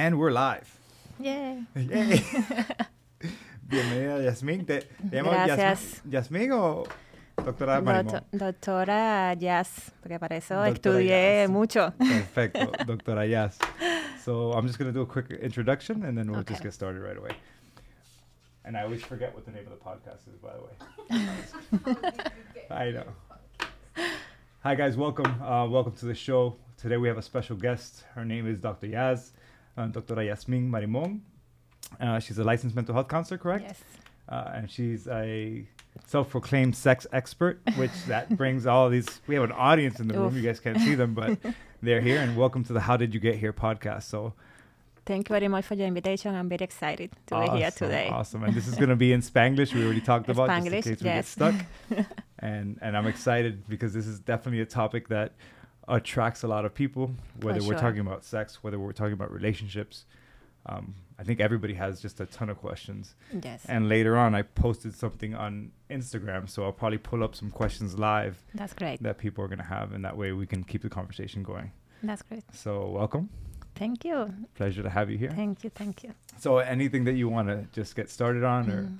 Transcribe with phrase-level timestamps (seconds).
[0.00, 0.64] And we're live.
[1.18, 1.62] Yay.
[1.76, 2.24] Yay.
[3.68, 4.64] Bienvenida, Yasmín.
[4.66, 6.00] ¿Te, te llamas Gracias.
[6.08, 6.84] Yasmín, Yasmín o
[7.36, 8.06] doctora Marimón?
[8.06, 11.50] Doctor- doctora Yaz, porque para eso Doctora estudié Yaz.
[11.50, 11.92] mucho.
[11.98, 13.58] Perfecto, doctora Yas.
[14.24, 17.02] So I'm just going to do a quick introduction and then we'll just get started
[17.02, 17.32] right away.
[18.64, 22.24] And I always forget what the name of the podcast is, by the way.
[22.70, 23.04] I know.
[24.62, 24.96] Hi, guys.
[24.96, 25.42] Welcome.
[25.42, 26.56] Uh, welcome to the show.
[26.78, 28.04] Today we have a special guest.
[28.14, 28.86] Her name is Dr.
[28.86, 29.32] Yaz,
[29.76, 30.16] uh, Dr.
[30.16, 31.20] Yazmine Marimon.
[32.00, 33.64] Uh, she's a licensed mental health counselor, correct?
[33.66, 33.82] Yes.
[34.28, 35.66] uh, and she's a
[36.06, 39.20] self-proclaimed sex expert, which that brings all these.
[39.26, 40.36] We have an audience in the room.
[40.36, 41.38] You guys can't see them, but
[41.82, 42.20] they're here.
[42.20, 44.04] And welcome to the How Did You Get Here podcast.
[44.04, 44.34] So
[45.06, 46.34] Thank you very much for your invitation.
[46.34, 48.08] I'm very excited to be here today.
[48.08, 48.44] awesome.
[48.44, 49.74] And this is going to be in Spanglish.
[49.74, 51.28] We already talked about just in Spanglish, case we get yes.
[51.28, 51.54] stuck.
[52.38, 55.32] and and I'm excited because this is definitely a topic that
[55.90, 57.12] attracts a lot of people.
[57.42, 57.78] Whether we're sure.
[57.78, 60.04] talking about sex, whether we're talking about relationships.
[60.66, 63.14] Um, I think everybody has just a ton of questions.
[63.42, 63.64] Yes.
[63.66, 67.98] And later on, I posted something on Instagram, so I'll probably pull up some questions
[67.98, 69.02] live That's great.
[69.02, 71.72] that people are going to have, and that way we can keep the conversation going.
[72.02, 72.44] That's great.
[72.54, 73.28] So, welcome.
[73.74, 74.32] Thank you.
[74.54, 75.30] Pleasure to have you here.
[75.30, 75.70] Thank you.
[75.70, 76.14] Thank you.
[76.38, 78.90] So, anything that you want to just get started on, or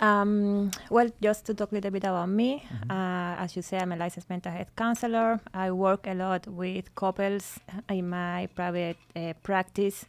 [0.00, 2.90] Um, well, just to talk a little bit about me, Mhm.
[2.90, 5.40] uh, as you say, I'm a licensed mental health counselor.
[5.54, 10.04] I work a lot with couples in my private uh, practice.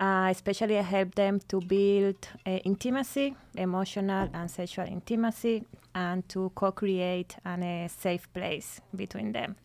[0.00, 6.50] Uh, especially, I help them to build uh, intimacy, emotional and sexual intimacy, and to
[6.54, 9.56] co-create an, a safe place between them.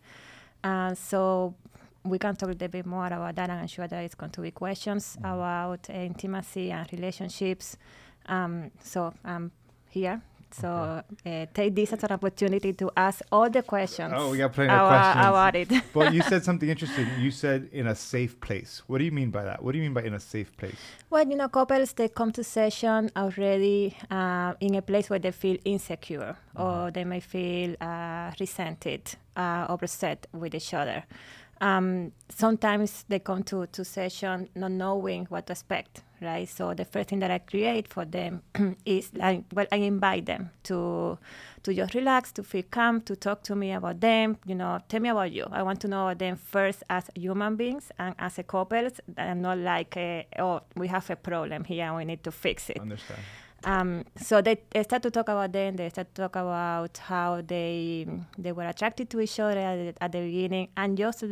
[0.64, 1.54] Uh, so
[2.04, 4.32] we can talk a little bit more about that, and I'm sure there is going
[4.32, 5.34] to be questions Mhm.
[5.34, 7.78] about uh, intimacy and relationships.
[8.28, 9.52] Um, so I'm
[9.90, 10.22] here.
[10.54, 14.14] So uh, take this as an opportunity to ask all the questions.
[14.16, 15.26] Oh, we got plenty of questions.
[15.26, 15.70] about it.
[15.94, 17.08] but you said something interesting.
[17.20, 18.82] You said in a safe place.
[18.88, 19.64] What do you mean by that?
[19.64, 20.76] What do you mean by in a safe place?
[21.10, 25.32] well, you know, couples they come to session already uh, in a place where they
[25.32, 31.04] feel insecure or they may feel uh, resented uh, or upset with each other.
[31.62, 36.48] Um, sometimes they come to, to session not knowing what to expect, right?
[36.48, 38.42] So the first thing that I create for them
[38.86, 41.18] is like, well, I invite them to
[41.64, 44.38] to just relax, to feel calm, to talk to me about them.
[44.46, 45.46] You know, tell me about you.
[45.52, 49.58] I want to know them first as human beings and as a couples, and not
[49.60, 52.80] like, a, oh, we have a problem here and we need to fix it.
[52.80, 53.20] Understand.
[53.64, 55.76] Um, so they, start to talk about them.
[55.76, 60.04] They start to talk about how they they were attracted to each other at, the-
[60.04, 61.24] at the beginning, and just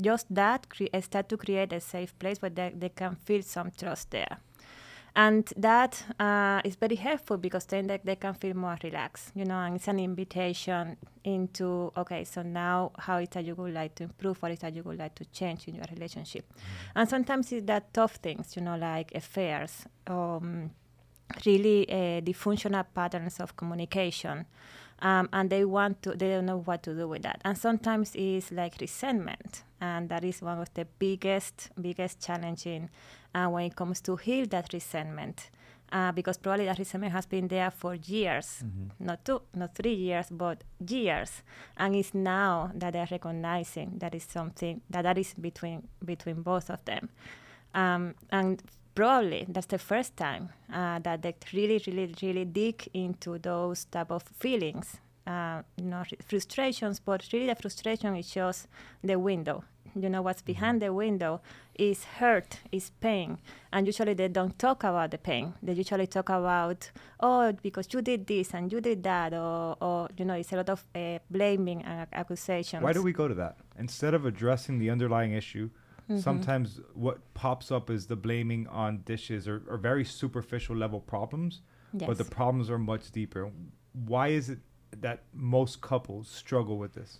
[0.00, 3.70] just that cre- start to create a safe place where they, they can feel some
[3.70, 4.38] trust there.
[5.18, 9.46] And that uh, is very helpful because then they, they can feel more relaxed, you
[9.46, 13.94] know, and it's an invitation into, okay, so now how is that you would like
[13.94, 14.42] to improve?
[14.42, 16.52] What is that you would like to change in your relationship?
[16.94, 20.70] And sometimes it's that tough things, you know, like affairs, um,
[21.46, 24.44] really uh, dysfunctional patterns of communication.
[25.00, 27.40] Um, and they want to, they don't know what to do with that.
[27.44, 29.62] And sometimes it's like resentment.
[29.80, 32.88] And that is one of the biggest, biggest challenging
[33.34, 35.50] uh, when it comes to heal that resentment.
[35.92, 38.64] Uh, because probably that resentment has been there for years,
[38.98, 41.42] not two, not three years, but years,
[41.76, 46.70] and it's now that they're recognizing that is something that that is between between both
[46.70, 47.08] of them,
[47.72, 48.64] um, and
[48.96, 54.10] probably that's the first time uh, that they really, really, really dig into those type
[54.10, 54.96] of feelings,
[55.26, 56.98] uh, you know, frustrations.
[56.98, 58.66] But really, the frustration is just
[59.04, 59.62] the window.
[59.94, 61.40] You know, what's behind the window
[61.74, 63.38] is hurt, is pain,
[63.72, 65.54] and usually they don't talk about the pain.
[65.62, 66.90] They usually talk about,
[67.20, 70.56] oh, because you did this and you did that, or, or you know, it's a
[70.56, 72.82] lot of uh, blaming and ac- accusations.
[72.82, 75.70] Why do we go to that instead of addressing the underlying issue?
[76.08, 76.20] Mm-hmm.
[76.20, 81.62] Sometimes what pops up is the blaming on dishes or, or very superficial level problems,
[81.92, 83.50] but the problems are much deeper.
[83.92, 84.58] Why is it
[85.00, 87.18] that most couples struggle with this?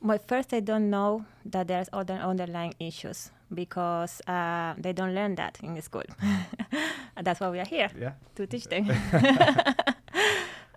[0.00, 5.36] Well, first, they don't know that there's other underlying issues because uh, they don't learn
[5.36, 6.02] that in school.
[7.22, 8.12] That's why we are here Yeah.
[8.34, 8.86] to teach them.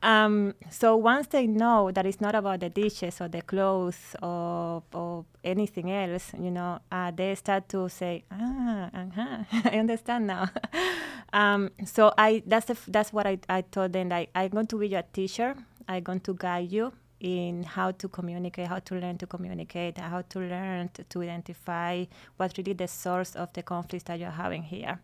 [0.05, 4.83] um, so once they know that it's not about the dishes or the clothes or,
[4.93, 10.47] or anything else, you know, uh, they start to say, ah, uh-huh, I understand now.
[11.33, 14.09] um, so I that's the, that's what I, I told them.
[14.09, 15.55] Like, I'm going to be your teacher.
[15.87, 20.21] I'm going to guide you in how to communicate, how to learn to communicate, how
[20.21, 22.05] to learn to, identify
[22.37, 24.99] what's really the source of the conflicts that you're having here.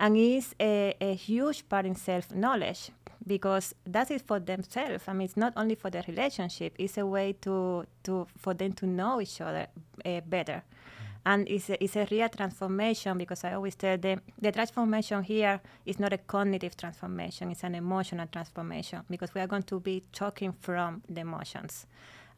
[0.00, 2.90] And it's a, a huge part in self knowledge
[3.26, 5.04] because that is for themselves.
[5.06, 8.72] I mean, it's not only for the relationship, it's a way to, to for them
[8.74, 9.66] to know each other
[10.04, 10.62] uh, better.
[11.28, 15.60] and it's a, it's a real transformation because I always tell them the transformation here
[15.84, 20.04] is not a cognitive transformation; it's an emotional transformation because we are going to be
[20.12, 21.86] talking from the emotions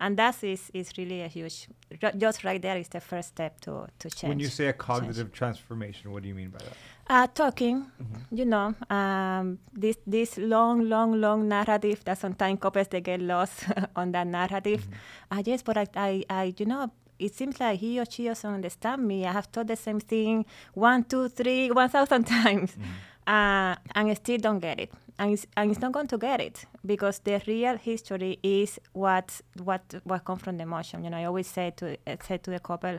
[0.01, 1.69] and that is, is really a huge
[2.17, 5.29] just right there is the first step to, to change when you say a cognitive
[5.29, 5.33] change.
[5.33, 6.77] transformation what do you mean by that
[7.09, 8.37] uh, talking mm-hmm.
[8.37, 13.65] you know um, this this long long long narrative that sometimes couples they get lost
[13.97, 15.39] on that narrative mm-hmm.
[15.39, 18.51] uh, yes but I, I, I you know it seems like he or she doesn't
[18.51, 19.27] understand me.
[19.27, 23.31] I have told the same thing one, two, three, one thousand times, mm-hmm.
[23.31, 26.41] uh, and I still don't get it and it's, and it's not going to get
[26.41, 31.05] it because the real history is what what what comes from the emotion.
[31.05, 31.97] You know, I always say to
[32.27, 32.99] say to the couple,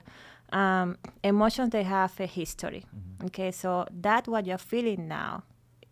[0.54, 2.86] um, emotions they have a history.
[2.86, 3.26] Mm-hmm.
[3.26, 5.44] Okay, so that what you're feeling now,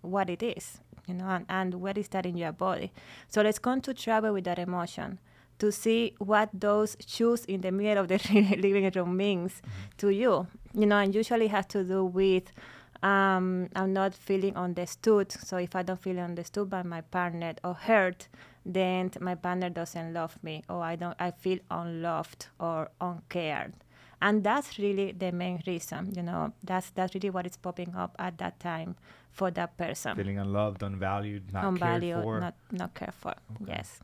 [0.01, 2.91] what it is, you know, and, and where is that in your body.
[3.27, 5.17] So let's go to travel with that emotion
[5.57, 8.17] to see what those shoes in the middle of the
[8.59, 9.97] living room means mm-hmm.
[9.97, 10.47] to you.
[10.75, 12.51] You know, and usually has to do with
[13.01, 15.31] um, I'm not feeling understood.
[15.31, 18.25] So if I don't feel understood by my partner or heard,
[18.65, 21.15] then my partner doesn't love me, or I don't.
[21.19, 23.73] I feel unloved or uncared,
[24.21, 26.13] and that's really the main reason.
[26.15, 28.95] You know, that's that's really what is popping up at that time
[29.31, 30.15] for that person.
[30.15, 32.39] Feeling unloved, unvalued, not unvalued, cared for.
[32.39, 33.33] not not cared for.
[33.61, 33.65] Okay.
[33.67, 33.99] Yes.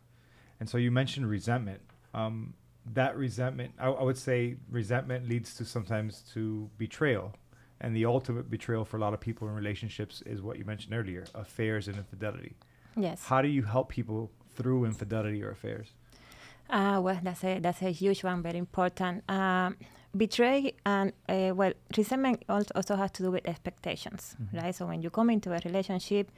[0.60, 1.82] And so you mentioned resentment.
[2.14, 2.54] Um,
[2.94, 7.34] that resentment, I, I would say, resentment leads to sometimes to betrayal
[7.86, 10.94] and the ultimate betrayal for a lot of people in relationships is what you mentioned
[11.00, 12.54] earlier affairs and infidelity.
[12.98, 13.24] Yes.
[13.24, 15.90] How do you help people through infidelity or affairs?
[16.68, 19.24] Uh, well, that's a, that's a huge one, very important.
[19.30, 19.78] Um,
[20.18, 24.58] betray and, uh, well, resentment also has to do with expectations, mm-hmm.
[24.58, 24.74] right?
[24.74, 26.32] So when you come into a relationship,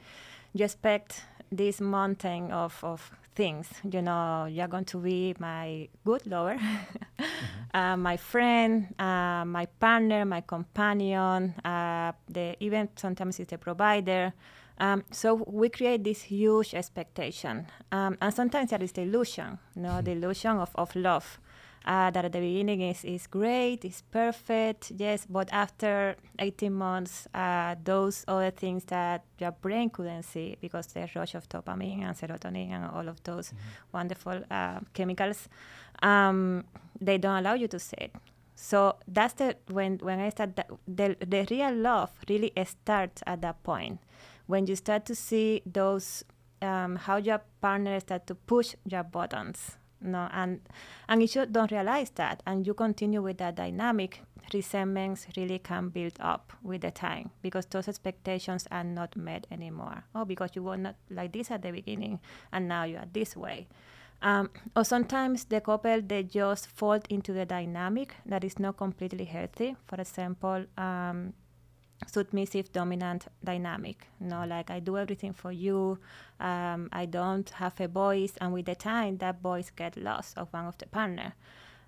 [0.52, 3.68] you expect this mountain of, of things.
[3.90, 7.24] You know, you're going to be my good lover, mm-hmm.
[7.74, 14.32] uh, my friend, uh, my partner, my companion, uh, the even sometimes it's the provider.
[14.80, 19.82] Um, so we create this huge expectation, um, and sometimes there is the illusion, you
[19.82, 20.04] know, mm-hmm.
[20.04, 21.40] the illusion of, of love
[21.84, 27.26] uh, that at the beginning is, is great, is perfect, yes, but after 18 months,
[27.34, 32.16] uh, those other things that your brain couldn't see because the rush of dopamine and
[32.16, 33.58] serotonin and all of those mm-hmm.
[33.92, 35.48] wonderful uh, chemicals,
[36.02, 36.64] um,
[37.00, 38.14] they don't allow you to see it.
[38.60, 43.40] So that's the when when I start that, the the real love really starts at
[43.42, 44.00] that point
[44.46, 46.24] when you start to see those
[46.60, 50.60] um, how your partner start to push your buttons no and
[51.08, 54.22] and if you don't realize that and you continue with that dynamic
[54.52, 60.04] resentments really can build up with the time because those expectations are not met anymore.
[60.14, 62.20] Oh because you were not like this at the beginning
[62.52, 63.68] and now you are this way.
[64.20, 69.24] Um, or sometimes the couple they just fall into the dynamic that is not completely
[69.24, 69.76] healthy.
[69.86, 71.34] For example um,
[72.06, 75.98] submissive dominant dynamic you know like i do everything for you
[76.40, 80.48] um, i don't have a voice and with the time that voice get lost of
[80.52, 81.34] one of the partner.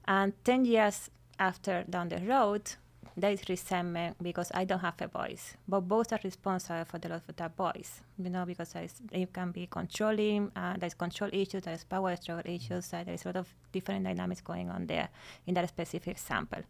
[0.06, 2.72] And 10 years after down the road
[3.16, 5.54] there is resentment because i don't have a voice.
[5.68, 8.74] But both are responsible for the loss of that voice you know because
[9.12, 13.28] it can be controlling uh, there's control issues there's power struggle issues uh, there's a
[13.28, 15.08] lot of different dynamics going on there
[15.46, 16.62] in that specific example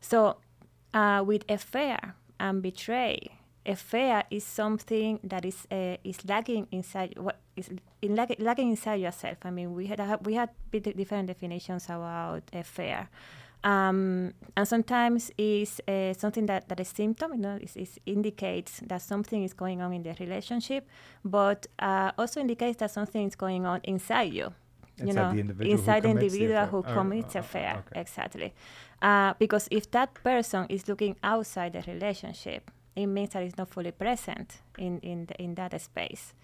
[0.00, 0.36] so
[0.94, 3.36] uh, with affair and betray.
[3.66, 7.68] A Affair is something that is uh, is lagging inside what is
[8.00, 9.36] in lag, lagging inside yourself.
[9.44, 13.08] I mean, we had we had different definitions about affair.
[13.62, 19.02] Um, and sometimes it's uh, something that, that is symptom, you know, it indicates that
[19.02, 20.88] something is going on in the relationship,
[21.22, 24.54] but uh, also indicates that something is going on inside you.
[24.96, 28.00] Inside you know, the individual inside the individual who commits oh, affair, okay.
[28.00, 28.54] exactly.
[29.02, 33.68] Uh, because if that person is looking outside the relationship, it means that it's not
[33.68, 36.34] fully present in, in, the, in that space.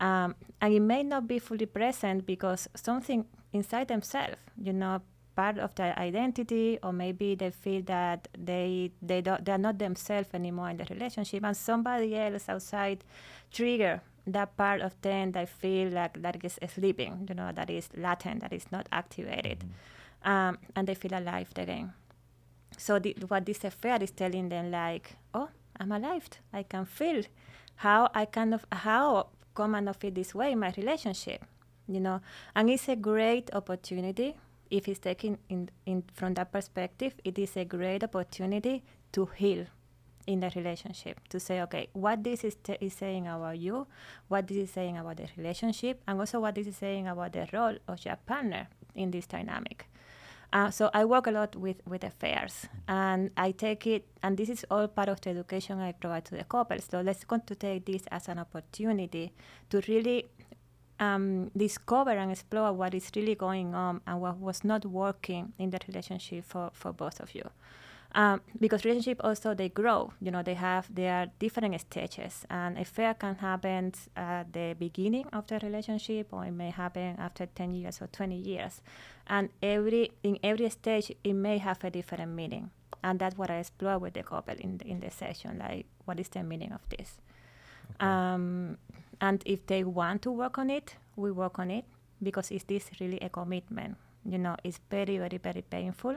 [0.00, 5.02] Um, and it may not be fully present because something inside themselves, you know,
[5.36, 9.78] part of their identity, or maybe they feel that they they don't they are not
[9.78, 13.04] themselves anymore in the relationship, and somebody else outside
[13.52, 17.88] trigger that part of them that feel like that is sleeping, you know, that is
[17.96, 20.30] latent, that is not activated, mm-hmm.
[20.30, 21.92] um, and they feel alive again.
[22.76, 25.48] So the, what this affair is telling them, like, oh,
[25.78, 26.28] I'm alive.
[26.52, 27.22] I can feel
[27.76, 31.44] how I kind of how come and feel this way in my relationship,
[31.88, 32.20] you know.
[32.54, 34.36] And it's a great opportunity
[34.70, 37.14] if it's taken in, in from that perspective.
[37.24, 39.66] It is a great opportunity to heal
[40.26, 43.86] in the relationship to say, okay, what this is, t- is saying about you,
[44.28, 47.48] what this is saying about the relationship, and also what this is saying about the
[47.52, 49.86] role of your partner in this dynamic.
[50.52, 54.48] Uh, so I work a lot with, with affairs, and I take it, and this
[54.48, 56.88] is all part of the education I provide to the couples.
[56.90, 59.32] So let's going to take this as an opportunity
[59.70, 60.26] to really
[60.98, 65.70] um, discover and explore what is really going on and what was not working in
[65.70, 67.48] the relationship for, for both of you.
[68.12, 72.76] Um, because relationship also they grow you know they have they are different stages and
[72.76, 77.72] affair can happen at the beginning of the relationship or it may happen after 10
[77.72, 78.82] years or 20 years.
[79.28, 82.70] And every in every stage it may have a different meaning.
[83.04, 86.18] And that's what i explore with the couple in the, in the session like what
[86.18, 87.18] is the meaning of this?
[87.94, 88.06] Okay.
[88.06, 88.76] um,
[89.20, 91.84] and if they want to work on it we work on it
[92.20, 93.96] because is this really a commitment.
[94.24, 96.16] You know it's very very very painful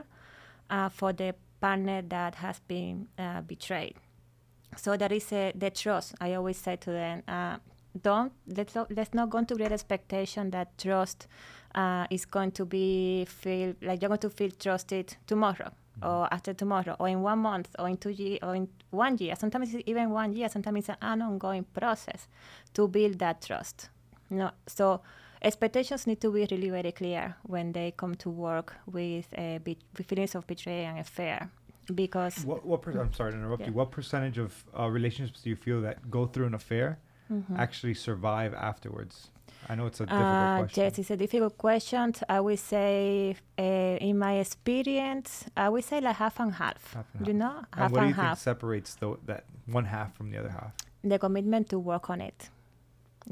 [0.70, 3.96] uh, for the partner that has been uh, betrayed.
[4.76, 6.14] So there is a, the trust.
[6.20, 7.56] I always say to them, uh,
[8.02, 11.26] don't let's not, let's not go into great expectation that trust
[11.74, 16.06] uh, is going to be feel like you're going to feel trusted tomorrow mm-hmm.
[16.08, 19.34] or after tomorrow or in one month or in two years or in one year.
[19.36, 20.48] Sometimes it's even one year.
[20.48, 22.28] Sometimes it's an ongoing process
[22.74, 23.88] to build that trust.
[24.28, 25.00] no, so
[25.44, 29.78] expectations need to be really very clear when they come to work with, uh, be-
[29.96, 31.50] with feelings of betrayal and affair
[31.94, 33.68] because what, what per- I'm sorry to interrupt yeah.
[33.68, 33.72] you.
[33.72, 36.98] What percentage of uh, relationships do you feel that go through an affair
[37.30, 37.56] mm-hmm.
[37.56, 39.30] actually survive afterwards?
[39.68, 40.84] I know it's a difficult uh, question.
[40.84, 42.14] Yes, it's a difficult question.
[42.28, 46.94] I would say, uh, in my experience, I would say like half and half.
[46.94, 47.40] half and you half.
[47.40, 50.50] know, and half what do you think separates the, that one half from the other
[50.50, 50.72] half?
[51.02, 52.50] The commitment to work on it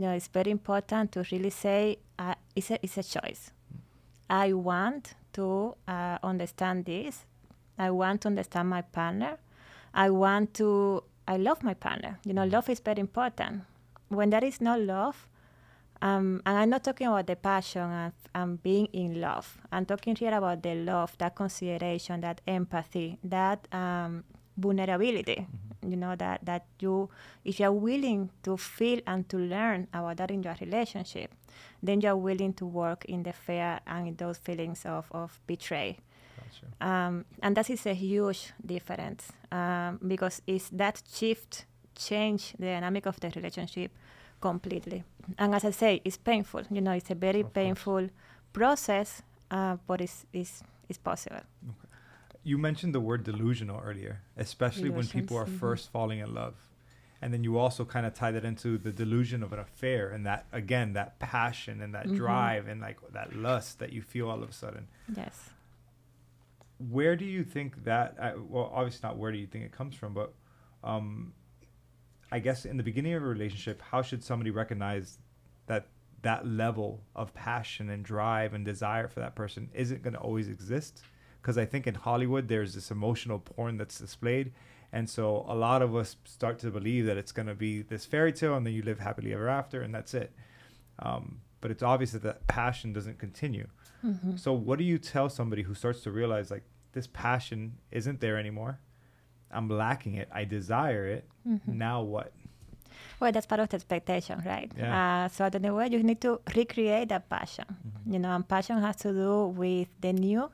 [0.01, 3.51] know, it's very important to really say uh, it's, a, it's a choice.
[4.31, 7.27] I want to uh, understand this.
[7.79, 9.39] I want to understand my partner.
[9.95, 12.19] I want to, I love my partner.
[12.25, 13.63] You know, love is very important.
[14.09, 15.29] When there is no love,
[16.01, 19.59] um, and I'm not talking about the passion and, and being in love.
[19.71, 24.25] I'm talking here about the love, that consideration, that empathy, that um,
[24.57, 25.37] vulnerability.
[25.37, 27.09] Mm-hmm you know that that you
[27.45, 31.35] if you're willing to feel and to learn about that in your relationship
[31.83, 35.99] then you're willing to work in the fear and in those feelings of, of betray
[36.37, 36.89] gotcha.
[36.89, 41.67] um, and that is a huge difference um, because it's that shift
[41.97, 43.91] change the dynamic of the relationship
[44.41, 45.03] completely
[45.39, 48.11] and as i say it's painful you know it's a very of painful course.
[48.53, 51.82] process uh, but it's, it's, it's possible okay
[52.45, 55.59] you mentioned the word delusional earlier, especially when people are mm-hmm.
[55.59, 56.55] first falling in love.
[57.21, 60.27] And then you also kind of tie that into the delusion of an affair and
[60.27, 62.17] that, again, that passion and that mm-hmm.
[62.17, 64.89] drive and like that lust that you feel all of a sudden.
[65.17, 65.51] Yes.
[66.91, 69.95] Where do you think that, uh, well, obviously not where do you think it comes
[69.95, 70.35] from, but
[70.83, 71.33] um,
[72.33, 75.19] I guess in the beginning of a relationship, how should somebody recognize
[75.67, 75.87] that
[76.23, 80.49] that level of passion and drive and desire for that person isn't going to always
[80.49, 81.03] exist?
[81.43, 84.53] Because I think in Hollywood there's this emotional porn that's displayed,
[84.93, 88.07] and so a lot of us start to believe that it's going to be this
[88.07, 90.33] fairy tale, and then you live happily ever after, and that's it.
[90.99, 93.69] Um, but it's obvious that that passion doesn't continue.
[94.05, 94.37] Mm-hmm.
[94.37, 98.37] So what do you tell somebody who starts to realize like this passion isn't there
[98.37, 98.81] anymore?
[99.51, 100.29] I'm lacking it.
[100.33, 101.29] I desire it.
[101.49, 101.79] Mm-hmm.
[101.79, 102.33] Now what?
[103.21, 104.71] Well, that's part of the expectation, right?
[104.77, 105.25] Yeah.
[105.25, 107.65] Uh, so in a way, you need to recreate that passion.
[107.69, 108.13] Mm-hmm.
[108.13, 110.51] You know, and passion has to do with the new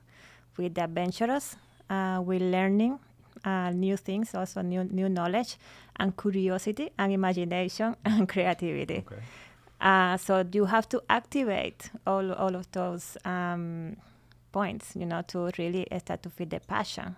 [0.59, 1.57] with the adventurous,
[1.89, 2.99] uh, with learning
[3.45, 5.57] uh, new things, also new new knowledge,
[5.97, 9.05] and curiosity, and imagination, and creativity.
[9.07, 9.23] Okay.
[9.81, 13.97] Uh, so you have to activate all all of those um,
[14.53, 17.17] points, you know, to really start to feel the passion.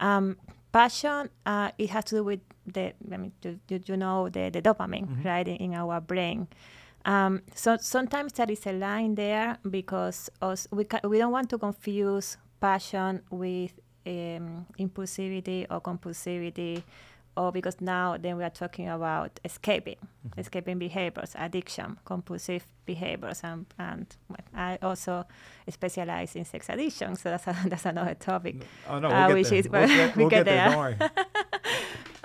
[0.00, 0.36] Um,
[0.72, 4.60] passion, uh, it has to do with the, I mean, you, you know, the, the
[4.60, 5.26] dopamine, mm-hmm.
[5.26, 6.48] right, in, in our brain.
[7.06, 11.48] Um, so sometimes there is a line there because us, we, ca- we don't want
[11.50, 13.72] to confuse passion with
[14.06, 16.82] um, impulsivity or compulsivity
[17.36, 20.40] or because now then we are talking about escaping, mm-hmm.
[20.40, 25.26] escaping behaviors, addiction, compulsive behaviors, and, and well, I also
[25.68, 28.64] specialize in sex addiction, so that's a, that's another topic.
[28.88, 29.58] Oh no, we'll uh, which there.
[29.58, 29.86] is we'll,
[30.16, 30.96] we we'll get, there.
[30.98, 31.10] there.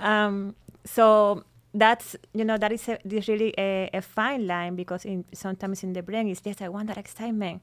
[0.00, 5.04] um, so that's you know that is a, this really a, a fine line because
[5.04, 7.62] in, sometimes in the brain it's just I want that excitement,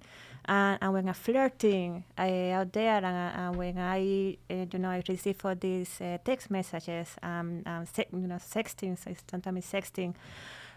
[0.50, 2.22] and, and when I'm flirting uh,
[2.58, 6.50] out there, and, and when I, uh, you know, I receive all these uh, text
[6.50, 10.16] messages, um, um you know, sexting, so sometimes sexting,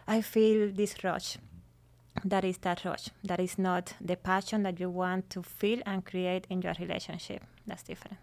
[0.07, 1.39] I feel this rush.
[2.23, 3.09] That is that rush.
[3.25, 7.43] That is not the passion that you want to feel and create in your relationship.
[7.67, 8.19] That's different.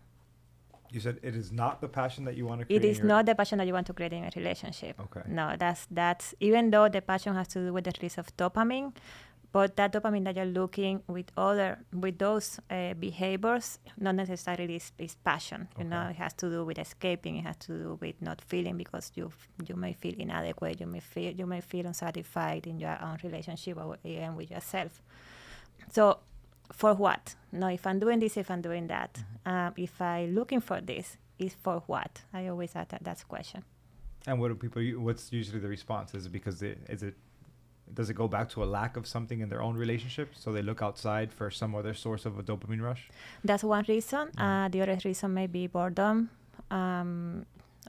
[0.92, 2.84] You said it is not the passion that you want to create.
[2.84, 5.00] It is not the passion that you want to create in a relationship.
[5.00, 5.22] Okay.
[5.28, 8.94] No, that's that's even though the passion has to do with the release of dopamine,
[9.52, 14.92] but that dopamine that you're looking with other with those uh, behaviors not necessarily is,
[14.98, 18.16] is passion you know it has to do with escaping it has to do with
[18.22, 19.32] not feeling because you
[19.68, 23.78] you may feel inadequate you may feel you may feel unsatisfied in your own relationship
[23.78, 25.02] or even with yourself
[25.92, 26.20] so
[26.72, 29.14] for what no if i'm doing this if i'm doing that
[29.46, 29.68] Mm-hmm.
[29.68, 33.64] um, if i'm looking for this is for what i always ask that that's question
[34.28, 34.82] And what do people?
[35.02, 36.14] What's usually the response?
[36.14, 37.16] Is it because they, is it
[37.94, 40.62] does it go back to a lack of something in their own relationship, so they
[40.62, 43.10] look outside for some other source of a dopamine rush?
[43.44, 44.30] That's one reason.
[44.36, 44.42] Mhm.
[44.66, 46.30] Uh, the other reason may be boredom,
[46.72, 47.46] um,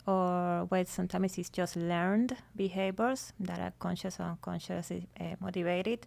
[0.06, 6.06] or well, sometimes it's just learned behaviors that are conscious or unconsciously uh, motivated.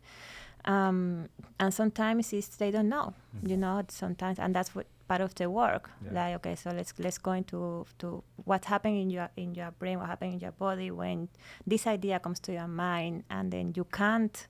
[0.65, 1.27] Um,
[1.59, 3.49] and sometimes it's they don't know, Mhm.
[3.49, 3.83] you know.
[3.89, 5.89] Sometimes, and that's what part of the work.
[6.03, 6.11] Yeah.
[6.13, 9.99] Like, okay, so let's let's go into to what's happening in your in your brain,
[9.99, 11.29] what happening in your body when
[11.67, 14.47] this idea comes to your mind, and then you can't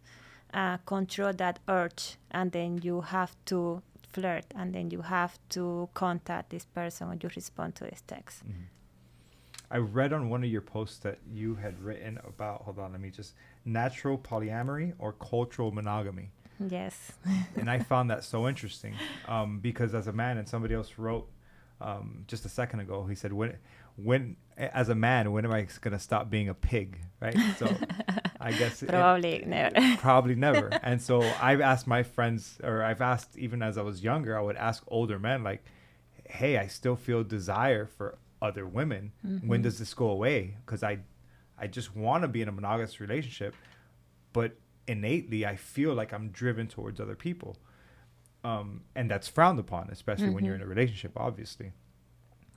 [0.53, 3.81] uh, control that urge, and then you have to
[4.13, 8.43] flirt, and then you have to contact this person when you respond to this text.
[9.71, 12.61] I read on one of your posts that you had written about.
[12.61, 13.33] Hold on, let me just
[13.65, 16.29] natural polyamory or cultural monogamy.
[16.59, 17.11] Yes.
[17.55, 18.95] and I found that so interesting
[19.27, 21.27] um, because as a man, and somebody else wrote
[21.81, 23.57] um, just a second ago, he said, "When,
[23.95, 27.37] when, as a man, when am I gonna stop being a pig?" Right.
[27.57, 27.75] So
[28.39, 29.75] I guess it- Probably never.
[29.97, 30.67] probably never.
[30.83, 34.41] And so I've asked my friends, or I've asked even as I was younger, I
[34.41, 35.63] would ask older men, like,
[36.29, 39.11] "Hey, I still feel desire for other women.
[39.21, 39.63] When Mhm.
[39.63, 40.57] does this go away?
[40.65, 40.99] Because I,
[41.57, 43.55] I just want to be in a monogamous relationship,
[44.33, 44.57] but
[44.87, 47.55] innately I feel like I'm driven towards other people,
[48.43, 50.65] um, and that's frowned upon, especially when you're in Mhm.
[50.65, 51.71] a relationship, obviously.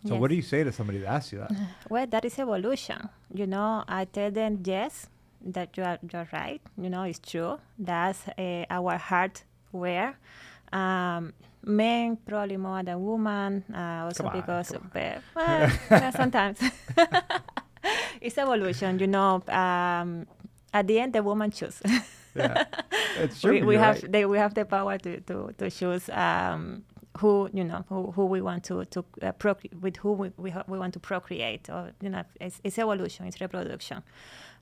[0.07, 1.51] So what do you say to somebody that asks you that?
[1.89, 3.09] Well, that is evolution.
[3.35, 5.09] You know, I tell them yes,
[5.45, 6.61] that you are you're right.
[6.79, 7.59] You know, it's true.
[7.79, 10.17] That's uh, our hardware.
[10.73, 11.33] Um,
[11.65, 16.59] men probably more than women, uh, also on, because come uh, well, sometimes
[18.21, 18.99] it's evolution.
[18.99, 20.27] You know, um,
[20.73, 21.81] at the end, the woman choose.
[22.37, 22.65] Yeah,
[23.45, 24.13] we, we have right.
[24.13, 26.85] they, we have the power to to, to choose um,
[27.19, 30.53] who you know who, who we want to to uh, procre- with who we, we,
[30.69, 34.03] we want to procreate or you know it's, it's evolution it's reproduction.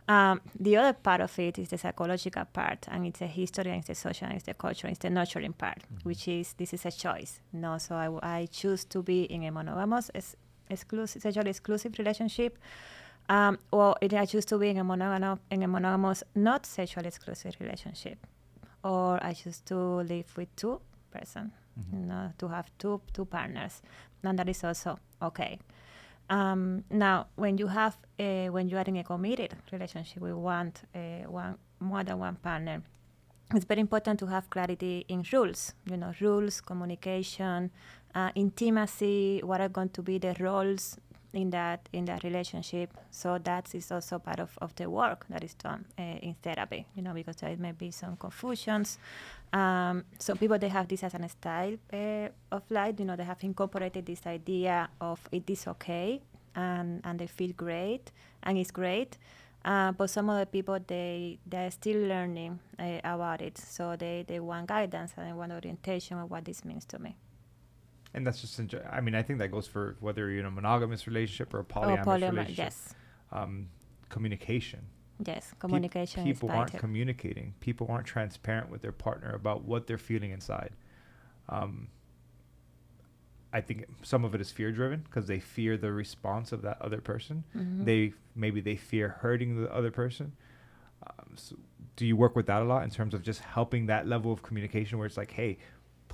[0.06, 3.78] Um, the other part of it is the psychological part and it's the history and
[3.78, 6.84] it's the social and it's the culture it's the nurturing part which is this is
[6.84, 10.36] a choice no so I, w- I choose to be in a monogamous ex-
[10.68, 12.58] exclusive sexually exclusive relationship
[13.28, 17.08] um, or it, I choose to be in a, monogam- in a monogamous, not sexually
[17.08, 18.18] exclusive relationship,
[18.82, 22.00] or I choose to live with two person, Mm-hmm.
[22.00, 23.82] you know, to have two two partners,
[24.22, 25.58] and that is also okay.
[26.30, 30.82] Um, now, when you have a, when you are in a committed relationship we want
[30.94, 32.80] uh, one more than one partner,
[33.52, 35.74] it's very important to have clarity in rules.
[35.90, 37.70] You know, rules, communication,
[38.14, 39.40] uh, intimacy.
[39.42, 40.96] What are going to be the roles
[41.34, 42.96] in that in that relationship?
[43.10, 46.86] So that is also part of, of the work that is done uh, in therapy.
[46.94, 48.98] You know, because there may be some confusions.
[49.52, 52.96] Um, so people they have this as a style uh, of life.
[52.98, 56.20] You know, they have incorporated this idea of it is okay,
[56.54, 59.18] and and they feel great, and it's great.
[59.64, 64.38] Uh, but some other people they they're still learning uh, about it, so they, they
[64.38, 67.16] want guidance and they want orientation of what this means to me.
[68.14, 70.50] And that's just, enjoy- I mean, I think that goes for whether you're in a
[70.50, 72.56] monogamous relationship or a Or polyamorous polyamor- relationship.
[72.58, 72.94] yes,
[73.32, 73.68] Um,
[74.08, 74.86] communication.
[75.24, 77.54] yes, communication people is aren't communicating.
[77.60, 80.70] People aren't transparent with their partner about what they're feeling inside.
[81.48, 81.88] Um,
[83.52, 86.80] I think some of it is fear driven because they fear the response of that
[86.82, 87.44] other person.
[87.54, 87.84] Mhm.
[87.84, 90.32] They maybe they fear hurting the other person.
[91.06, 91.56] Um, so
[91.96, 94.42] do you work with that a lot in terms of just helping that level of
[94.42, 95.58] communication where it's like, hey,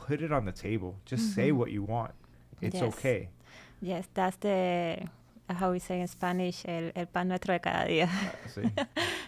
[0.07, 0.95] put it on the table.
[1.05, 1.57] Just say Mhm.
[1.59, 2.13] what you want.
[2.61, 2.95] It's Yes.
[2.95, 3.29] okay.
[3.83, 4.99] yes, that's the
[5.49, 8.09] uh, how we say in Spanish el, el pan nuestro de cada día.
[8.57, 8.85] Uh,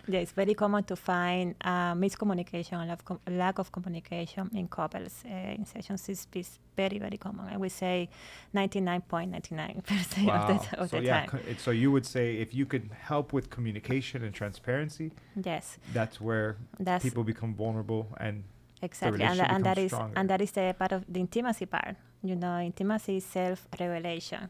[0.06, 5.24] yeah, it's very common to find uh, miscommunication lack, com- lack of communication in couples.
[5.24, 7.46] Uh, in sessions is, is very, very common.
[7.52, 8.08] I would say
[8.54, 10.46] 99.99% wow.
[10.48, 11.28] of the, of so the yeah, time.
[11.28, 16.20] co- so you would say if you could help with communication and transparency, yes, that's
[16.20, 18.44] where that's people become vulnerable and
[18.83, 19.25] exactly.
[19.25, 20.12] And, and that becomes is stronger.
[20.18, 21.97] and that is the part of the intimacy part.
[22.25, 24.49] You know, intimacy is self-revelation,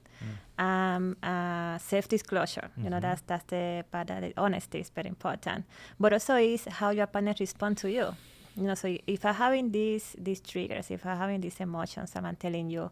[0.58, 0.62] Mm.
[0.64, 2.68] um, uh, self-disclosure.
[2.76, 3.02] You know, Mhm.
[3.02, 5.64] that's that's the part that the honesty is very important.
[5.98, 8.14] But also is how your partner respond to you.
[8.56, 12.36] You know, so if I'm having these these triggers, if I'm having these emotions, I'm
[12.36, 12.90] telling you,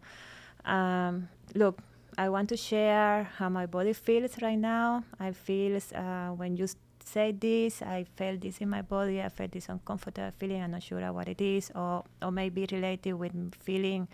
[0.65, 1.79] um, look,
[2.19, 5.05] I want to share how my body feels right now.
[5.19, 6.67] I feel uh, when you
[7.15, 7.83] this.
[7.83, 9.21] I felt this in my body.
[9.21, 10.63] I felt this uncomfortable feeling.
[10.63, 14.09] I'm not sure what it is, or or maybe related with feeling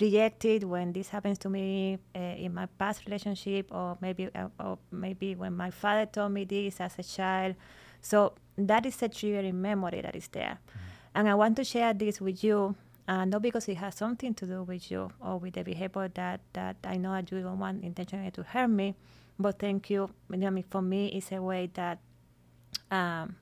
[0.00, 4.78] rejected when this happens to me uh, in my past relationship, or maybe uh, or
[4.90, 7.54] maybe when my father told me this as a child.
[8.00, 11.18] So that is a triggering memory that is there, mm-hmm.
[11.18, 12.74] and I want to share this with you.
[13.08, 16.40] Uh, not because it has something to do with you or with the behavior that,
[16.52, 18.94] that I know that you don't want intentionally to hurt me,
[19.40, 20.08] but thank you.
[20.32, 21.98] I mean, for me, it's a way that
[22.90, 23.36] um,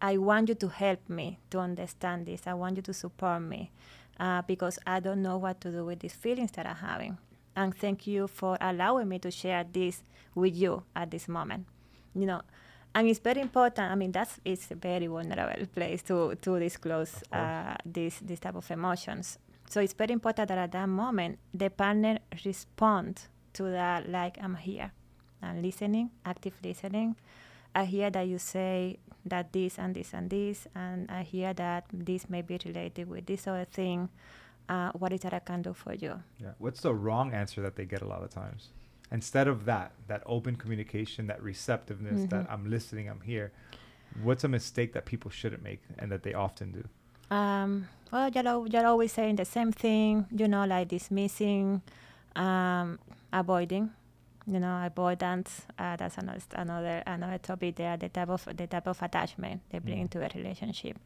[0.00, 2.42] I want you to help me to understand this.
[2.46, 3.70] I want you to support me
[4.18, 7.18] uh, because I don't know what to do with these feelings that I'm having.
[7.54, 10.02] And thank you for allowing me to share this
[10.34, 11.66] with you at this moment.
[12.14, 12.42] You know,
[12.94, 13.90] and it's very important.
[13.90, 18.56] I mean, that's it's a very vulnerable place to to disclose uh, this this type
[18.56, 19.38] of emotions.
[19.70, 23.22] So it's very important that at that moment the partner respond
[23.54, 24.92] to that like I'm here
[25.40, 27.16] and listening, active listening.
[27.74, 31.84] I hear that you say that this and this and this, and I hear that
[31.92, 34.08] this may be related with this other thing.
[34.68, 36.22] Uh, what is that I can do for you?
[36.38, 36.52] Yeah.
[36.58, 38.68] What's the wrong answer that they get a lot of times?
[39.10, 42.28] Instead of that, that open communication, that receptiveness, mm-hmm.
[42.28, 43.52] that I'm listening, I'm here.
[44.22, 47.34] What's a mistake that people shouldn't make and that they often do?
[47.34, 51.82] Um, well, you're, you're always saying the same thing, you know, like dismissing,
[52.36, 52.98] um,
[53.32, 53.90] avoiding
[54.46, 55.62] you know, avoidance.
[55.78, 57.96] Uh, that's another another another topic there.
[57.96, 60.02] The type of the type of attachment they bring mm.
[60.02, 60.98] into a relationship.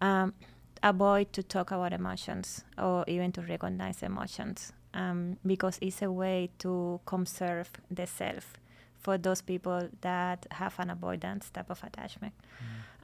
[0.00, 0.34] Um,
[0.82, 6.50] avoid to talk about emotions or even to recognize emotions um, because it's a way
[6.58, 8.54] to conserve the self
[8.98, 12.34] for those people that have an avoidance type of attachment.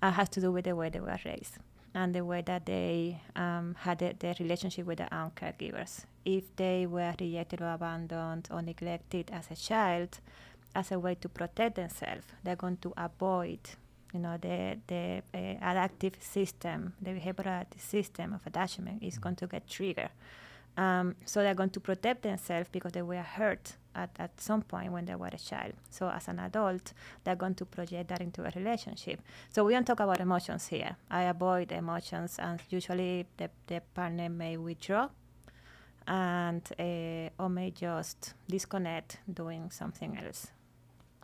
[0.03, 0.09] Mm.
[0.09, 1.59] It has to do with the way they were raised
[1.95, 6.05] and the way that they um, had the, their relationship with their own caregivers.
[6.25, 10.19] If they were rejected or abandoned or neglected as a child,
[10.75, 13.61] as a way to protect themselves, they're going to avoid,
[14.13, 15.39] you know, the the uh,
[15.71, 20.11] adaptive system, the behavioral system of attachment is going to get triggered.
[20.77, 24.93] Um, so they're going to protect themselves because they were hurt at, at some point
[24.93, 25.75] when they were a child.
[25.91, 29.21] So as an adult, they're going to project that into a relationship.
[29.51, 30.97] So we don't talk about emotions here.
[31.11, 35.09] I avoid emotions, and usually the, the partner may withdraw
[36.07, 40.49] and uh, or may just disconnect doing something else.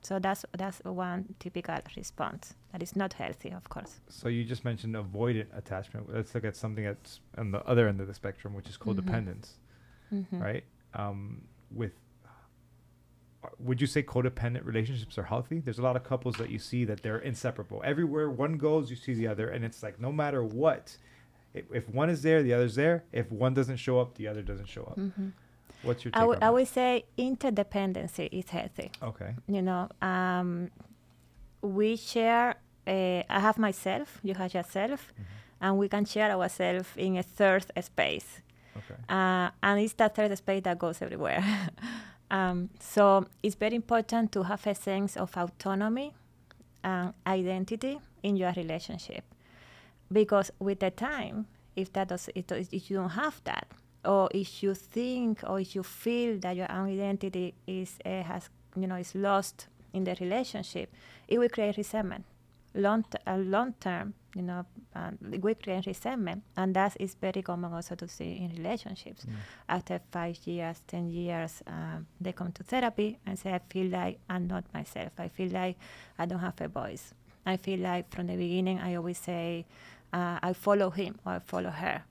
[0.03, 4.01] So that's that's one typical response that is not healthy, of course.
[4.09, 6.13] So you just mentioned avoidant attachment.
[6.13, 9.57] Let's look at something that's on the other end of the spectrum, which is codependence,
[10.13, 10.19] mm-hmm.
[10.19, 10.39] mm-hmm.
[10.41, 10.65] right?
[10.95, 11.93] Um, with
[13.59, 15.61] would you say codependent relationships are healthy?
[15.61, 17.83] There's a lot of couples that you see that they're inseparable.
[17.85, 20.97] Everywhere one goes, you see the other, and it's like no matter what,
[21.55, 23.05] if, if one is there, the other's there.
[23.13, 24.99] If one doesn't show up, the other doesn't show up.
[24.99, 25.29] Mm-hmm.
[25.83, 28.91] What's your take I, w- I would say interdependency is healthy.
[29.03, 29.35] Okay.
[29.47, 30.71] You know, um,
[31.63, 32.57] we share.
[32.87, 34.19] Uh, I have myself.
[34.23, 35.23] You have yourself, mm-hmm.
[35.65, 38.41] and we can share ourselves in a third space.
[38.77, 39.01] Okay.
[39.09, 41.45] Uh, and it's that third space that goes everywhere.
[42.31, 46.13] Um, so it's very important to have a sense of autonomy
[46.85, 49.25] and identity in your relationship,
[50.13, 53.69] because with the time, if that does, if you don't have that,
[54.09, 58.51] or if you think or if you feel that your own identity is uh, has
[58.75, 60.89] you know is lost in the relationship,
[61.29, 62.25] it will create resentment
[62.75, 67.43] long t- uh, long term, you know, um, we create resentment, and that is very
[67.43, 69.25] common also to see in relationships.
[69.25, 69.33] Mm.
[69.69, 74.19] After five years, ten years, um, they come to therapy and say, "I feel like
[74.29, 75.13] I'm not myself.
[75.19, 75.77] I feel like
[76.19, 77.15] I don't have a voice.
[77.47, 79.65] I feel like from the beginning I always say
[80.13, 82.03] uh, I follow him or I follow her."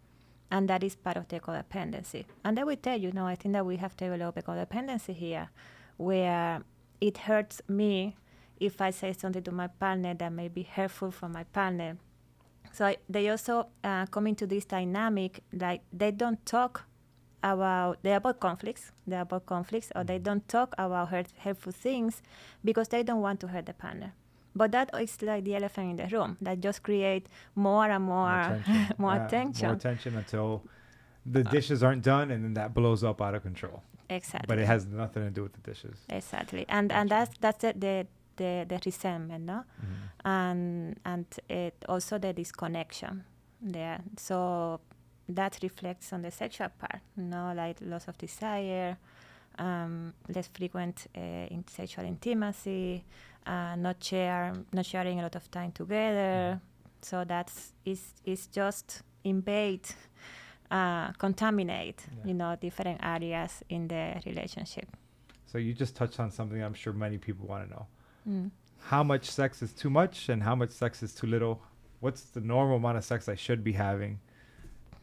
[0.49, 2.25] And that is part of the codependency.
[2.43, 5.49] And they will tell you, no, I think that we have developed a codependency here
[5.97, 6.63] where
[7.01, 8.15] it hurts me
[8.60, 11.97] if I say something to my partner that may be hurtful for my partner.
[12.71, 16.86] So I, they also uh, come into this dynamic like they don't talk
[17.43, 22.21] about they about conflicts, they about conflicts, or they don't talk about hurt, hurtful things
[22.63, 24.13] because they don't want to hurt the partner.
[24.57, 28.17] But that is like the elephant in the room that just create more and more
[28.17, 29.67] more tension, more, yeah, tension.
[29.69, 30.63] more tension until
[31.25, 33.83] the uh, dishes aren't done, and then that blows up out of control.
[34.09, 34.47] Exactly.
[34.47, 35.97] But it has nothing to do with the dishes.
[36.09, 39.63] Exactly, and and that's that's the, the the, the resentment, no?
[39.63, 40.27] Mm-hmm.
[40.27, 43.23] And and it also the disconnection
[43.61, 44.01] there.
[44.17, 44.79] So
[45.29, 48.97] that reflects on the sexual part, you know, like loss of desire,
[49.59, 53.03] um, less frequent uh, in sexual intimacy,
[53.47, 56.60] uh, not share, not sharing a lot of time together.
[56.60, 56.65] Mm-hmm.
[57.01, 59.88] So that's is is just invade,
[60.71, 62.27] uh, contaminate, yeah.
[62.27, 64.88] you know, different areas in the relationship.
[65.45, 67.88] So you just touched on something I'm sure many people want to know.
[68.27, 68.51] Mm.
[68.79, 71.62] how much sex is too much and how much sex is too little.
[71.99, 74.19] What's the normal amount of sex I should be having?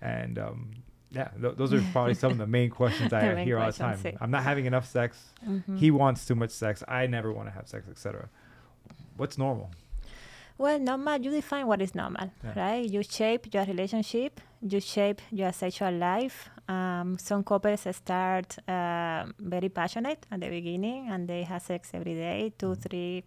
[0.00, 0.70] And um,
[1.14, 3.98] yeah, th- those are probably some of the main questions I hear all the time.
[4.20, 5.22] I'm not having enough sex.
[5.46, 5.76] Mm-hmm.
[5.76, 6.82] He wants too much sex.
[6.88, 8.28] I never want to have sex, etc.
[9.16, 9.70] What's normal?
[10.56, 12.52] Well, normal, you define what is normal, yeah.
[12.56, 12.88] right?
[12.88, 16.48] You shape your relationship, you shape your sexual life.
[16.68, 22.14] Um, some couples start uh, very passionate at the beginning and they have sex every
[22.14, 22.80] day, two, mm-hmm.
[22.82, 23.24] three,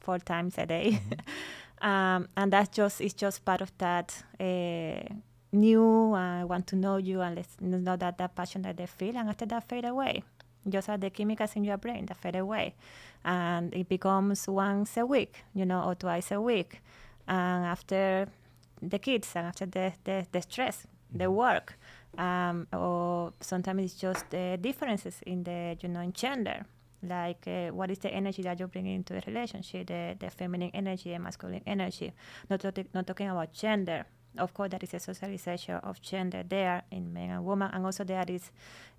[0.00, 0.92] four times a day.
[0.92, 1.86] Mm-hmm.
[1.88, 5.14] um, and that's just, it's just part of that uh,
[5.52, 9.16] new, I want to know you and let's know that, that passion that they feel.
[9.16, 10.22] And after that fade away.
[10.68, 12.74] Just like the chemicals in your brain that fade away
[13.24, 16.80] and it becomes once a week, you know, or twice a week.
[17.28, 18.28] And after
[18.80, 21.34] the kids and after the, the, the stress, the mm-hmm.
[21.34, 21.78] work,
[22.18, 26.64] um, or sometimes it's just the differences in the, you know, in gender.
[27.02, 30.70] Like, uh, what is the energy that you bring into a relationship, the, the feminine
[30.74, 32.12] energy and masculine energy?
[32.48, 34.04] Not, not talking about gender,
[34.38, 38.04] of course, there is a socialization of gender there in men and women, and also
[38.04, 38.50] there is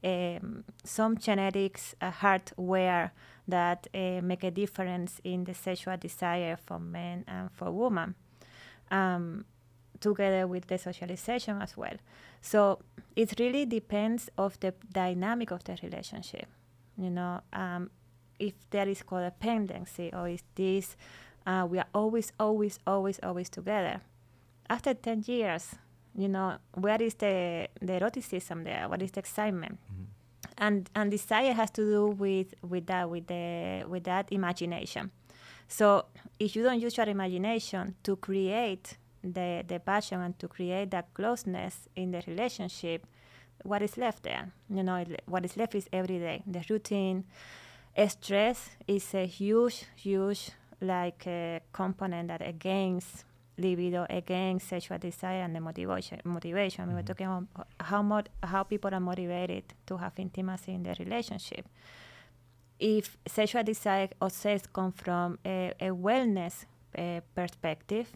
[0.03, 3.13] um, some genetics, uh, hardware
[3.47, 8.15] that uh, make a difference in the sexual desire for men and for women,
[8.89, 9.45] um,
[9.99, 11.95] together with the socialization as well.
[12.41, 12.79] So
[13.15, 16.47] it really depends of the dynamic of the relationship.
[16.97, 17.89] You know, um,
[18.37, 20.97] if there is codependency or is this,
[21.45, 24.01] uh, we are always, always, always, always together
[24.71, 25.75] after 10 years,
[26.15, 28.87] you know, where is the, the eroticism there?
[28.87, 29.77] What is the excitement?
[29.91, 30.03] Mm-hmm.
[30.57, 35.11] And, and desire has to do with, with that, with, the, with that imagination.
[35.67, 36.05] So
[36.39, 41.13] if you don't use your imagination to create the, the passion and to create that
[41.13, 43.05] closeness in the relationship,
[43.63, 44.51] what is left there?
[44.69, 47.25] You know, what is left is every day, the routine.
[48.07, 53.25] Stress is a huge, huge like uh, component that against
[53.57, 56.95] libido again sexual desire and the motivation motivation mm-hmm.
[56.95, 60.95] we were talking about how much how people are motivated to have intimacy in their
[60.99, 61.67] relationship
[62.79, 66.65] if sexual desire or sex come from a, a wellness
[66.97, 68.07] uh, perspective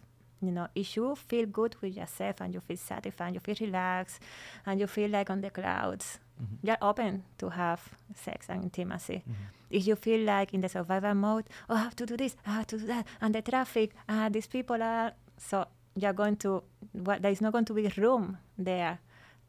[0.42, 4.22] you know if you feel good with yourself and you feel satisfied you feel relaxed
[4.66, 6.68] and you feel like on the clouds mm-hmm.
[6.68, 7.82] you're open to have
[8.16, 9.34] sex and intimacy mm-hmm.
[9.70, 12.52] if you feel like in the survival mode oh i have to do this i
[12.52, 16.64] have to do that and the traffic uh, these people are so you're going to,
[16.94, 19.00] well, there is not going to be room there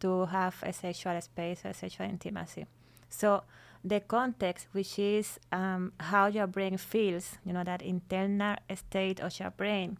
[0.00, 2.66] to have a sexual space or sexual intimacy.
[3.08, 3.42] So
[3.84, 9.38] the context, which is um, how your brain feels, you know, that internal state of
[9.38, 9.98] your brain,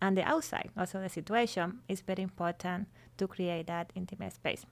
[0.00, 4.66] and the outside, also the situation, is very important to create that intimate space.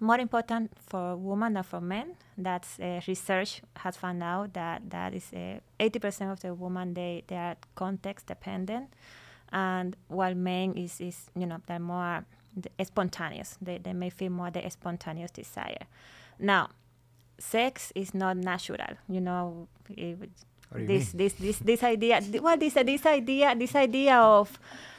[0.00, 2.16] More important for women than for men.
[2.36, 7.24] That's uh, research has found out that that is uh, 80% of the women they
[7.26, 8.90] they are context dependent
[9.52, 12.24] and while men is, is you know they're more
[12.82, 15.86] spontaneous they, they may feel more the spontaneous desire.
[16.38, 16.70] Now
[17.38, 20.18] sex is not natural you know it,
[20.74, 24.58] this, this this this idea what is this idea this idea of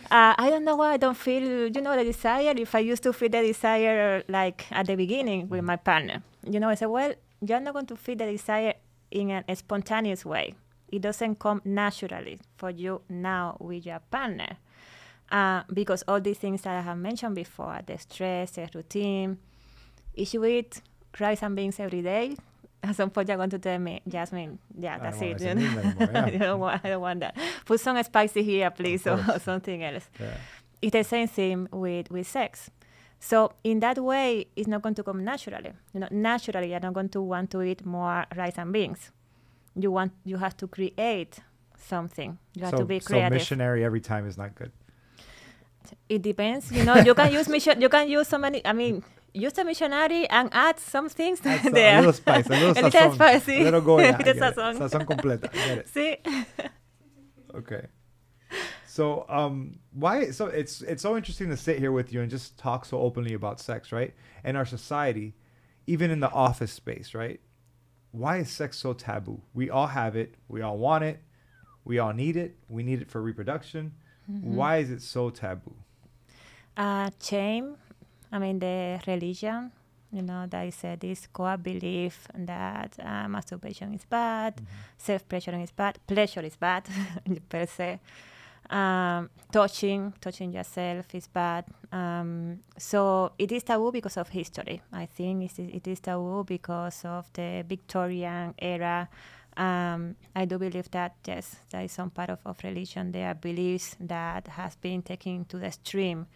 [0.09, 2.53] uh, I don't know why I don't feel you know the desire.
[2.57, 6.59] If I used to feel the desire like at the beginning with my partner you
[6.59, 7.13] know I said well
[7.45, 8.73] you're not going to feel the desire
[9.11, 10.55] in a, a spontaneous way
[10.91, 14.57] it doesn't come naturally for you now with your partner.
[15.31, 19.37] Uh, because all these things that I have mentioned before, the stress, the routine,
[20.15, 20.81] if you eat
[21.19, 22.35] rice and beans every day,
[22.83, 25.39] at some point you're going to tell me, Yazmine, yeah, that's it.
[25.39, 25.61] You know?
[25.61, 26.25] yeah.
[26.25, 27.37] I, don't want, I don't want that.
[27.65, 30.09] Put some spicy here, please, or, or, something else.
[30.19, 30.37] Yeah.
[30.81, 32.71] It's the same thing with, with sex.
[33.19, 35.73] So in that way, it's not going to come naturally.
[35.93, 39.11] You know, naturally, you're not going to want to eat more rice and beans
[39.81, 41.39] you want you have to create
[41.77, 42.37] something.
[42.55, 43.29] You have so, to be creative.
[43.29, 44.71] So missionary every time is not good.
[46.07, 46.71] It depends.
[46.71, 47.81] You know, you can use mission.
[47.81, 48.65] You can use so many.
[48.65, 51.97] I mean, use a missionary and add some things add there.
[51.97, 54.13] A little spice, a little a little spicy, a little goya.
[54.19, 54.77] sazon.
[54.77, 55.87] sazon completa.
[55.87, 56.17] See.
[57.55, 57.87] okay.
[58.87, 60.31] So um, why?
[60.31, 63.33] So it's it's so interesting to sit here with you and just talk so openly
[63.33, 64.13] about sex, right?
[64.43, 65.35] In our society,
[65.87, 67.39] even in the office space, right?
[68.11, 69.41] Why is sex so taboo?
[69.53, 70.35] We all have it.
[70.47, 71.21] We all want it.
[71.85, 72.55] We all need it.
[72.67, 73.93] We need it for reproduction.
[74.31, 74.55] Mm-hmm.
[74.55, 75.75] Why is it so taboo?
[76.75, 77.75] Uh, shame.
[78.31, 79.71] I mean, the religion,
[80.11, 84.65] you know, that is uh, this core belief that uh, masturbation is bad, mm-hmm.
[84.97, 86.85] self pleasure is bad, pleasure is bad
[87.49, 87.99] per se.
[88.69, 91.65] Um, touching, touching yourself is bad.
[91.91, 94.81] Um, so it is taboo because of history.
[94.93, 99.09] I think it is, it is taboo because of the Victorian era
[99.57, 103.11] Um, I do believe that yes, there is some part of, of religion.
[103.11, 106.27] There beliefs that has been taken to the extreme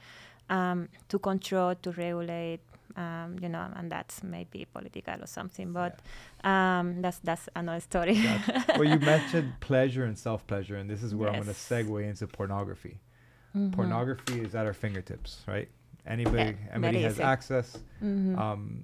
[0.49, 2.59] um, to control, to regulate,
[2.95, 5.73] um, you know, and that's maybe political or something.
[5.73, 5.99] But
[6.43, 6.79] yeah.
[6.79, 8.23] um, that's that's another story.
[8.69, 11.37] well, you mentioned pleasure and self pleasure, and this is where yes.
[11.37, 12.99] I'm going to segue into pornography.
[13.55, 13.71] Mm-hmm.
[13.71, 15.69] Pornography is at our fingertips, right?
[16.05, 17.23] Anybody, yeah, anybody has easy.
[17.23, 17.77] access.
[18.03, 18.37] Mm-hmm.
[18.37, 18.83] Um,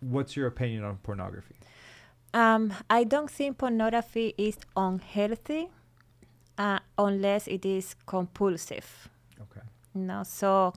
[0.00, 1.56] what's your opinion on pornography?
[2.32, 5.68] Um, I don't think pornography is unhealthy
[6.58, 9.08] uh, unless it is compulsive.
[9.40, 9.66] Okay.
[9.94, 10.74] No, so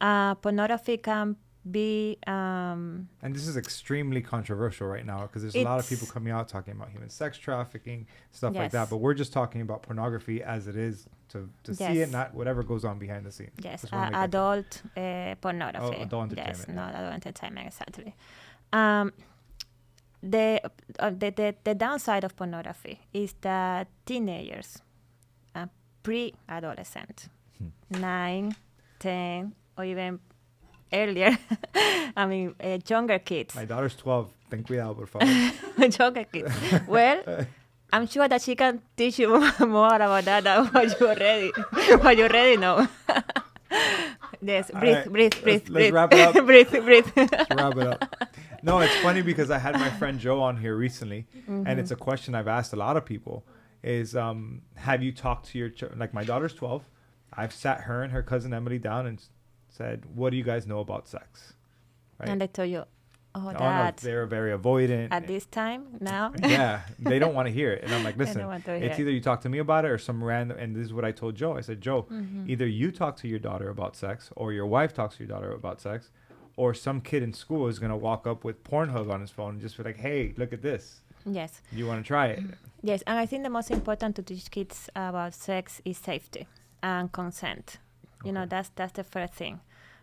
[0.00, 1.36] uh, pornography can
[1.70, 2.18] be.
[2.26, 6.32] Um, and this is extremely controversial right now because there's a lot of people coming
[6.32, 8.60] out talking about human sex trafficking, stuff yes.
[8.60, 8.90] like that.
[8.90, 11.78] But we're just talking about pornography as it is to, to yes.
[11.78, 13.52] see it, not whatever goes on behind the scenes.
[13.60, 15.96] Yes, uh, adult uh, pornography.
[15.98, 16.58] Oh, adult entertainment.
[16.58, 18.14] Yes, not adult entertainment, exactly.
[18.72, 19.12] Um,
[20.22, 20.60] the,
[20.98, 24.78] uh, the, the, the downside of pornography is that teenagers,
[25.54, 25.66] uh,
[26.02, 28.00] pre-adolescent, hmm.
[28.00, 28.56] 9,
[28.98, 30.20] 10, or even
[30.92, 31.36] earlier.
[32.16, 33.54] I mean, uh, younger kids.
[33.54, 34.32] My daughter's 12.
[34.50, 35.26] Ten cuidado, por favor.
[35.98, 36.52] younger kids.
[36.86, 37.46] Well,
[37.92, 39.28] I'm sure that she can teach you
[39.60, 41.50] more about that than what you already,
[42.00, 42.88] what you already know.
[44.40, 45.12] yes, breathe, right.
[45.12, 45.70] breathe, breathe, let's, breathe.
[45.70, 46.46] Let's wrap it up.
[46.46, 47.06] breathe, breathe.
[47.16, 48.28] let's wrap it up.
[48.62, 51.66] No, it's funny because I had my friend Joe on here recently, mm-hmm.
[51.66, 53.44] and it's a question I've asked a lot of people:
[53.82, 56.84] is um, have you talked to your ch- like my daughter's 12?
[57.32, 59.22] I've sat her and her cousin Emily down and
[59.68, 61.54] said, "What do you guys know about sex?"
[62.18, 62.28] Right?
[62.28, 62.84] And they tell you,
[63.34, 65.08] "Oh, oh that." No, they're very avoidant.
[65.10, 66.32] At this time now.
[66.42, 69.40] yeah, they don't want to hear it, and I'm like, listen, it's either you talk
[69.42, 70.58] to me about it or some random.
[70.58, 71.56] And this is what I told Joe.
[71.56, 72.48] I said, Joe, mm-hmm.
[72.50, 75.52] either you talk to your daughter about sex, or your wife talks to your daughter
[75.52, 76.10] about sex,
[76.56, 79.60] or some kid in school is gonna walk up with Pornhub on his phone and
[79.60, 81.60] just be like, "Hey, look at this." Yes.
[81.72, 82.42] You want to try it?
[82.82, 86.46] Yes, and I think the most important to teach kids about sex is safety
[86.82, 87.78] and consent.
[88.26, 88.28] Okay.
[88.28, 89.60] You know, that's that's the first thing.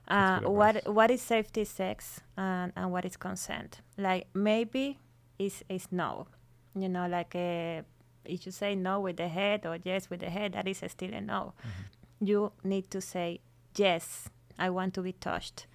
[0.08, 3.82] Uh, what what is safety sex and, and what is consent?
[3.98, 4.98] Like maybe
[5.40, 6.28] is is no.
[6.76, 7.84] You know, like uh,
[8.26, 11.14] if you say no with the head or yes with the head, that is still
[11.14, 11.54] a no.
[11.60, 12.26] Mm-hmm.
[12.26, 13.40] You need to say
[13.76, 14.30] yes.
[14.58, 15.68] I want to be touched.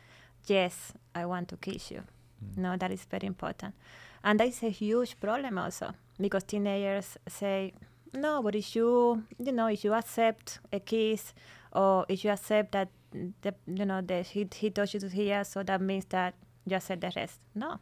[0.47, 2.03] Yes, I want to kiss you.
[2.43, 2.59] Mm.
[2.59, 3.75] No, that is very important,
[4.23, 7.75] and that is a huge problem also because teenagers say
[8.15, 11.35] no, but if you you know if you accept a kiss
[11.73, 15.63] or if you accept that the you know the he he touched you here, so
[15.63, 16.35] that means that
[16.67, 17.41] you accept the rest.
[17.55, 17.79] No,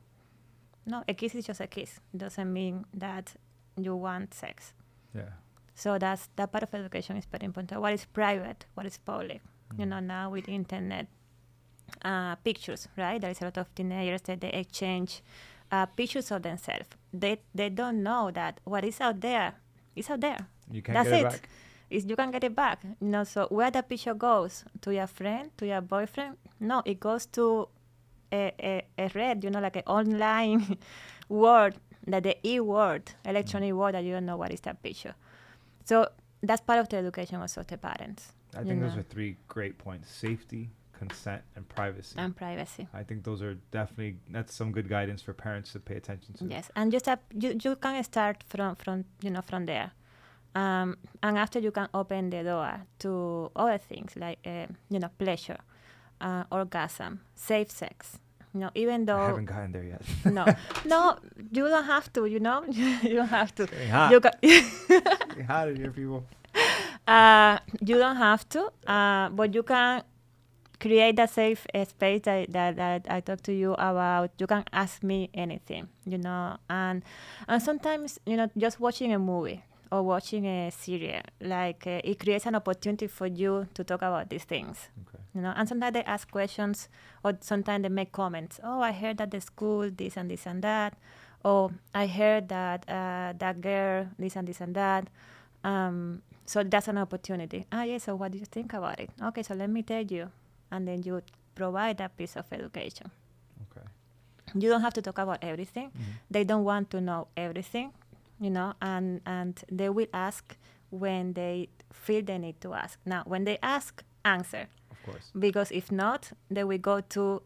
[0.87, 2.01] no, a kiss is just a kiss.
[2.15, 3.35] It doesn't mean that
[3.77, 4.73] you want sex.
[5.15, 5.31] Yeah.
[5.75, 7.81] So that's that part of education is very important.
[7.81, 8.67] What is private?
[8.75, 9.43] What is public?
[9.75, 9.81] Mm.
[9.81, 11.07] You know, now with internet,
[12.03, 13.21] uh, pictures, right?
[13.21, 15.23] There is a lot of teenagers that they exchange
[15.71, 16.87] uh, pictures of themselves.
[17.13, 19.55] They they don't know that what is out there
[19.95, 20.47] is out there.
[20.71, 21.31] You can't That's get it, it.
[21.31, 21.49] back
[21.91, 22.81] is you can get it back.
[23.01, 27.01] You know, so where the picture goes to your friend, to your boyfriend, no, it
[27.01, 27.69] goes to
[28.33, 30.79] a, a, a red, you know, like an online
[31.29, 33.77] word, that the e word, electronic mm.
[33.77, 35.15] word that you don't know what is that picture.
[35.85, 36.09] So
[36.43, 38.33] that's part of the education also of the parents.
[38.55, 38.89] I think know.
[38.89, 42.15] those are three great points: safety, consent, and privacy.
[42.19, 42.89] And privacy.
[42.95, 46.45] I think those are definitely that's some good guidance for parents to pay attention to.
[46.47, 49.93] Yes, and just uh, you you can start from from you know from there.
[50.57, 55.11] Um, and after you can open the door to other things like uh, you know
[55.19, 55.59] pleasure,
[56.21, 58.19] uh, orgasm, safe sex.
[58.55, 60.01] You know, even though I haven't gotten there yet.
[60.25, 60.47] no,
[60.87, 61.19] no,
[61.53, 62.25] you don't have to.
[62.25, 62.65] You know,
[63.03, 63.69] you don't have to.
[64.11, 64.39] You ca-
[65.47, 66.25] hot in here, people.
[67.07, 70.03] Uh, you don't have to, uh, but you can
[70.81, 74.31] create a safe uh, space that, that, that I talked to you about.
[74.39, 77.05] You can ask me anything, you know, and
[77.47, 81.23] and sometimes you know just watching a movie or watching a series.
[81.41, 84.89] Like uh, it creates an opportunity for you to talk about these things.
[85.09, 85.23] Okay.
[85.35, 86.89] You know, and sometimes they ask questions,
[87.23, 88.59] or sometimes they make comments.
[88.65, 90.95] Oh, I heard that the school this and this and that.
[91.45, 95.09] Oh, I heard that uh, that girl this and this and that.
[95.63, 97.67] Um, so that's an opportunity.
[97.71, 97.99] Ah, yeah.
[97.99, 99.11] So what do you think about it?
[99.23, 100.31] Okay, so let me tell you,
[100.71, 101.23] and then you
[101.55, 103.11] provide that piece of education.
[103.71, 103.87] Okay.
[104.55, 105.89] You don't have to talk about everything.
[105.89, 106.13] Mm-hmm.
[106.31, 107.93] They don't want to know everything
[108.41, 110.57] you know, and and they will ask
[110.91, 112.99] when they feel they need to ask.
[113.05, 114.69] Now, when they ask, answer.
[114.91, 115.31] Of course.
[115.39, 117.43] Because if not, they will go to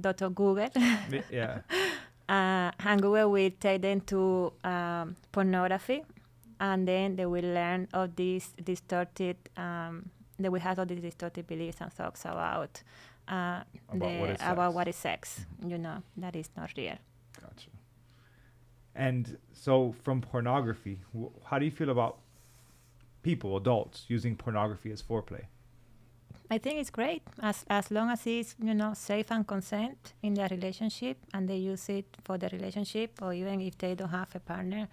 [0.00, 0.28] Dr.
[0.30, 0.70] Google.
[1.30, 1.60] yeah.
[2.28, 6.02] Uh, and Google will take them to um, pornography,
[6.58, 9.36] and then they will learn of these distorted.
[9.56, 12.82] Um, they will have all these distorted beliefs and thoughts about
[13.28, 15.46] uh, about, the, what, is about what is sex.
[15.60, 15.70] Mm-hmm.
[15.70, 16.98] You know that is not real.
[17.40, 17.70] Gotcha.
[18.96, 21.00] And so, from pornography,
[21.44, 22.16] how do you feel about
[23.22, 25.44] people, adults, using pornography as foreplay?
[26.50, 30.34] I think it's great as as long as it's you know safe and consent in
[30.34, 34.34] their relationship, and they use it for the relationship, or even if they don't have
[34.34, 34.88] a partner,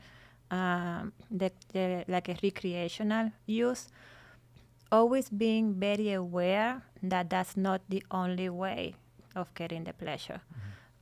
[0.51, 3.87] um, the, the, like a recreational use.
[4.91, 8.95] Always being very aware that that's not the only way
[9.35, 10.41] of getting the pleasure,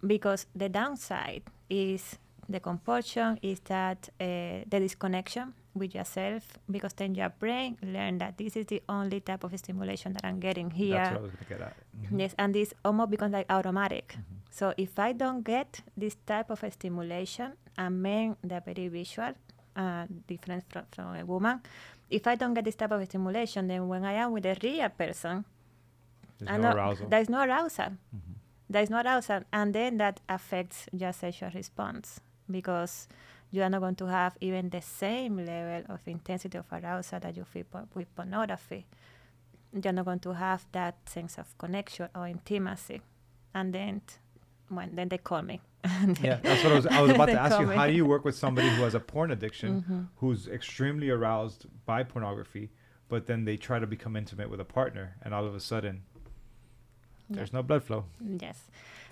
[0.06, 2.18] because the downside is
[2.52, 4.26] the compulsion is that uh,
[4.70, 9.44] the disconnection with yourself because then your brain learn that this is the only type
[9.46, 10.96] of stimulation that I'm getting here.
[10.98, 11.76] That's what I was going to get at.
[12.12, 12.20] Mhm.
[12.20, 14.16] Yes, and this almost becomes like automatic.
[14.18, 14.24] Mhm.
[14.50, 19.34] So if I don't get this type of stimulation, and men they're very visual,
[19.78, 21.62] uh, different from, from a woman.
[22.10, 24.90] If I don't get this type of stimulation, then when I am with a real
[24.90, 25.46] person,
[26.40, 27.08] There's I no arousal.
[27.08, 27.92] there is no arousal.
[28.14, 28.36] Mhm.
[28.70, 32.20] There is no arousal, and then that affects your sexual response
[32.52, 33.08] because
[33.52, 37.36] you are not going to have even the same level of intensity of arousal that
[37.36, 38.86] you feel po- with pornography.
[39.74, 43.02] You're not going to have that sense of connection or intimacy,
[43.54, 44.02] and then
[44.70, 45.62] when then they call me.
[46.22, 46.86] Yeah, that's what I was.
[46.88, 47.68] I was about to ask you.
[47.68, 50.08] How do you work with somebody who has a porn addiction, Mhm.
[50.18, 52.70] who's extremely aroused by pornography,
[53.10, 56.04] but then they try to become intimate with a partner, and all of a sudden,
[57.30, 57.38] Yeah.
[57.38, 58.06] there's no blood flow.
[58.20, 58.68] Yes,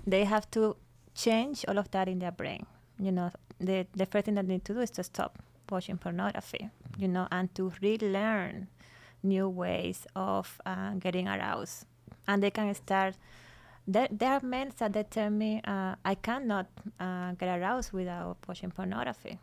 [0.05, 0.75] they have to
[1.15, 2.65] change all of that in their brain.
[2.99, 5.39] You know, the the first thing that they need to do is to stop
[5.69, 6.69] watching pornography.
[6.97, 8.67] You know, and to relearn
[9.23, 11.85] new ways of uh, getting aroused,
[12.27, 13.15] and they can start.
[13.87, 16.67] There, there are men that they tell me, uh, I cannot
[16.99, 19.39] uh, get aroused without watching pornography.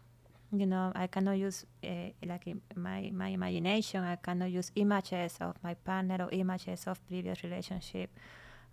[0.53, 2.47] You know, I cannot use uh, like
[2.77, 4.05] my my imagination.
[4.05, 8.11] I cannot use images of my partner or images of previous relationship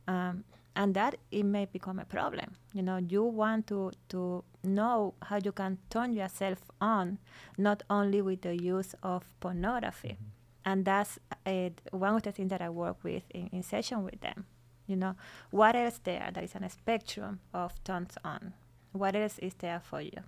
[0.07, 0.43] um,
[0.75, 2.55] and that it may become a problem.
[2.73, 7.19] You know, you want to to know how you can turn yourself on,
[7.57, 10.17] not only with the use of pornography,
[10.65, 14.21] and that's uh, one of the things that I work with in, in session with
[14.21, 14.45] them.
[14.87, 15.15] You know,
[15.51, 16.29] what else there?
[16.33, 18.53] There is a spectrum of turns on.
[18.91, 20.23] What else is there for you?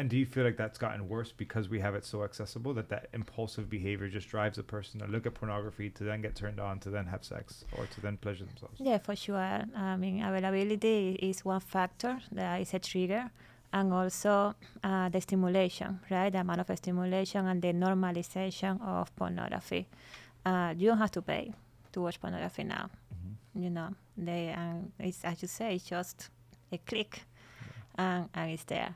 [0.00, 2.88] And do you feel like that's gotten worse because we have it so accessible that
[2.88, 6.58] that impulsive behavior just drives a person to look at pornography to then get turned
[6.58, 8.80] on to then have sex or to then pleasure themselves?
[8.80, 9.36] Yeah, for sure.
[9.36, 13.30] I mean, availability is one factor that is a trigger,
[13.74, 16.30] and also uh, the stimulation, right?
[16.32, 19.86] The amount of stimulation and the normalization of pornography.
[20.46, 21.52] Uh, you don't have to pay
[21.92, 22.88] to watch pornography now.
[23.12, 23.62] Mhm.
[23.64, 26.30] You know, they and it's as you say, it's just
[26.72, 27.22] a click,
[27.98, 28.94] and, and it's there.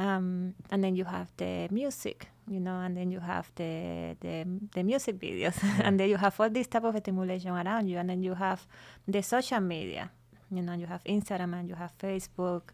[0.00, 4.46] Um, and then you have the music, you know, and then you have the the,
[4.74, 8.08] the music videos, and then you have all this type of stimulation around you, and
[8.08, 8.66] then you have
[9.06, 10.10] the social media,
[10.50, 12.72] you know, you have Instagram and you have Facebook,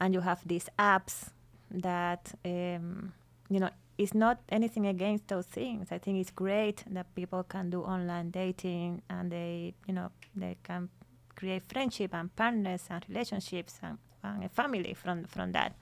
[0.00, 1.30] and you have these apps
[1.70, 3.12] that, um,
[3.48, 5.92] you know, it's not anything against those things.
[5.92, 10.56] I think it's great that people can do online dating and they, you know, they
[10.64, 10.88] can
[11.36, 15.76] create friendship and partners and relationships and, and a family from from that.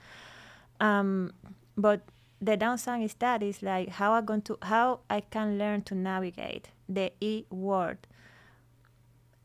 [0.83, 1.33] Um,
[1.77, 2.03] but
[2.41, 5.95] the downside is that is like how I going to how I can learn to
[5.95, 7.99] navigate the E word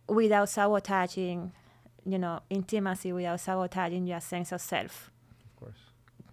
[0.09, 1.51] without sabotaging,
[2.05, 5.11] you know, intimacy, without sabotaging your sense of self.
[5.45, 5.77] Of course.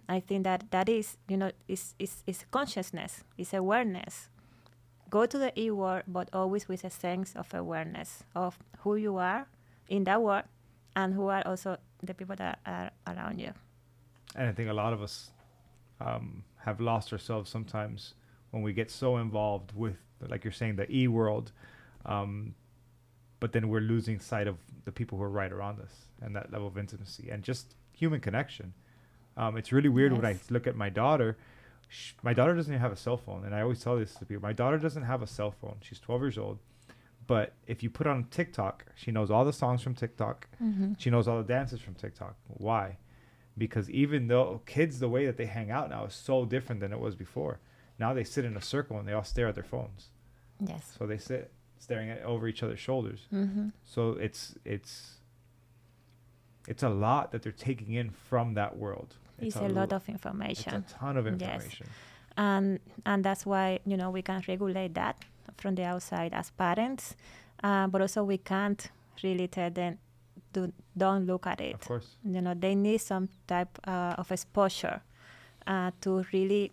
[0.09, 4.29] I think that that is, you know, is is is consciousness, is awareness.
[5.11, 9.17] Go to the E word, but always with a sense of awareness of who you
[9.17, 9.45] are
[9.87, 10.45] in that world,
[10.95, 13.53] and who are also the people that are around you.
[14.35, 15.31] And I think a lot of us
[15.99, 18.13] um, have lost ourselves sometimes
[18.51, 21.51] when we get so involved with, like you're saying, the e world.
[22.05, 22.55] Um,
[23.39, 26.51] but then we're losing sight of the people who are right around us and that
[26.51, 28.73] level of intimacy and just human connection.
[29.37, 31.37] Um, it's really weird when I look at my daughter.
[31.89, 34.25] Sh- my daughter doesn't even have a cell phone, and I always tell this to
[34.25, 34.41] people.
[34.41, 35.75] My daughter doesn't have a cell phone.
[35.81, 36.59] She's 12 years old,
[37.27, 40.47] but if you put on TikTok, she knows all the songs from TikTok.
[40.63, 40.93] Mm-hmm.
[40.97, 42.35] She knows all the dances from TikTok.
[42.47, 42.97] Why?
[43.57, 46.91] Because even though kids, the way that they hang out now is so different than
[46.91, 47.59] it was before.
[47.97, 50.09] Now they sit in a circle and they all stare at their phones.
[50.59, 50.93] Yes.
[50.97, 53.27] So they sit staring at over each other's shoulders.
[53.33, 53.69] Mm-hmm.
[53.85, 55.19] So it's it's
[56.67, 59.15] it's a lot that they're taking in from that world.
[59.39, 60.73] It's, a lot of information.
[60.75, 61.95] It's a ton of information Yes.
[62.37, 65.17] and and that's why you know we can regulate that
[65.57, 67.15] from the outside as parents
[67.63, 68.89] uh, but also we can't
[69.23, 69.97] really tell them
[70.55, 72.07] to don't look at it Of course.
[72.23, 75.01] you know they need some type uh, of exposure
[75.67, 76.71] uh, to really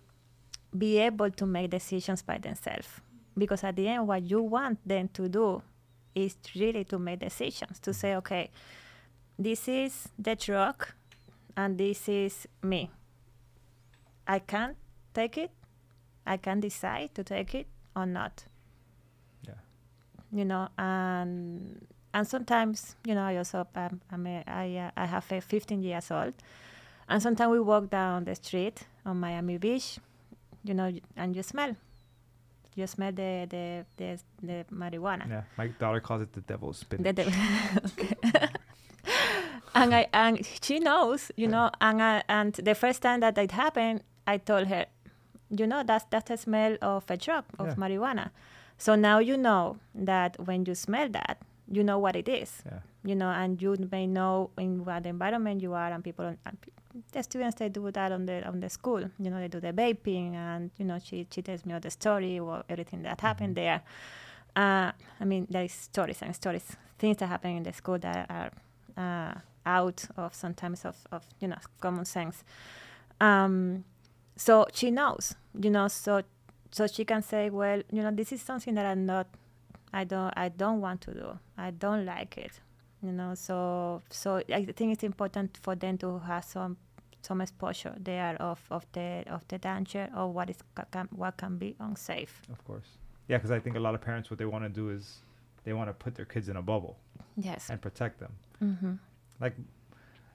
[0.76, 2.88] be able to make decisions by themselves
[3.36, 5.62] because at the end what you want them to do
[6.14, 8.50] is really to make decisions to say okay
[9.38, 10.86] this is the drug
[11.56, 12.90] and this is me.
[14.26, 14.76] I can
[15.12, 15.50] take it.
[16.26, 17.66] I can decide to take it
[17.96, 18.44] or not.
[19.46, 19.54] Yeah.
[20.30, 25.06] You know, and and sometimes, you know, I also um, I'm a, I uh, I
[25.06, 26.34] have a 15 years old,
[27.08, 29.98] and sometimes we walk down the street on Miami Beach,
[30.64, 31.76] you know, and you smell,
[32.74, 35.28] you smell the the the, the marijuana.
[35.28, 37.04] Yeah, my daughter calls it the devil's spinach.
[37.04, 37.32] The devil.
[37.86, 38.16] okay.
[39.74, 43.52] and I and she knows, you know, and I, and the first time that it
[43.52, 44.86] happened, I told her,
[45.50, 47.74] you know, that's that's the smell of a drug of Yeah.
[47.74, 48.30] marijuana.
[48.78, 51.38] So now you know that when you smell that,
[51.72, 55.62] you know what it is, yeah, you know, and you may know in what environment
[55.62, 56.56] you are, and people, and
[57.12, 59.72] the students they do that on the on the school, you know, they do the
[59.72, 63.56] vaping, and you know, she she tells me all the story or everything that happened
[63.56, 63.82] there.
[64.54, 68.30] Uh, I mean, there is stories and stories, things that happen in the school that
[68.30, 68.52] are
[68.96, 72.44] uh, out of sometimes of, of you know common sense.
[73.20, 73.84] Um,
[74.36, 76.22] so she knows, you know, so
[76.70, 79.26] so she can say, well, you know, this is something that I'm not,
[79.92, 81.38] I don't, I don't want to do.
[81.58, 82.60] I don't like it,
[83.02, 83.34] you know.
[83.34, 86.76] So so I think it's important for them to have some
[87.22, 90.58] some exposure there of, of the of the danger or what is
[90.90, 92.40] can, what can be unsafe.
[92.50, 92.88] of course.
[93.28, 95.18] Yeah, because I think a lot of parents, what they want to do is
[95.64, 96.96] they want to put their kids in a bubble
[97.36, 97.70] Yes.
[97.70, 98.32] and protect them.
[98.62, 98.94] Mm-hmm.
[99.40, 99.54] Like,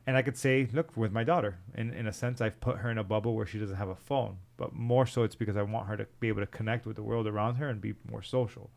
[0.08, 2.90] and I could say, look, with my daughter, in in a sense, I've put her
[2.90, 4.38] in a bubble where she doesn't have a phone.
[4.56, 7.04] But more so, it's because I want her to be able to connect with the
[7.04, 8.70] world around her and be more social.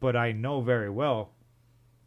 [0.00, 1.32] But I know very well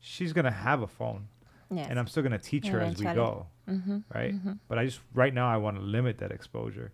[0.01, 1.27] she's gonna have a phone,
[1.69, 1.87] Yes.
[1.89, 3.99] and I'm still gonna teach her as we go, mm-hmm.
[4.13, 4.33] right?
[4.33, 4.53] Mm-hmm.
[4.67, 6.91] But I just right now I want to limit that exposure.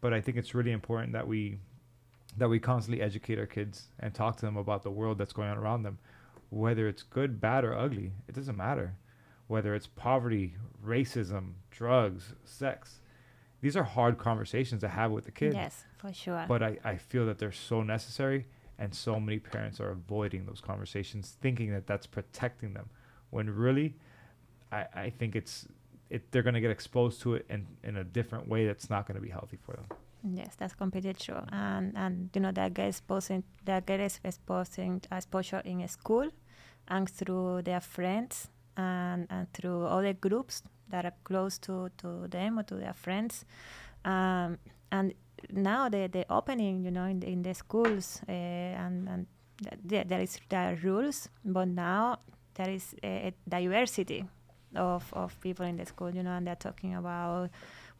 [0.00, 1.58] But I think it's really important that we
[2.36, 5.50] that we constantly educate our kids and talk to them about the world that's going
[5.50, 5.98] on around them,
[6.48, 8.12] whether it's good, bad, or ugly.
[8.26, 8.96] It doesn't matter.
[9.48, 13.00] Whether it's poverty, racism, drugs, sex.
[13.60, 15.54] These are hard conversations to have with the kids.
[15.54, 16.46] Yes, for sure.
[16.48, 18.46] But I, I feel that they're so necessary,
[18.82, 22.86] and so many parents are avoiding those conversations, thinking that that's protecting them,
[23.30, 23.94] when really,
[24.72, 25.68] I, I think it's
[26.10, 29.20] it they're gonna get exposed to it in, in a different way that's not gonna
[29.20, 29.86] be healthy for them.
[30.40, 31.42] Yes, that's completely true.
[31.52, 36.28] And and you know that get exposing that get is exposing exposure in school
[36.88, 42.58] and through their friends and, and through other groups that are close to, to them
[42.58, 43.44] or to their friends.
[44.04, 44.58] Um,
[44.90, 45.14] and
[45.50, 49.26] now the, the opening, you know, in the, in the schools uh, and, and
[49.88, 52.18] th- there, is there are rules, but now
[52.54, 54.24] there is a, a diversity
[54.74, 57.50] of, of people in the school, you know, and they're talking about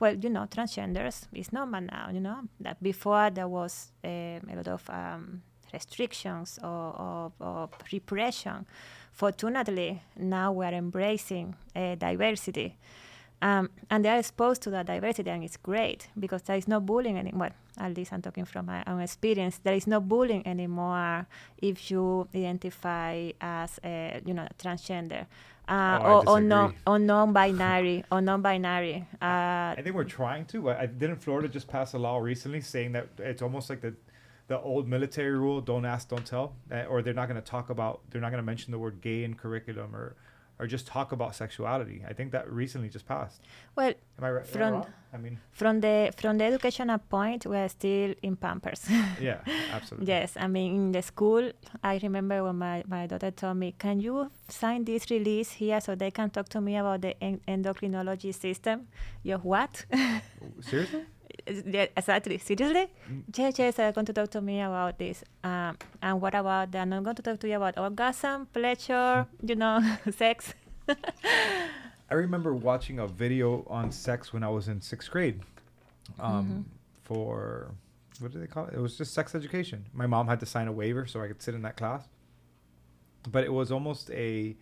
[0.03, 2.41] well, you know, transgenders is normal now, you know.
[2.59, 4.11] That before there was um,
[4.51, 8.67] a lot of um, restrictions or, or, or repression.
[9.13, 12.77] Fortunately, now we're embracing uh, diversity.
[13.43, 16.79] Um, and they are exposed to that diversity, and it's great because there is no
[16.81, 17.51] bullying anymore.
[17.77, 19.59] At least I'm talking from my own experience.
[19.59, 21.27] There is no bullying anymore
[21.61, 25.27] if you identify as, a, you know, transgender
[25.69, 29.07] uh, Oh, or, or, non, or non-binary or non-binary.
[29.21, 30.71] Uh, I think we're trying to.
[30.71, 33.95] I, I didn't Florida just pass a law recently saying that it's almost like the
[34.49, 37.71] the old military rule: don't ask, don't tell, uh, or they're not going to talk
[37.71, 40.17] about, they're not going to mention the word gay in curriculum, or
[40.63, 41.99] or just talk about sexuality.
[42.09, 43.41] I think that recently just passed.
[43.75, 44.45] well, Am I right?
[44.45, 44.85] I From-
[45.15, 48.83] I mean, from the from the educational point, we're still in Pampers.
[49.21, 49.41] yeah,
[49.77, 50.07] absolutely.
[50.15, 51.45] yes, I mean in the school,
[51.83, 55.95] I remember when my, my daughter told me, "Can you sign this release here so
[55.97, 58.87] they can talk to me about the en- endocrinology system?"
[59.23, 59.85] You what?
[60.61, 61.03] Seriously?
[61.47, 62.39] yeah, exactly.
[62.39, 62.89] Seriously?
[63.35, 65.25] Yes, yes, they're going to talk to me about this.
[65.43, 66.73] Um, and what about?
[66.73, 69.81] They're not going to talk to you about orgasm, pleasure, you know,
[70.17, 70.55] sex.
[70.89, 75.41] I remember watching a video on sex when I was in sixth grade.
[76.19, 76.67] Um,
[77.03, 77.71] for
[78.21, 78.75] what do they call it?
[78.75, 79.87] It was just sex education.
[79.93, 82.07] My mom had to sign a waiver so I could sit in that class.
[83.31, 84.57] But it was almost a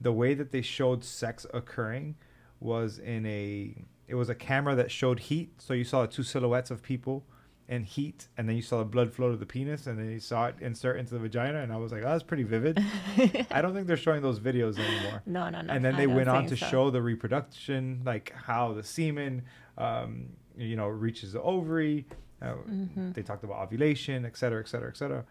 [0.00, 2.16] the way that they showed sex occurring
[2.60, 5.50] was in a it was a camera that showed heat.
[5.60, 7.24] So you saw two silhouettes of people
[7.66, 10.20] and heat, and then you saw the blood flow to the penis, and then you
[10.20, 12.78] saw it insert into the vagina, and I was like, oh, that's pretty vivid.
[13.50, 15.72] I don't think they're showing those videos anymore No, no, no.
[15.72, 16.66] and then I they went on to so.
[16.66, 19.44] show the reproduction, like how the semen,
[19.78, 20.26] um,
[20.58, 22.06] you know, reaches the ovary.
[22.42, 23.14] Uh, Mhm.
[23.14, 25.24] They talked about ovulation, et cetera, et cetera, et cetera,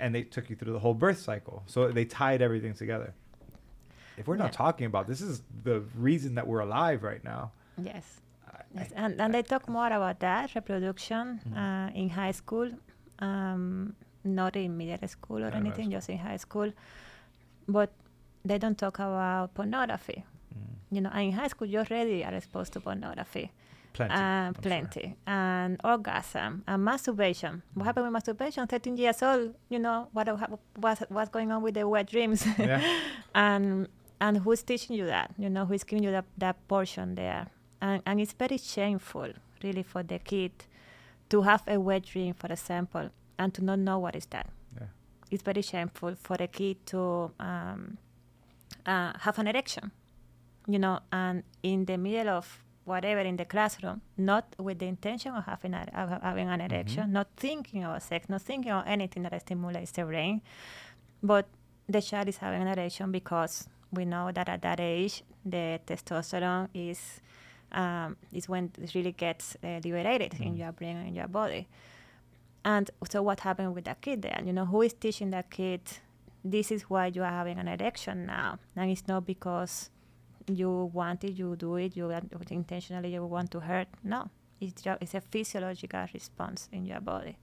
[0.00, 1.62] and they took you through the whole birth cycle.
[1.66, 3.14] So they tied everything together.
[4.16, 4.50] If we're not Yeah.
[4.64, 7.52] talking about this, is the reason that we're alive right now.
[7.76, 8.20] Yes.
[8.46, 11.56] I- Yes, and, and they talk more about that reproduction Mhm.
[11.56, 12.70] uh, in high school,
[13.18, 13.94] um,
[14.24, 16.72] not in middle school or Yeah, anything, just in high school.
[17.68, 17.90] But
[18.44, 20.24] they don't talk about pornography.
[20.54, 20.94] Mm.
[20.96, 23.50] you know, and in high school, you already are exposed to pornography.
[23.94, 24.14] Plenty.
[24.14, 25.00] Uh, plenty.
[25.00, 25.16] sure.
[25.26, 27.62] And orgasm and masturbation.
[27.74, 28.66] What happened with masturbation?
[28.66, 30.28] 13 years old, you know, what
[30.76, 32.46] what's, what's going on with the wet dreams?
[32.58, 32.80] Yeah.
[33.34, 33.88] and
[34.20, 35.30] and who's teaching you that?
[35.38, 37.46] You know, who's giving you that, that portion there?
[37.82, 40.52] And, and it's very shameful, really, for the kid
[41.30, 44.48] to have a wet dream, for example, and to not know what is that.
[44.80, 44.86] Yeah.
[45.32, 47.98] It's very shameful for a kid to um,
[48.86, 49.90] uh, have an erection,
[50.68, 55.34] you know, and in the middle of whatever in the classroom, not with the intention
[55.34, 59.24] of having, a, of having an erection, not thinking about sex, not thinking of anything
[59.24, 60.40] that stimulates the brain,
[61.22, 61.46] but
[61.88, 66.68] the child is having an erection because we know that at that age the testosterone
[66.74, 67.20] is
[67.72, 71.68] um, is when it really gets uh, liberated in your brain and in your body.
[72.64, 74.40] And so, what happened with that kid there?
[74.44, 75.80] You know, who is teaching that kid?
[76.44, 79.90] This is why you are having an erection now, and it's not because
[80.48, 82.10] you want it, you do it, you
[82.50, 83.88] intentionally you want to hurt.
[84.02, 84.28] No,
[84.60, 87.36] it's it's a physiological response in your body.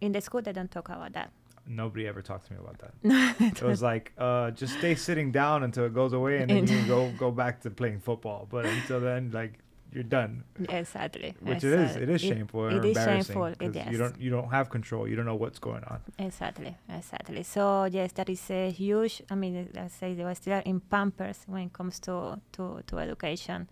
[0.00, 1.30] In the school, they don't talk about that.
[1.68, 3.40] Nobody ever talked to me about that.
[3.40, 6.78] it was like, uh, just stay sitting down until it goes away, and then you
[6.78, 8.46] can go go back to playing football.
[8.48, 9.58] But until then, like
[9.92, 10.44] you're done.
[10.68, 11.34] Exactly.
[11.40, 11.72] Which it is.
[11.72, 12.02] exactly.
[12.02, 13.92] It is shameful and it is shameful, it is.
[13.92, 15.08] you don't you don't have control.
[15.08, 16.00] You don't know what's going on.
[16.18, 17.42] Exactly, exactly.
[17.42, 19.22] So yes, that is a huge.
[19.30, 22.98] I mean, I say they were still in Pampers when it comes to to to
[22.98, 23.68] education,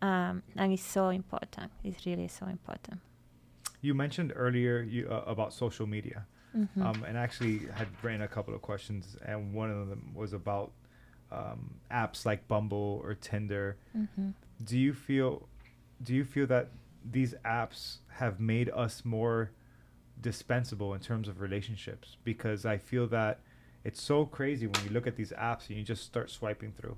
[0.00, 1.72] um, and it's so important.
[1.82, 3.00] It's really so important.
[3.82, 6.26] You mentioned earlier you, uh, about social media,
[6.56, 6.82] Mhm.
[6.82, 10.32] um, and actually I had written a couple of questions, and one of them was
[10.32, 10.72] about
[11.32, 13.76] um, apps like Bumble or Tinder.
[13.96, 14.34] Mhm.
[14.64, 15.48] Do you feel
[16.02, 16.70] do you feel that
[17.04, 19.50] these apps have made us more
[20.20, 22.16] dispensable in terms of relationships?
[22.24, 23.40] Because I feel that
[23.84, 26.96] it's so crazy when you look at these apps and you just start swiping through,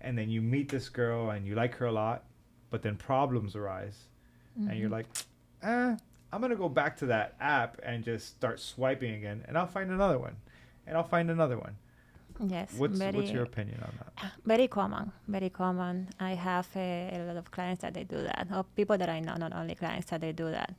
[0.00, 2.24] and then you meet this girl and you like her a lot,
[2.70, 4.06] but then problems arise,
[4.56, 4.92] and you're Mhm.
[4.92, 5.06] like,
[5.62, 5.96] eh,
[6.32, 9.90] I'm gonna go back to that app and just start swiping again, and I'll find
[9.90, 10.36] another one,
[10.86, 11.76] and I'll find another one.
[12.48, 14.32] yes, What's very what's your opinion on that?
[14.46, 16.08] very common, very common.
[16.20, 19.20] I have a, a lot of clients that they do that, or people that I
[19.20, 20.74] know, not only clients that they do that.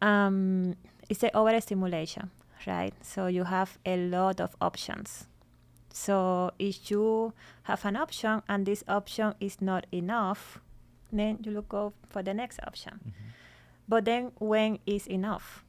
[0.00, 0.74] Um,
[1.08, 2.30] it's a overstimulation,
[2.66, 2.94] right?
[3.02, 5.26] So you have a lot of options.
[5.90, 7.32] So if you
[7.64, 10.60] have an option and this option is not enough,
[11.10, 13.00] then you look go for the next option.
[13.88, 15.64] But then when is enough?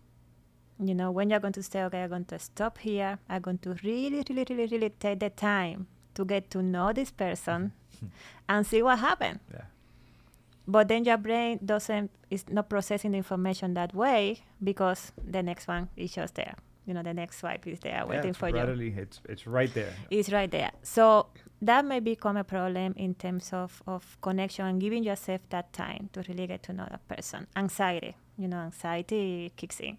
[0.79, 3.57] You know, when you're going to say, okay, I'm going to stop here, I'm going
[3.59, 7.71] to really, really, really, really take the time to get to know this person
[8.49, 9.39] and see what happened.
[9.51, 9.61] Yeah.
[10.67, 15.67] But then your brain doesn't is not processing the information that way because the next
[15.67, 16.55] one is just there.
[16.87, 18.55] You know, the next swipe is there Yeah, waiting for you.
[18.55, 19.93] readily, It's it's right there.
[20.09, 20.71] It's right there.
[20.83, 21.27] So
[21.61, 26.09] that may become a problem in terms of, of connection and giving yourself that time
[26.13, 27.45] to really get to know that person.
[27.55, 29.97] Anxiety, you know, anxiety kicks in,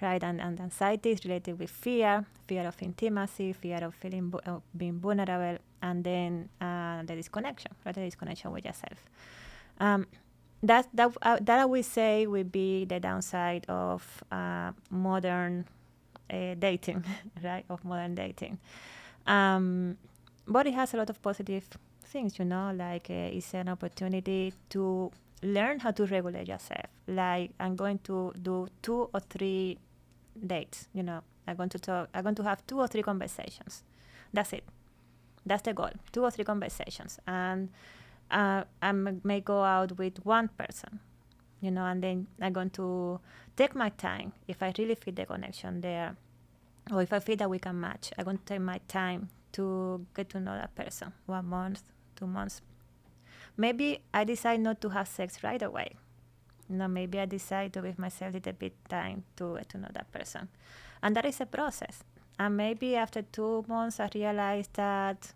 [0.00, 0.22] right?
[0.24, 4.62] And, and anxiety is related with fear, fear of intimacy, fear of feeling vu- of
[4.76, 7.94] being vulnerable, and then uh, the disconnection, right?
[7.94, 9.04] The disconnection with yourself.
[9.78, 10.06] Um,
[10.62, 15.66] that that uh, that I would say would be the downside of uh, modern
[16.30, 17.04] uh, dating,
[17.42, 17.64] right?
[17.68, 18.58] Of modern dating.
[19.26, 19.96] Um,
[20.46, 21.66] but it has a lot of positive
[22.04, 25.10] things, you know, like uh, it's an opportunity to
[25.42, 26.86] learn how to regulate yourself.
[27.06, 29.78] Like I'm going to do two or three
[30.46, 33.82] dates, you know, I'm going to talk, I'm going to have two or three conversations.
[34.32, 34.64] That's it.
[35.46, 35.90] That's the goal.
[36.12, 37.68] Two or three conversations, and
[38.30, 41.00] uh, I may go out with one person,
[41.64, 43.20] you know, and then I'm going to
[43.56, 46.16] take my time if I really feel the connection there,
[46.92, 48.12] or if I feel that we can match.
[48.18, 51.12] I'm going to take my time to get to know that person.
[51.26, 51.82] One month,
[52.16, 52.60] two months.
[53.56, 55.96] Maybe I decide not to have sex right away.
[56.68, 59.88] No, maybe I decide to give myself a little bit time to get to know
[59.92, 60.48] that person,
[61.02, 62.02] and that is a process.
[62.38, 65.32] And maybe after two months, I realize that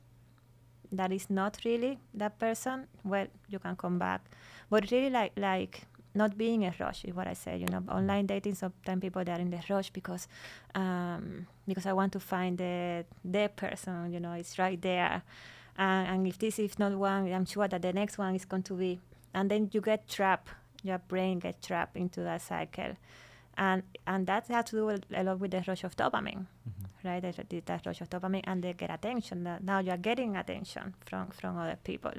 [0.91, 2.87] that is not really that person.
[3.05, 4.23] Well, you can come back,
[4.71, 5.83] but really like like
[6.19, 7.57] not being a rush is what I say.
[7.57, 8.57] You know, online dating.
[8.57, 10.29] Sometimes people they are in the rush because
[10.75, 14.13] um, because I want to find the the person.
[14.13, 15.23] You know, it's right there.
[15.79, 18.65] Uh, and if this is not one, I'm sure that the next one is going
[18.65, 19.01] to be.
[19.33, 20.51] And then you get trapped.
[20.83, 22.97] Your brain gets trapped into that cycle,
[23.57, 26.47] and and that has to do a lot with the rush of dopamine,
[27.05, 27.21] right?
[27.21, 29.49] The that rush of dopamine, and they get attention.
[29.63, 32.15] Now you are getting attention from from other people.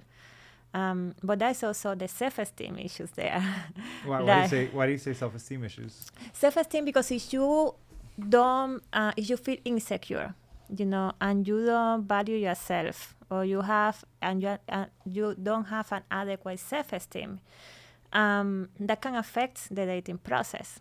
[0.74, 3.42] Um, but there's also the self-esteem issues there.
[4.06, 6.12] Why, why, do you say why do you say self esteem issues?
[6.32, 7.74] self-esteem because if you
[8.18, 10.36] don't uh, if you feel insecure
[10.78, 15.66] you know and you don't value yourself or you have and you, uh, you don't
[15.66, 17.40] have an adequate self-esteem,
[18.14, 20.80] um, that can affect the dating process.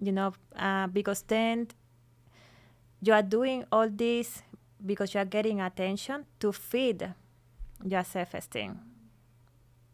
[0.00, 1.68] You know, uh, because then
[3.00, 4.42] you are doing all this
[4.84, 7.12] because you are getting attention to feed
[7.84, 8.80] your self-esteem.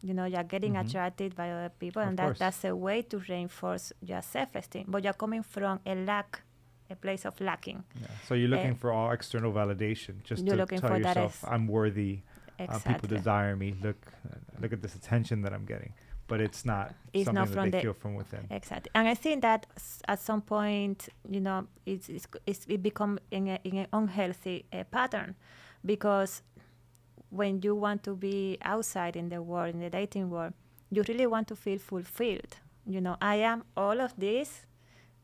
[0.01, 0.85] You know, you're getting Mhm.
[0.87, 2.39] attracted by other people, Of and that, course.
[2.39, 4.85] that's a way to reinforce your self-esteem.
[4.87, 6.41] But you're coming from a lack,
[6.89, 7.83] a place of lacking.
[7.99, 8.07] Yeah.
[8.25, 12.21] So you're looking Eh, for all external validation, just to tell for yourself I'm worthy.
[12.59, 13.73] Uh, people desire me.
[13.81, 13.97] Look,
[14.29, 15.93] uh, look at this attention that I'm getting.
[16.27, 18.45] But it's not It's something not that from they the- feel from within.
[18.51, 22.83] Exactly, and I think that s- at some point, you know, it's, it's, it's it
[22.83, 25.35] become in a, in an unhealthy uh, pattern,
[25.83, 26.43] because
[27.29, 30.53] when you want to be outside in the world, in the dating world,
[30.89, 32.55] you really want to feel fulfilled.
[32.85, 34.65] You know, I am all of this,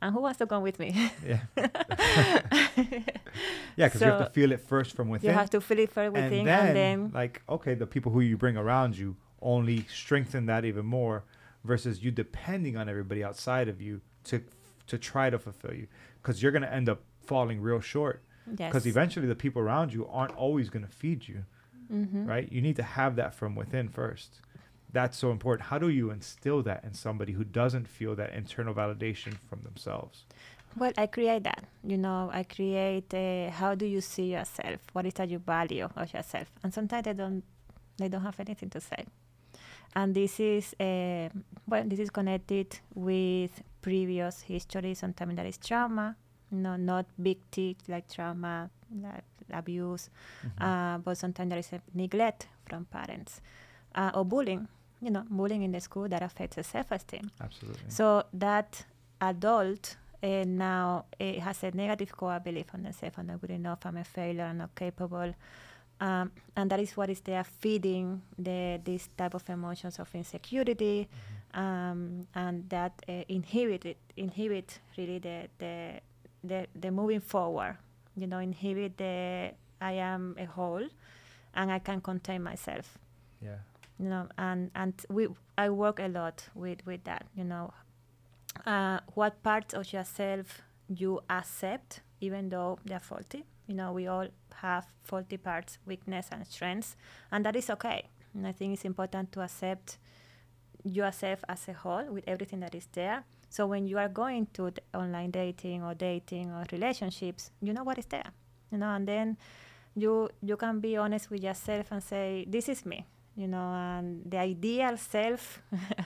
[0.02, 1.12] and who wants to come with me?
[1.26, 1.40] Yeah.
[3.76, 5.30] yeah, because you have to feel it first from within.
[5.30, 8.12] you have to feel it first within, and then, and then like, okay, the people
[8.12, 11.24] who you bring around you only strengthen that even more,
[11.64, 14.42] versus you depending on everybody outside of you to
[14.88, 15.88] to try to fulfill you,
[16.22, 18.22] because you're gonna end up falling real short.
[18.60, 21.44] yes, Because eventually the people around you aren't always gonna feed you,
[21.92, 22.28] Mhm.
[22.28, 22.52] right?
[22.52, 24.42] You need to have that from within first.
[24.92, 25.68] That's so important.
[25.70, 30.26] How do you instill that in somebody who doesn't feel that internal validation from themselves?
[30.78, 31.64] Well, I create that.
[31.84, 33.14] You know, I create.
[33.14, 34.80] Uh, how do you see yourself?
[34.94, 36.52] What is that you value of yourself?
[36.64, 37.44] And sometimes they don't.
[37.98, 39.06] They don't have anything to say.
[39.96, 41.30] And this is uh,
[41.68, 44.94] well, this is connected with previous history.
[44.96, 46.16] Sometimes there is trauma.
[46.52, 48.70] No, not big T like trauma,
[49.02, 50.10] like abuse,
[50.60, 53.42] uh, but sometimes there is a neglect from parents
[53.96, 54.68] uh, or bullying.
[55.02, 57.30] You know, bullying in the school that affects the self-esteem.
[57.42, 57.90] Absolutely.
[57.90, 58.86] So that
[59.22, 63.16] adult uh, now uh, has a negative core belief on themselves.
[63.18, 63.80] I'm not good enough.
[63.86, 64.44] I'm a failure.
[64.44, 65.36] I'm not capable.
[66.00, 71.08] Um, and that is what is there feeding the this type of emotions of insecurity,
[71.54, 76.02] um, and that uh, inhibit it, inhibit really the, the
[76.48, 77.78] the the moving forward.
[78.16, 80.88] You know, inhibit the I am a whole,
[81.54, 82.98] and I can contain myself
[83.46, 83.58] yeah.
[84.00, 85.28] you know and and we
[85.58, 87.74] i work a lot with with that you know
[88.66, 94.28] uh, what parts of yourself you accept even though they're faulty you know we all
[94.56, 96.96] have faulty parts weakness and strengths
[97.32, 99.98] and that is okay and i think it's important to accept
[100.84, 103.24] yourself as a whole with everything that is there
[103.56, 107.98] so when you are going to online dating or dating or relationships you know what
[107.98, 108.30] is there
[108.72, 109.38] you know and then
[109.96, 113.06] you you can be honest with yourself and say this is me
[113.38, 115.62] you know and the ideal self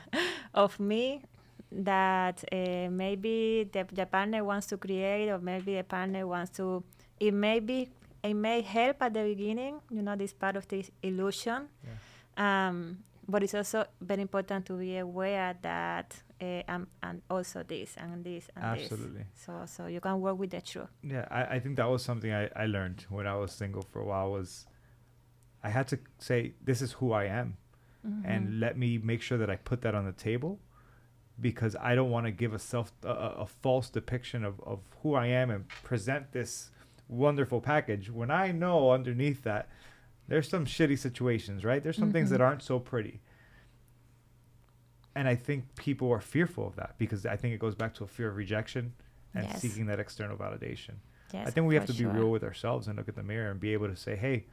[0.54, 1.24] of me
[1.72, 6.84] that uh, maybe the, the partner wants to create or maybe the partner wants to
[7.20, 7.90] it may be
[8.24, 11.68] it may help at the beginning you know this part of this illusion.
[12.38, 17.96] Um, but it's also very important to be aware that uh, I'm, and also this
[17.98, 19.20] and this and Absolutely.
[19.20, 22.04] this so so you can work with the truth Yeah, I, I think that was
[22.04, 24.66] something I, I learned when I was single for a while was
[25.64, 27.58] I had to say this is who I am
[28.08, 28.32] Mm-hmm.
[28.32, 30.58] and let me make sure that I put that on the table
[31.42, 35.16] because I don't want to give a self a a false depiction of, of who
[35.16, 36.72] I am and present this
[37.10, 39.68] wonderful package when I know underneath that
[40.30, 41.84] there's some shitty situations, right?
[41.84, 42.46] There's some things that Mhm.
[42.46, 43.20] aren't so pretty.
[45.16, 48.04] And I think people are fearful of that because I think it goes back to
[48.04, 48.94] a fear of rejection
[49.34, 49.60] and Yes.
[49.62, 50.96] seeking that external validation.
[51.32, 52.12] yes, I think we have to be sure.
[52.12, 54.46] real with ourselves and look at the mirror and be able to say, "Hey,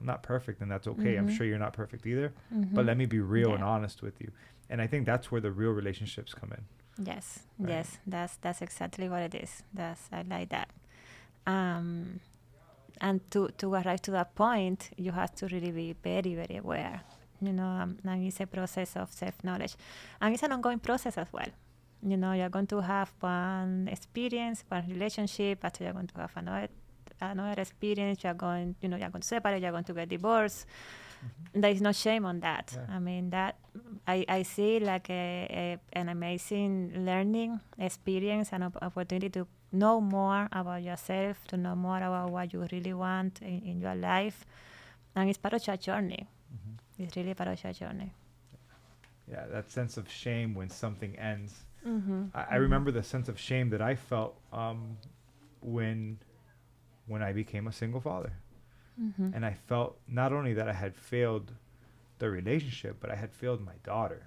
[0.00, 1.16] I'm not perfect, and that's okay.
[1.18, 1.36] I'm Mhm.
[1.36, 2.86] sure you're not perfect either, but Mhm.
[2.86, 4.30] let me be real and honest with you."
[4.70, 6.64] And I think that's where the real relationships come in.
[7.06, 7.68] Yes, Right.
[7.72, 9.62] yes, that's that's exactly what it is.
[9.74, 10.70] That's I like that.
[11.46, 12.20] Um,
[13.00, 17.02] and to to arrive to that point, you have to really be very very aware.
[17.40, 19.76] You know, um, and it's a process of self knowledge,
[20.20, 21.48] and it's an ongoing process as well.
[22.02, 26.32] You know, you're going to have one experience, one relationship, after you're going to have
[26.36, 26.68] another
[27.20, 28.22] another experience.
[28.24, 29.62] You're going, you know, you're going to separate.
[29.62, 30.66] You're going to get divorced.
[31.54, 32.76] There is no shame on that.
[32.76, 32.96] Yeah.
[32.96, 33.56] I mean that
[34.06, 40.00] I, I see like a, a, an amazing learning experience and op- opportunity to know
[40.00, 44.46] more about yourself, to know more about what you really want in, in your life.
[45.14, 46.28] And it's part of your journey.
[46.98, 48.12] It's really part of your journey.
[49.30, 51.54] Yeah, that sense of shame when something ends.
[51.86, 52.26] Mm-hmm.
[52.34, 54.96] I, I remember the sense of shame that I felt um,
[55.60, 56.18] when
[57.06, 58.32] when I became a single father,
[59.00, 59.30] Mm-hmm.
[59.34, 61.50] and I felt not only that I had failed
[62.20, 64.22] the relationship, but I had failed my daughter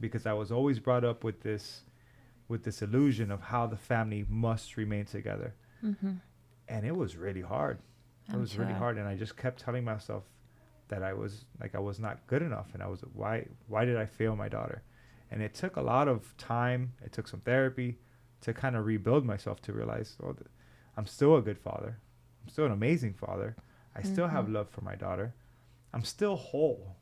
[0.00, 1.82] because I was always brought up with this
[2.48, 6.12] with this illusion of how the family must remain together, Mm-hmm.
[6.68, 7.78] and it was really hard
[8.28, 8.64] I'm it was sure.
[8.64, 10.24] really hard, and I just kept telling myself
[10.88, 13.96] that I was like I was not good enough, and I was why why did
[13.96, 14.82] I fail my daughter?
[15.30, 16.92] And it took a lot of time.
[17.04, 17.98] It took some therapy
[18.42, 20.46] to kind of rebuild myself to realize, oh, th-
[20.96, 21.98] I'm still a good father.
[22.42, 23.56] I'm still an amazing father.
[23.94, 24.12] I mm-hmm.
[24.12, 24.54] still have mm-hmm.
[24.54, 25.34] love for my daughter.
[25.92, 26.96] I'm still whole.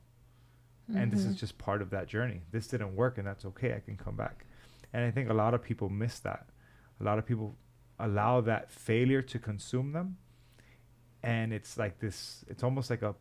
[0.91, 1.01] Mm-hmm.
[1.01, 1.35] And this is mm-hmm.
[1.37, 2.41] just part of that journey.
[2.51, 3.75] This didn't work, and that's okay.
[3.75, 4.47] I can come back.
[4.95, 6.47] And I think a lot of people miss that.
[7.01, 7.57] A lot of people
[7.99, 10.19] allow that failure to consume them.
[11.25, 13.17] And it's like this, it's almost like a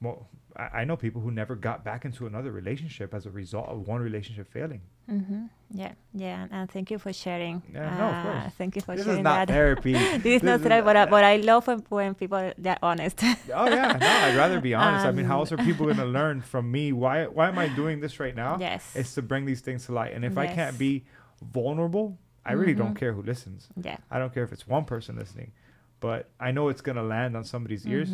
[0.00, 3.68] well, I, I know people who never got back into another relationship as a result
[3.68, 4.82] of one relationship failing.
[5.10, 5.44] Mm-hmm.
[5.70, 7.62] Yeah, yeah, and thank you for sharing.
[7.72, 8.54] Yeah, uh, no, of uh, course.
[8.56, 9.52] Thank you for this sharing is not that.
[9.52, 9.92] therapy.
[10.18, 13.22] this is not therapy, but, but I love when, when people they're honest.
[13.24, 15.04] oh yeah, no, I'd rather be honest.
[15.04, 16.92] Um, I mean, how else are people going to learn from me?
[16.92, 18.56] Why why am I doing this right now?
[18.58, 20.12] Yes, it's to bring these things to light.
[20.12, 20.38] And if yes.
[20.38, 21.04] I can't be
[21.42, 22.82] vulnerable, I really mm-hmm.
[22.82, 23.68] don't care who listens.
[23.82, 25.52] Yeah, I don't care if it's one person listening,
[26.00, 28.10] but I know it's going to land on somebody's ears.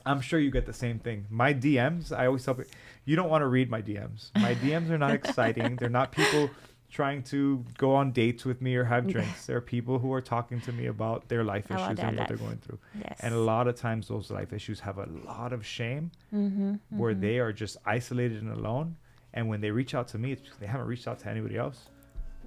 [0.00, 1.26] Mm-hmm I'm sure you get the same thing.
[1.30, 2.70] My DMs, I always tell people,
[3.04, 4.30] you don't want to read my DMs.
[4.34, 5.76] My DMs are not exciting.
[5.76, 6.50] They're not people
[6.90, 9.46] trying to go on dates with me or have drinks.
[9.46, 12.58] They're people who are talking to me about their life issues and what they're going
[12.58, 12.78] through.
[12.98, 13.20] Yes.
[13.20, 17.12] And a lot of times those life issues have a lot of shame mm-hmm, where
[17.12, 17.20] mm-hmm.
[17.20, 18.96] they are just isolated and alone.
[19.32, 21.56] And when they reach out to me, it's because they haven't reached out to anybody
[21.56, 21.88] else.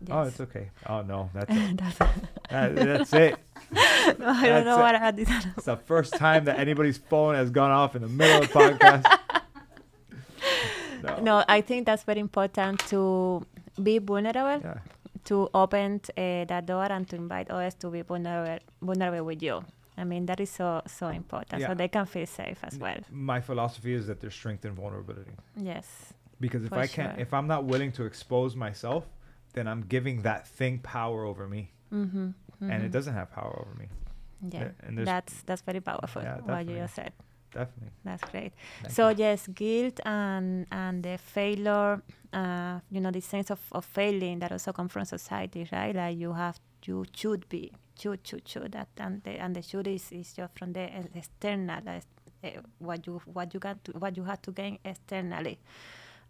[0.10, 0.40] Oh, yes.
[0.40, 0.70] Oh, it's okay.
[0.88, 1.78] Oh no, that's it.
[1.78, 1.98] that's,
[2.50, 3.40] that, that's it.
[4.06, 4.82] No, I that's don't know it.
[4.82, 5.20] what I had.
[5.20, 8.60] It's the first time that anybody's phone has gone off in the middle of the
[8.60, 9.20] podcast.
[11.04, 11.20] no.
[11.22, 13.46] no, I think that's very important to
[13.82, 14.62] be vulnerable.
[14.64, 14.80] Yeah.
[15.26, 19.64] To open uh, that door and to invite others to be vulnerable, vulnerable with you.
[19.98, 21.68] I mean, that is so so important, yeah.
[21.68, 22.98] so they can feel safe as well.
[23.10, 25.32] My philosophy is that there's strength in vulnerability.
[25.56, 26.14] Yes.
[26.42, 29.06] Because if I can't, if I'm not willing to expose myself,
[29.54, 32.72] then I'm giving that thing power over me, mm-hmm, mm-hmm.
[32.72, 32.92] and it mm-hmm.
[32.92, 33.88] doesn't have power over me.
[34.50, 36.22] Yeah, and that's that's very powerful.
[36.22, 37.14] Yeah, what you just said.
[37.54, 37.92] Definitely.
[38.04, 38.54] That's great.
[38.82, 39.16] Thank so you.
[39.18, 42.02] yes, guilt and and the failure,
[42.34, 45.96] uh, you know, the sense of, of failing that also comes from society, right?
[45.96, 49.88] Like you have you should be should should should that and the and the should
[49.88, 51.80] is, is just from the external
[52.44, 52.50] uh,
[52.80, 55.60] what you what you got to, what you have to gain externally.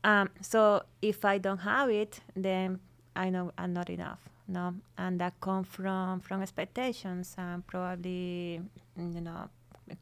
[0.03, 2.79] Um, so if I don't have it, then
[3.15, 4.19] I know I'm not enough.
[4.47, 8.61] No, and that come from from expectations and probably
[8.97, 9.49] you know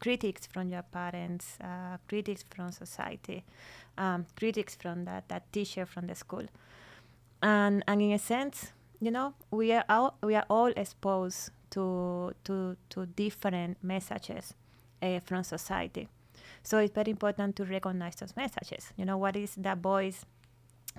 [0.00, 3.44] critics from your parents, uh, critics from society,
[3.98, 6.46] um, critics from that that teacher from the school,
[7.42, 12.32] and and in a sense, you know, we are all we are all exposed to
[12.44, 14.54] to to different messages
[15.02, 16.08] uh, from society.
[16.62, 18.92] So it's very important to recognize those messages.
[18.96, 20.24] You know, what is that voice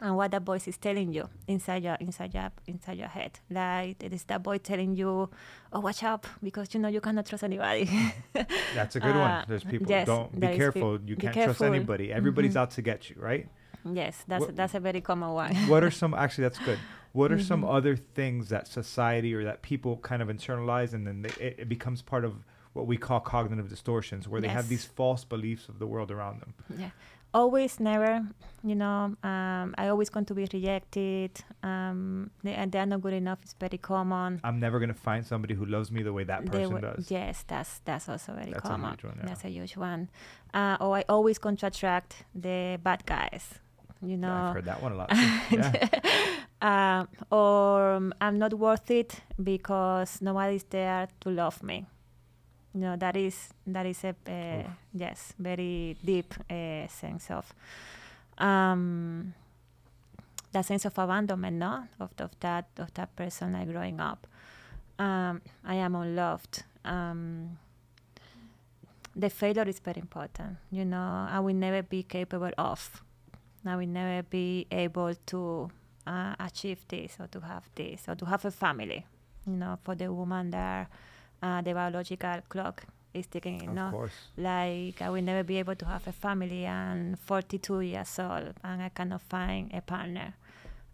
[0.02, 3.40] and what that voice is telling you inside your inside your inside your head.
[3.50, 5.30] Like it is that voice telling you,
[5.72, 7.90] "Oh, watch out, because you know you cannot trust anybody."
[8.76, 9.46] That's a good uh, one.
[9.48, 11.00] There's people yes, don't be careful.
[11.06, 12.12] you can't trust anybody.
[12.12, 12.60] Everybody's mm-hmm.
[12.60, 13.48] out to get you, right?
[13.86, 15.56] Yes, that's what, that's a very common one.
[15.68, 16.44] what are some actually?
[16.44, 16.80] That's good.
[17.12, 17.46] What are mm-hmm.
[17.46, 21.56] some other things that society or that people kind of internalize, and then they, it,
[21.60, 22.34] it, becomes part of
[22.72, 24.50] what we call cognitive distortions, where yes.
[24.50, 26.54] they have these false beliefs of the world around them.
[26.76, 26.90] Yeah
[27.34, 28.22] always never
[28.64, 31.32] you know um, i always going to be rejected
[31.64, 34.40] um, they, and they're not good enough it's very common.
[34.44, 37.10] I'm never going to find somebody who loves me the way that person w- does.
[37.10, 38.86] yes that's that's also very that's common.
[38.86, 39.26] a huge one, yeah.
[39.28, 40.10] that's a huge one.
[40.54, 43.56] Uh, or i always going to attract the bad guys
[44.02, 45.10] you know yeah, i've heard that one a lot
[45.52, 45.88] yeah.
[46.62, 47.06] uh,
[47.36, 51.86] or um, i'm not worth it because nobody's there to love me
[52.74, 57.54] no, that is that is a uh, yes very deep uh, sense of
[58.38, 59.34] um,
[60.52, 64.28] that sense of abandonment, no, of, of that of that person like growing up.
[64.98, 66.64] Um, I am unloved.
[66.86, 67.58] Um,
[69.16, 70.58] the failure is very important.
[70.72, 73.04] You know, I will never be capable of.
[73.66, 75.70] I will never be able to
[76.06, 79.06] uh, achieve this or to have this or to have a family.
[79.46, 80.88] You know, for the woman there
[81.44, 83.78] uh, the biological clock is ticking in.
[83.78, 84.14] Of course.
[84.38, 88.82] Like I will never be able to have a family and 42 years old and
[88.82, 90.34] I cannot find a partner.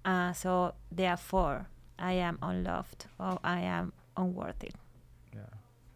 [0.04, 4.72] Uh, so therefore, I am unloved or I am unworthy.
[5.34, 5.42] Yeah,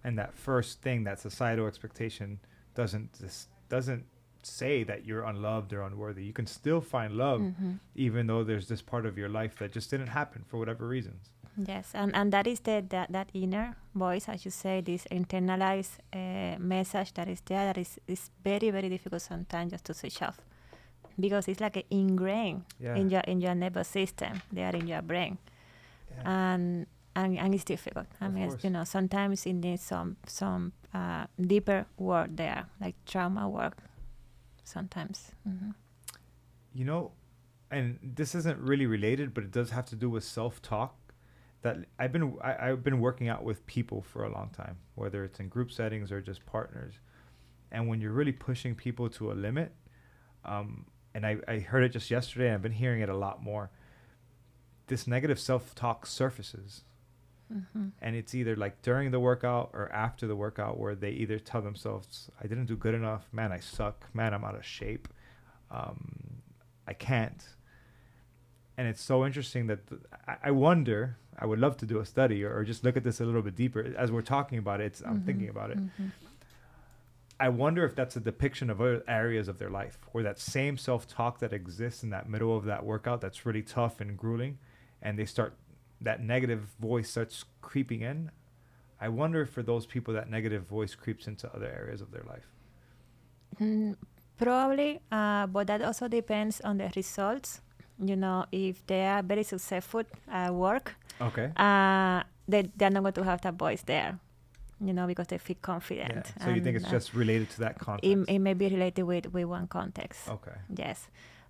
[0.04, 2.40] and that first thing, that societal expectation,
[2.76, 3.22] doesn't
[3.70, 4.06] doesn't
[4.44, 6.26] say that you're unloved or unworthy.
[6.26, 7.74] You can still find love, mm-hmm.
[7.96, 11.30] even though there's this part of your life that just didn't happen for whatever reasons.
[11.58, 16.00] Yes, and, and that is the that, that inner voice, as you say, this internalized
[16.12, 20.22] uh, message that is there that is, is very very difficult sometimes just to switch
[20.22, 20.42] off,
[21.20, 22.96] because it's like ingrained yeah.
[22.96, 24.42] in your in your nervous system.
[24.52, 25.38] They are in your brain,
[26.10, 26.56] yeah.
[26.56, 28.08] and and, and it's difficult.
[28.20, 32.96] I Of mean, you know, sometimes it needs some some uh, deeper work there, like
[33.06, 33.78] trauma work.
[34.64, 35.32] Sometimes.
[35.44, 35.72] hmm
[36.74, 37.12] You know,
[37.70, 40.96] and this isn't really related, but it does have to do with self-talk.
[41.64, 45.24] That I've been I, I've been working out with people for a long time, whether
[45.24, 46.96] it's in group settings or just partners.
[47.72, 49.74] And when you're really pushing people to a limit,
[50.46, 50.86] um,
[51.16, 53.72] and I, I heard it just yesterday, and I've been hearing it a lot more.
[54.88, 56.84] This negative self-talk surfaces,
[57.52, 61.40] hmm and it's either like during the workout or after the workout where they either
[61.40, 63.28] tell themselves i didn't do good enough.
[63.32, 64.08] Man i suck.
[64.14, 65.08] Man i'm out of shape.
[65.72, 66.42] Um,
[66.88, 67.44] i can't.
[68.78, 70.02] And it's so interesting that th-
[70.44, 73.20] I wonder i would love to do a study or, or just look at this
[73.20, 73.94] a little bit deeper.
[73.98, 75.78] As we're talking about it it's, i'm Mhm, thinking about it.
[75.80, 76.12] Mhm.
[77.40, 80.78] i wonder if that's a depiction of other areas of their life where that same
[80.78, 84.58] self-talk that exists in that middle of that workout that's really tough and grueling
[85.02, 85.56] and they start
[86.02, 88.30] that negative voice starts creeping in.
[89.00, 92.24] I wonder if for those people that negative voice creeps into other areas of their
[92.28, 92.48] life.
[93.60, 93.96] Mm,
[94.38, 97.62] probably, uh, but that also depends on the results.
[98.00, 103.14] You know, if they are very successful at work, okay uh, they they're not going
[103.14, 104.20] to have that voice there.
[104.84, 106.34] You know, because they feel confident.
[106.44, 109.04] so you think it's uh, just related to that context it, it may be related
[109.04, 110.28] with, with one context.
[110.28, 111.08] okay Yes.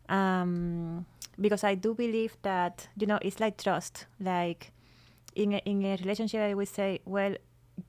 [0.08, 1.06] Um,
[1.40, 4.06] because I do believe that, you know, it's like trust.
[4.20, 4.72] Like
[5.36, 7.36] in a, in a relationship, I would say, well,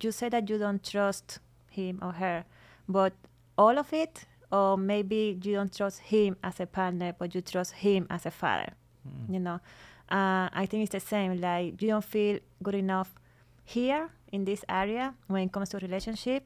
[0.01, 2.45] you say that you don't trust him or her,
[2.89, 3.12] but
[3.59, 7.72] all of it, or maybe you don't trust him as a partner, but you trust
[7.72, 8.72] him as a father.
[9.07, 9.35] Mm.
[9.35, 9.61] You know,
[10.11, 11.40] uh, I think it's the same.
[11.40, 13.14] Like you don't feel good enough
[13.64, 16.42] here in this area when it comes to relationship,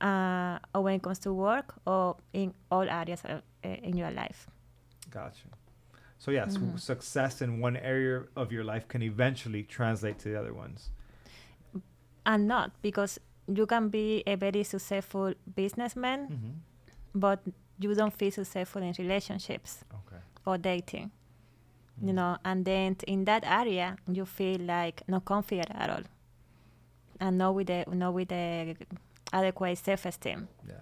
[0.00, 4.10] uh, or when it comes to work, or in all areas of, uh, in your
[4.10, 4.46] life.
[5.10, 5.48] gotcha
[6.18, 6.78] so yes Mhm.
[6.78, 10.90] success in one area of your life can eventually translate to the other ones
[12.24, 16.52] And not because you can be a very successful businessman, mm-hmm.
[17.14, 17.40] but
[17.80, 21.10] you don't feel successful in relationships okay or dating.
[22.00, 22.14] You Mm.
[22.14, 26.02] know, and then in that area you feel like not confident at all,
[27.20, 28.76] and not with the not with the
[29.32, 30.48] adequate self-esteem.
[30.68, 30.74] yeah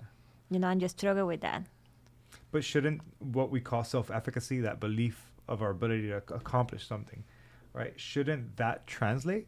[0.50, 1.62] You know, and you struggle with that.
[2.52, 7.24] But shouldn't what we call self-efficacy, that belief of our ability to accomplish something,
[7.74, 7.94] right?
[8.00, 9.46] Shouldn't that translate?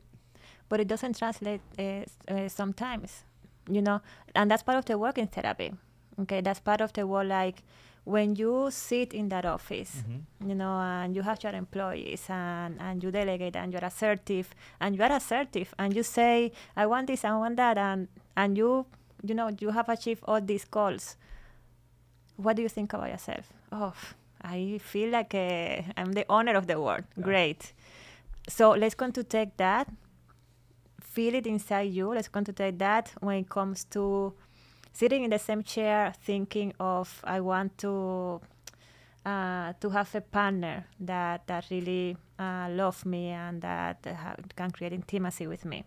[0.68, 3.24] but it doesn't translate uh, uh, sometimes
[3.70, 4.00] you know
[4.34, 5.70] and that's part of the work in therapy
[6.18, 7.62] okay that's part of the work like
[8.05, 10.03] when you sit in that office
[10.44, 14.96] you know and you have your employees and, and you delegate and you're assertive and
[14.96, 18.84] you are assertive and you say i want this i want that and and you
[19.22, 21.16] you know you have achieved all these goals.
[22.36, 23.53] What do you think about yourself?
[23.70, 23.94] Oh
[24.44, 27.05] i feel like uh, i'm the owner of the world.
[27.16, 27.22] Yeah.
[27.22, 27.72] great.
[28.48, 29.88] So let's going to take that
[31.12, 32.09] feel it inside you.
[32.09, 34.32] Let's going to take that when it comes to
[34.93, 38.40] sitting in the same chair thinking of i want to
[39.24, 44.03] uh, to have a partner that that really uh, love me and that
[44.57, 45.84] can create intimacy with me.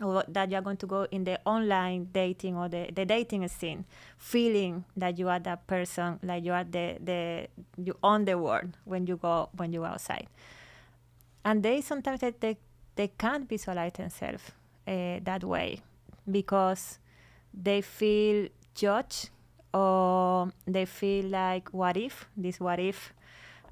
[0.00, 3.86] Or that you're going to go in the online dating or the, the dating scene
[4.18, 7.48] feeling that you are that person like you are the, the
[7.82, 10.26] you own the world when you go when you go outside.
[11.46, 12.58] And they sometimes they, they,
[12.96, 14.52] they can't visualize themselves
[14.86, 15.80] uh, that way
[16.30, 16.98] because
[17.56, 19.30] they feel judged
[19.72, 23.12] or they feel like what if this what if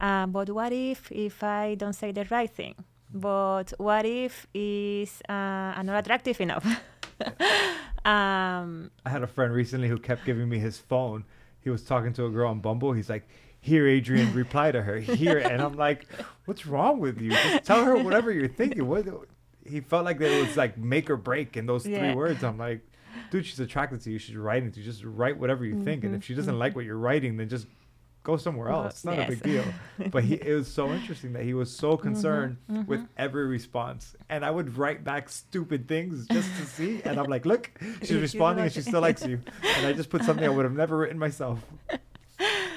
[0.01, 2.75] uh, but what if if i don't say the right thing
[3.13, 6.67] but what if is uh, not attractive enough
[8.05, 11.25] um, I had a friend recently who kept giving me his phone.
[11.61, 12.93] He was talking to a girl on Bumble.
[12.93, 13.27] He's like,
[13.61, 16.07] "Here, Adrian, reply to her here," and I'm like,
[16.45, 17.31] "What's wrong with you?
[17.31, 19.07] Just tell her whatever you're thinking." What?
[19.67, 22.45] He felt like it was like make or break in those three words.
[22.45, 22.81] I'm like,
[23.35, 24.19] dude, she's attracted to you.
[24.19, 24.87] She's writing to you.
[24.87, 26.79] Just write whatever you think, and if she mm-hmm, doesn't like mm-hmm.
[26.79, 27.67] what you're writing, then just
[28.23, 28.93] go somewhere else.
[28.93, 29.65] It's not a big deal.
[30.11, 34.15] But he, it was so interesting that he was so mm-hmm, concerned with every response,
[34.29, 37.03] and I would write back stupid things just to see.
[37.05, 37.73] And I'm like, look,
[38.03, 39.41] She's responding, and she still likes you.
[39.65, 41.59] And I just put something I would have never written myself.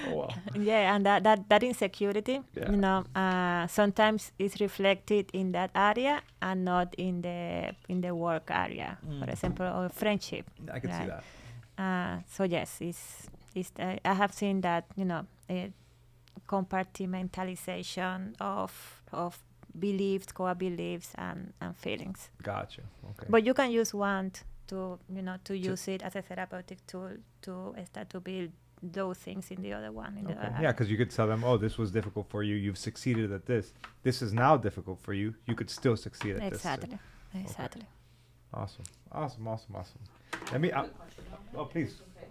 [0.07, 0.29] Oh wow.
[0.55, 2.71] yeah and that, that, that insecurity Yeah.
[2.71, 8.13] you know uh, sometimes is reflected in that area and not in the in the
[8.15, 9.29] work area for Mm.
[9.31, 11.23] example or friendship I can see that.
[11.77, 15.25] uh, so yes it's, it's uh, i have seen that you know
[16.47, 19.37] compartmentalization of of
[19.79, 22.81] beliefs core beliefs and, and feelings Gotcha.
[23.11, 23.27] Okay.
[23.29, 24.31] but you can use one
[24.67, 27.11] to you know to To- use it as a therapeutic tool
[27.43, 28.51] to start to build
[28.83, 30.47] those things in the other one in the Okay.
[30.47, 32.55] other Yeah, because you could tell them, oh, this was difficult for you.
[32.55, 33.73] You've succeeded at this.
[34.03, 35.33] This is now difficult for you.
[35.45, 36.59] You could still succeed at this.
[36.59, 36.99] exactly
[37.33, 37.81] Exactly.
[37.81, 37.89] Okay.
[38.53, 38.85] Awesome.
[39.11, 39.47] Awesome.
[39.47, 39.75] Awesome.
[39.75, 39.99] Awesome.
[40.51, 40.71] Let me.
[40.71, 40.85] Uh,
[41.55, 41.95] oh, please.
[42.15, 42.27] Okay.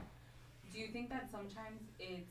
[0.73, 2.31] Do you think that sometimes it's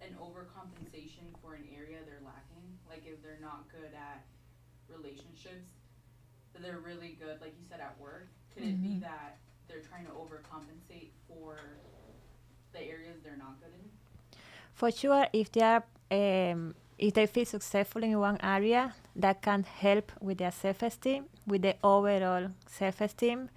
[0.00, 2.64] an overcompensation for an area they're lacking?
[2.88, 4.24] Like if they're not good at
[4.88, 5.72] relationships,
[6.52, 8.28] but they're really good, like you said, at work.
[8.54, 8.72] Could mm-hmm.
[8.72, 9.00] it be mm-hmm.
[9.00, 9.38] that
[9.68, 11.58] they're trying to overcompensate for
[12.72, 13.90] the areas they're not good in?
[14.74, 19.64] For sure, if they are um, if they feel successful in one area, that can
[19.64, 23.48] help with their self-esteem, with the overall self-esteem.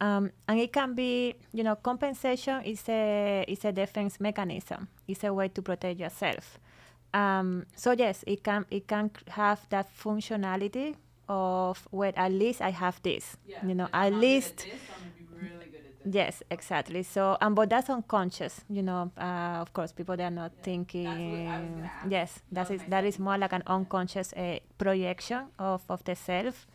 [0.00, 4.88] Um, and it can be, you know, compensation is a is a defense mechanism.
[5.08, 6.58] It's a way to protect yourself.
[7.14, 10.96] Um, so yes, it can it can have that functionality
[11.28, 13.36] of well, at least I have this.
[13.46, 14.66] Yeah, you know, at least.
[16.08, 17.02] Yes, exactly.
[17.02, 18.60] So, and but that's unconscious.
[18.70, 21.90] You know, uh, of course, people they are not yeah, thinking.
[22.08, 26.66] yes, that is that is more like an unconscious uh, projection of of the self.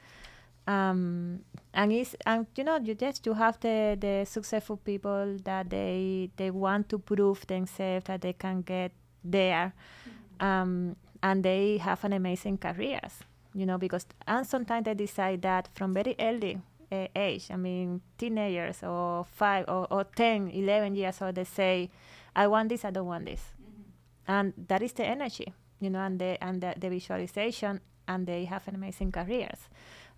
[0.68, 1.40] Um,
[1.74, 6.30] and it's and you know you just you have the the successful people that they
[6.36, 8.92] they want to prove themselves that they can get
[9.24, 9.74] there,
[10.04, 10.46] mm-hmm.
[10.46, 13.24] um, and they have an amazing careers
[13.54, 16.60] you know, because and sometimes they decide that from very early
[16.92, 21.90] uh, age, I mean, teenagers or five or, or 10, 11 years old, they say,
[22.36, 23.42] I want this, I don't want this.
[23.62, 24.32] Mm-hmm.
[24.32, 28.46] And that is the energy, you know, and the, and the, the visualization, and they
[28.46, 29.70] have an amazing careers.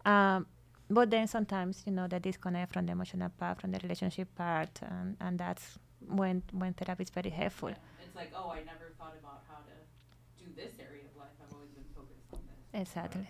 [0.06, 0.48] Um,
[0.90, 4.80] but then sometimes, you know, they disconnect from the emotional part, from the relationship part,
[4.82, 7.70] and, and that's when, when therapy is very helpful.
[7.70, 7.76] Yeah.
[8.06, 11.30] It's like, oh, I never thought about how to do this area of life.
[11.42, 12.82] I've always been focused on this.
[12.82, 13.28] Exactly.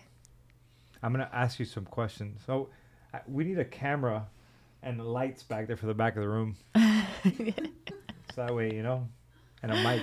[1.02, 2.40] I'm gonna ask you some questions.
[2.46, 2.70] So,
[3.26, 4.26] we need a camera
[4.82, 6.56] and lights back there for the back of the room.
[6.74, 9.08] so that way, you know,
[9.62, 10.02] and a mic.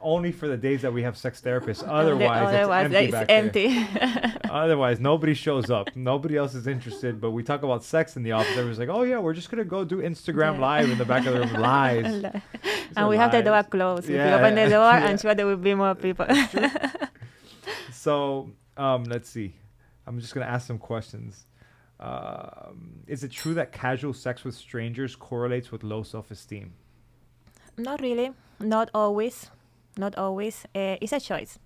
[0.00, 1.82] Only for the days that we have sex therapists.
[1.86, 3.66] Otherwise, Otherwise it's empty.
[3.66, 4.38] It's empty.
[4.50, 5.94] Otherwise, nobody shows up.
[5.94, 7.20] Nobody else is interested.
[7.20, 8.52] But we talk about sex in the office.
[8.52, 10.60] Everyone's like, "Oh yeah, we're just gonna go do Instagram yeah.
[10.60, 12.04] live in the back of the room." Lies.
[12.04, 13.18] and we lies.
[13.18, 14.08] have the door closed.
[14.08, 15.06] Yeah, if you open the door, yeah.
[15.06, 16.26] I'm sure there will be more people.
[17.92, 19.54] so um, let's see.
[20.06, 21.46] I'm just gonna ask some questions.
[22.00, 26.72] Um, is it true that casual sex with strangers correlates with low self-esteem?
[27.76, 28.32] Not really.
[28.58, 29.50] Not always.
[29.98, 30.64] Not always.
[30.74, 31.58] Uh, it's a choice.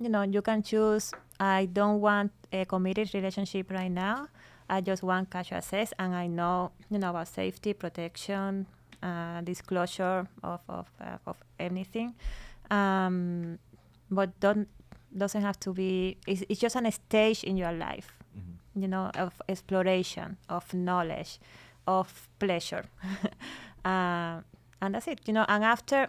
[0.00, 1.12] You know, you can choose.
[1.38, 4.28] I don't want a committed relationship right now.
[4.68, 8.66] I just want casual sex, and I know, you know, about safety, protection,
[9.02, 12.14] uh, disclosure of of, uh, of anything.
[12.70, 13.58] Um,
[14.10, 14.68] but don't
[15.16, 18.13] doesn't have to be it's, it's just a stage in your life.
[18.74, 21.38] You know of exploration of knowledge
[21.86, 22.84] of pleasure
[23.84, 24.40] uh,
[24.80, 26.08] and that's it you know and after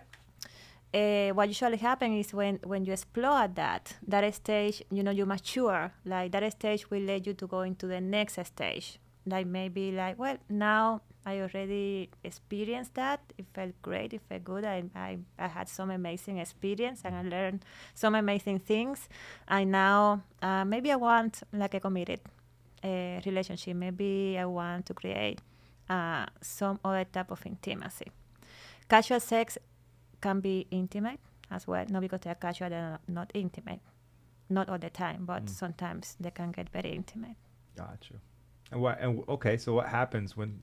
[0.94, 5.26] uh, what usually happens is when when you explore that that stage you know you
[5.26, 9.92] mature like that stage will lead you to go into the next stage like maybe
[9.92, 13.20] like well now I already experienced that.
[13.38, 14.14] It felt great.
[14.14, 14.64] It felt good.
[14.64, 19.10] I, I, I had some amazing experience and I learned some amazing things.
[19.48, 22.20] And now uh, maybe I want like a committed
[22.86, 23.76] uh, relationship.
[23.76, 25.42] Maybe I want to create
[25.90, 28.12] uh, some other type of intimacy.
[28.88, 29.58] Casual sex
[30.22, 31.20] can be intimate
[31.50, 31.86] as well.
[31.90, 33.80] Not because they're casual, they're not intimate.
[34.50, 35.50] Not all the time, but mm.
[35.50, 37.38] sometimes they can get very intimate.
[37.76, 38.16] Gotcha.
[38.72, 39.00] And what?
[39.02, 40.62] And okay, so what happens when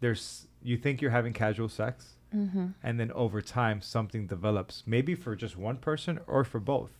[0.00, 2.66] there's you think you're having casual sex mm-hmm.
[2.82, 6.90] and then over time something develops maybe for just one person or for both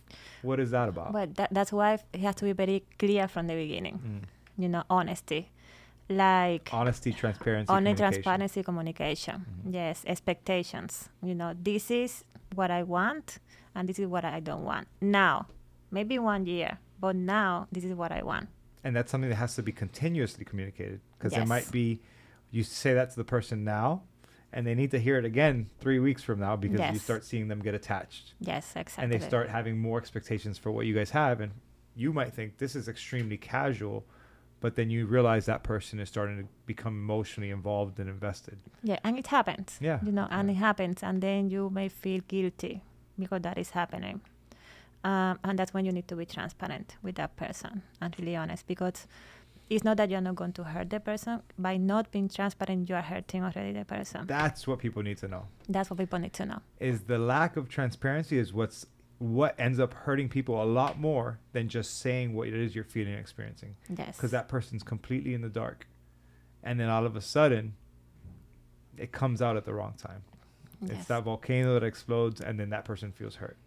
[0.41, 3.47] what is that about but that, that's why it has to be very clear from
[3.47, 4.27] the beginning mm.
[4.57, 5.51] You know honesty
[6.09, 9.73] like honesty transparency honesty transparency communication mm-hmm.
[9.73, 12.23] yes expectations you know this is
[12.53, 13.39] what i want
[13.73, 15.47] and this is what i don't want now
[15.91, 18.47] maybe one year but now this is what i want
[18.83, 21.39] and that's something that has to be continuously communicated because yes.
[21.39, 21.99] there might be
[22.51, 24.03] you say that to the person now
[24.55, 26.93] and they need to hear it again three weeks from now because yes.
[26.93, 28.33] you start seeing them get attached.
[28.39, 29.03] Yes, exactly.
[29.03, 31.41] And they start having more expectations for what you guys have.
[31.41, 31.51] And
[31.93, 34.05] you might think this is extremely casual,
[34.61, 38.57] but then you realize that person is starting to become emotionally involved and invested.
[38.83, 39.77] Yeah, and it happens.
[39.81, 39.99] Yeah.
[40.03, 40.55] You know, and yeah.
[40.55, 41.03] it happens.
[41.03, 42.81] And then you may feel guilty
[43.19, 44.21] because that is happening.
[45.03, 48.65] Um, and that's when you need to be transparent with that person and really honest
[48.65, 49.05] because
[49.69, 51.41] it's not that you're not going to hurt the person.
[51.57, 54.25] By not being transparent, you are hurting already the person.
[54.25, 55.45] That's what people need to know.
[55.69, 56.61] That's what people need to know.
[56.79, 58.85] Is the lack of transparency is what's
[59.19, 62.83] what ends up hurting people a lot more than just saying what it is you're
[62.83, 63.75] feeling and experiencing.
[63.95, 64.15] Yes.
[64.17, 65.87] Because that person's completely in the dark.
[66.63, 67.75] And then all of a sudden,
[68.97, 70.23] it comes out at the wrong time.
[70.81, 70.97] Yes.
[70.99, 73.57] It's that volcano that explodes, and then that person feels hurt.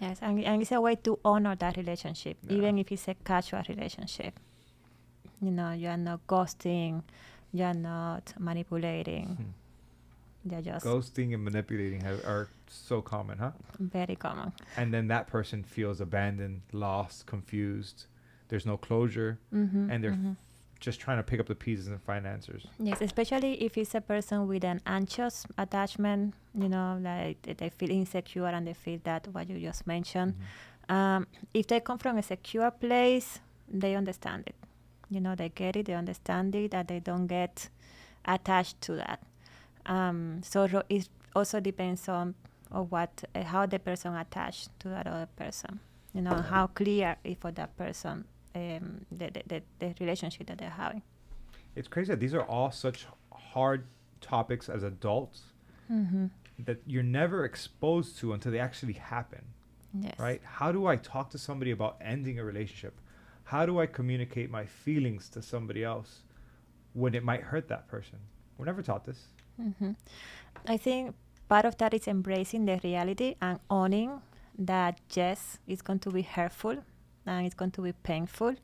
[0.00, 2.56] Yes, and, and it's a way to honor that relationship, yeah.
[2.56, 4.38] even if it's a casual relationship
[5.40, 7.02] You know, you are not ghosting,
[7.52, 9.26] you are not manipulating.
[9.26, 9.63] Hmm.
[10.50, 13.52] You're just Ghosting and manipulating have, are so common, huh?
[13.78, 14.52] very common.
[14.76, 18.06] And then that person feels abandoned, lost, confused.
[18.48, 20.18] There's no closure, Mm-hmm, and they're
[20.80, 22.66] just trying to pick up the pieces and find answers.
[22.78, 27.90] Yes, especially if it's a person with an anxious attachment, you know, like they- feel
[27.90, 30.34] insecure and they feel that what you just mentioned.
[30.90, 34.56] Um, if they come from a secure place, they understand it.
[35.08, 37.70] You know, they get it, they understand it, and they don't get
[38.26, 39.20] attached to that.
[39.86, 42.34] Um, so ro- it also depends on,
[42.72, 45.80] on what, uh, how the person attached to that other person.
[46.12, 48.24] You know, how clear is for that person
[48.54, 51.02] um, the, the, the, the relationship that they're having.
[51.74, 53.84] It's crazy that these are all such hard
[54.20, 55.42] topics as adults
[55.92, 56.26] Mm-hmm.
[56.60, 59.44] that you're never exposed to until they actually happen,
[59.92, 60.14] Yes.
[60.18, 60.40] right?
[60.42, 62.98] How do I talk to somebody about ending a relationship?
[63.42, 66.22] How do I communicate my feelings to somebody else
[66.94, 68.18] when it might hurt that person?
[68.56, 69.26] We're never taught this.
[69.56, 69.92] Hmm
[70.66, 71.14] I think
[71.48, 74.20] part of that is embracing the reality and owning
[74.58, 76.76] that yes, it's going to be hurtful
[77.26, 78.54] and it's going to be painful,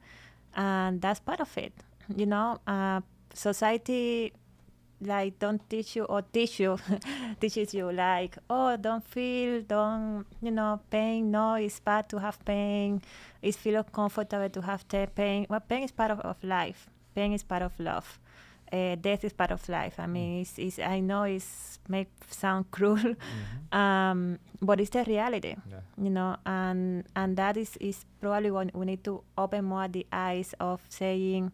[0.54, 1.72] and that's part of it.
[2.14, 3.00] You know, uh,
[3.34, 4.32] society
[5.02, 6.78] like don't teach you or teach you
[7.40, 11.30] teaches you like oh don't feel don't you know pain.
[11.30, 13.02] No it's bad to have pain.
[13.42, 15.46] It's feel uncomfortable to have pain.
[15.48, 16.88] Well pain is part of, of life.
[17.14, 18.18] Pain is part of love
[18.72, 22.70] uh, death is part of life i mean it's, it's i know it's may sound
[22.76, 23.14] cruel
[23.72, 25.80] um, but it's the reality Yeah.
[25.98, 30.06] you know and and that is is probably when we need to open more the
[30.12, 31.52] eyes of saying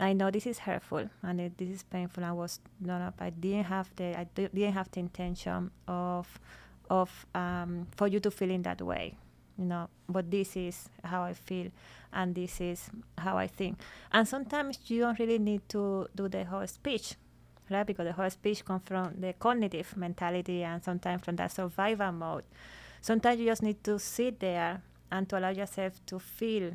[0.00, 2.24] I know this is hurtful and it, this is painful.
[2.24, 3.14] I was not.
[3.20, 4.18] I didn't have the.
[4.18, 6.40] I didn't have the intention of,
[6.90, 9.14] of um, for you to feel in that way,
[9.56, 9.88] you know.
[10.08, 11.70] But this is how I feel,
[12.12, 13.78] and this is how I think.
[14.12, 17.14] And sometimes you don't really need to do the whole speech,
[17.70, 17.86] right?
[17.86, 22.44] Because the whole speech comes from the cognitive mentality, and sometimes from that survival mode.
[23.00, 26.72] Sometimes you just need to sit there and to allow yourself to feel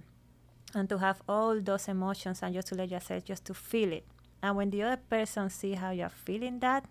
[0.76, 4.06] and to have all those emotions and just to let yourself just to feel it.
[4.44, 6.86] And when the other person see how you're feeling that,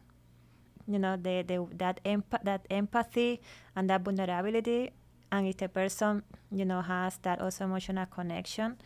[0.89, 3.41] you know, the, the that emp- that empathy
[3.75, 4.91] and that vulnerability,
[5.33, 8.77] and if the person, you know, has that also emotional connection,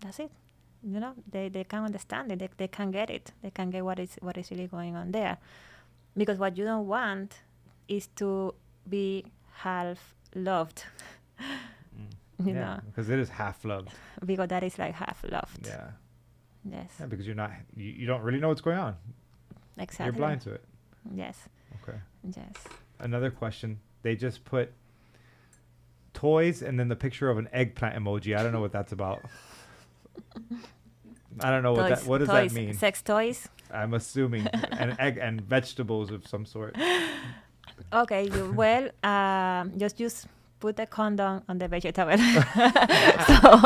[0.00, 0.30] that's it.
[0.82, 2.38] You know, they, they can understand it.
[2.38, 3.32] They, they can get it.
[3.42, 5.38] They can get what is what is really going on there.
[6.16, 7.40] Because what you don't want
[7.88, 8.54] is to
[8.88, 9.24] be
[9.54, 10.84] half loved.
[12.44, 13.90] you yeah, know, because it is half loved.
[14.24, 15.66] because that is like half loved.
[15.66, 15.90] Yeah.
[16.70, 18.96] Yes, yeah, because you're not, you, you don't really know what's going on.
[19.78, 20.06] exactly.
[20.06, 20.64] You're blind to it.
[21.14, 21.48] Yes,
[21.82, 21.98] Okay.
[22.36, 22.52] yes.
[22.98, 23.80] Another question.
[24.02, 24.72] They just put
[26.14, 28.36] toys and then the picture of an eggplant emoji.
[28.36, 29.22] I don't know what that's about.
[31.40, 32.04] I don't know what that.
[32.04, 32.74] What does toys, that mean?
[32.74, 33.48] Sex toys.
[33.72, 36.76] I'm assuming an egg and vegetables of some sort.
[37.92, 40.26] Okay, you well, um, just use
[40.60, 42.18] put a condom on the vegetable,
[43.26, 43.60] so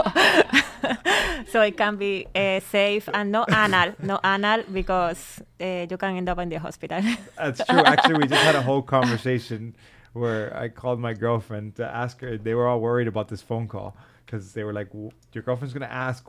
[1.49, 6.17] so it can be uh, safe and no anal, no anal because uh, you can
[6.17, 7.01] end up in the hospital.
[7.37, 7.79] That's true.
[7.81, 9.75] Actually, we just had a whole conversation
[10.13, 12.37] where I called my girlfriend to ask her.
[12.39, 14.89] They were all worried about this phone call because they were like,
[15.33, 16.27] "Your girlfriend's gonna ask."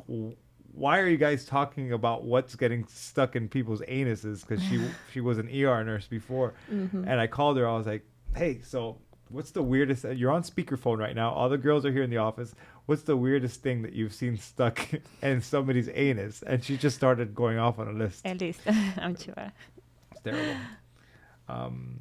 [0.75, 4.41] Why are you guys talking about what's getting stuck in people's anuses?
[4.41, 4.81] Because she
[5.13, 7.05] she was an ER nurse before, Mhm.
[7.07, 7.67] and I called her.
[7.67, 8.03] I was like,
[8.35, 8.97] "Hey, so
[9.29, 10.03] what's the weirdest?
[10.05, 11.29] You're on speakerphone right now.
[11.31, 12.55] All the girls are here in the office.
[12.87, 14.79] What's the weirdest thing that you've seen stuck
[15.21, 18.25] in somebody's anus?" And she just started going off on a list.
[18.25, 18.61] At least
[18.97, 19.51] I'm sure.
[20.11, 20.55] It's terrible.
[21.47, 21.99] Um,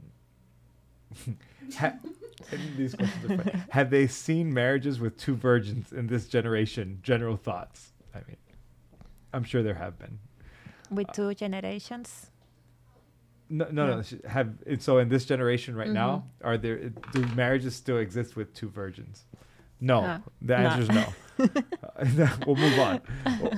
[1.78, 1.94] ha-
[2.76, 3.62] these questions are funny.
[3.70, 6.98] Have they seen marriages with two virgins in this generation?
[7.02, 7.92] General thoughts.
[8.14, 8.36] I mean,
[9.32, 10.18] I'm sure there have been.
[10.90, 12.30] With two generations.
[13.48, 13.96] No, no, no.
[13.98, 14.28] No.
[14.28, 16.46] Have and so in this generation right now, Mhm.
[16.46, 19.24] are there do marriages still exist with two virgins?
[19.80, 20.00] No.
[20.00, 21.06] Uh, the answer is no.
[21.38, 22.98] Uh, we'll move on.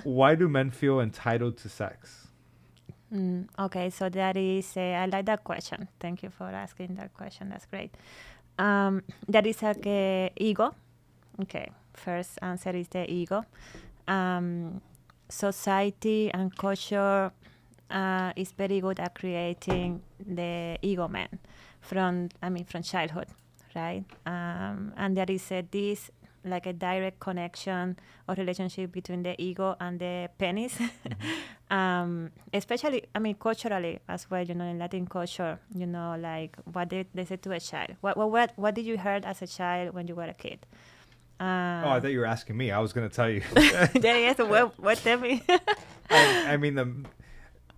[0.04, 2.23] Why do men feel entitled to sex?
[3.14, 5.88] Mm, okay, so that is, uh, I like that question.
[6.00, 7.48] Thank you for asking that question.
[7.48, 7.94] That's great.
[8.58, 10.74] Um, that is like a ego.
[11.42, 13.44] Okay, first answer is the ego.
[14.08, 14.80] Um,
[15.28, 17.30] society and culture
[17.90, 21.38] uh, is very good at creating the ego man
[21.80, 23.28] from, I mean, from childhood,
[23.76, 24.04] right?
[24.26, 26.10] Um, and there is a, this
[26.44, 27.98] like a direct connection
[28.28, 30.78] or relationship between the ego and the penis.
[31.70, 36.56] um, especially, I mean, culturally as well, you know, in Latin culture, you know, like
[36.72, 37.96] what did they say to a child?
[38.00, 40.66] What, what, what, what did you heard as a child when you were a kid?
[41.40, 42.70] Oh, I thought you were asking me.
[42.70, 43.42] I was gonna tell you.
[43.56, 44.38] yeah, yes.
[44.38, 44.78] What?
[44.78, 44.98] What?
[44.98, 45.42] Tell me.
[46.10, 46.84] I, I mean, the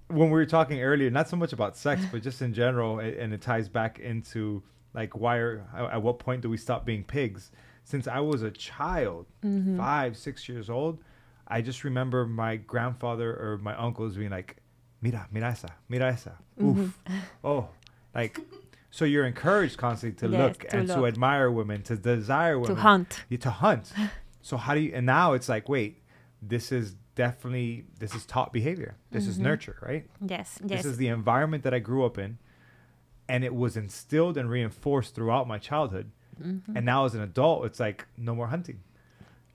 [0.09, 3.33] when we were talking earlier, not so much about sex, but just in general, and
[3.33, 4.63] it ties back into
[4.95, 7.51] like why are at what point do we stop being pigs?
[7.87, 9.77] Since I was a child, Mm-hmm.
[9.79, 10.99] five, six years old,
[11.47, 14.57] I just remember my grandfather or my uncles being like,
[15.01, 17.19] "Mira, mira esa, mira esa, oof, Mm-hmm.
[17.45, 17.69] oh,"
[18.15, 18.41] like.
[18.91, 22.77] So you're encouraged constantly to Yes, look to and to admire women, to desire women.
[22.77, 23.25] to hunt.
[23.29, 23.93] yeah, to hunt.
[24.41, 24.93] So how do you?
[24.95, 26.03] And now it's like, wait,
[26.41, 28.97] this is definitely this is taught behavior.
[29.13, 30.05] This is nurture, right?
[30.21, 30.59] Yes.
[30.65, 30.83] Yes.
[30.83, 32.39] This is the environment that I grew up in,
[33.29, 36.11] and it was instilled and reinforced throughout my childhood.
[36.43, 36.77] Mm-hmm.
[36.77, 38.81] And now as an adult, it's like no more hunting.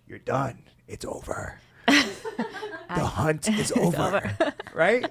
[0.07, 0.63] You're done.
[0.87, 1.59] It's over.
[1.87, 4.35] the hunt is over.
[4.73, 5.05] right?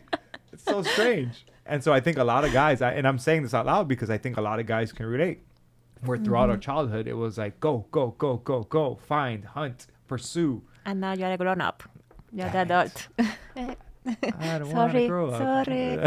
[0.52, 1.46] It's so strange.
[1.66, 3.86] And so I think a lot of guys, I, and I'm saying this out loud
[3.88, 5.40] because I think a lot of guys can relate.
[6.04, 6.50] Where throughout Mm-hmm.
[6.52, 10.62] our childhood, it was like go, go, go, go, go, find, hunt, pursue.
[10.86, 11.82] and now you're a grown up.
[12.32, 13.06] You're the Damn it.
[13.16, 13.76] adult.
[14.40, 15.06] I don't want to sorry.
[15.08, 15.66] grow up.
[15.66, 15.98] Sorry.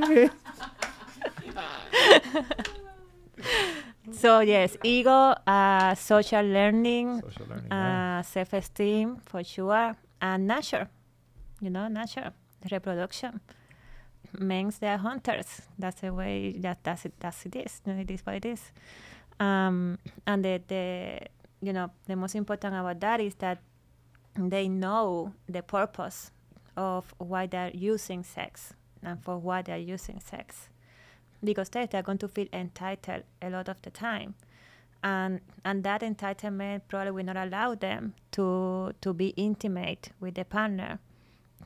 [0.00, 0.30] Sorry.
[4.12, 7.66] So yes, ego, uh, social learning, Social learning.
[7.70, 8.18] yeah.
[8.18, 10.88] uh, self-esteem for sure, and nature.
[11.60, 12.32] You know, nature,
[12.70, 13.40] reproduction.
[14.38, 15.62] Means they are hunters.
[15.78, 17.12] That's the way that that's it.
[17.20, 17.80] That's it is.
[17.84, 18.72] You know, It is what it is.
[19.38, 21.18] Um, and the, the
[21.60, 23.58] you know the most important about that is that
[24.36, 26.30] they know the purpose
[26.76, 28.72] of why they're using sex
[29.02, 30.68] and for what they're using sex
[31.44, 34.34] because they, they're going to feel entitled a lot of the time
[35.02, 40.44] and and that entitlement probably will not allow them to to be intimate with the
[40.44, 40.98] partner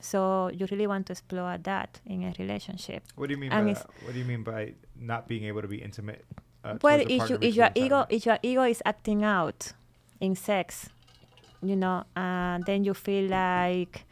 [0.01, 3.67] so you really want to explore that in a relationship What do you mean and
[3.67, 3.91] by that?
[4.05, 6.25] What do you mean by not being able to be intimate?
[6.63, 9.73] Uh, well if, you, if your ego if your ego is acting out
[10.21, 10.89] in sex
[11.63, 14.05] you know and then you feel like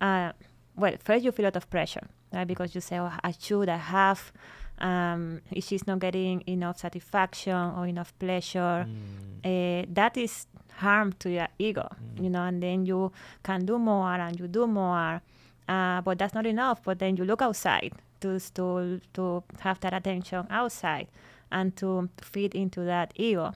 [0.00, 0.32] uh,
[0.76, 3.68] well first you feel a lot of pressure right because you say oh, i should
[3.68, 4.32] i have
[4.80, 9.82] um, if she's not getting enough satisfaction or enough pleasure Mm.
[9.82, 10.46] uh, that is
[10.76, 11.88] harm to your ego
[12.20, 13.10] you know and then you
[13.42, 15.20] can do more and you do more
[15.68, 16.82] uh, but that's not enough.
[16.82, 21.08] But then you look outside to to to have that attention outside
[21.52, 23.52] and to feed into that ego.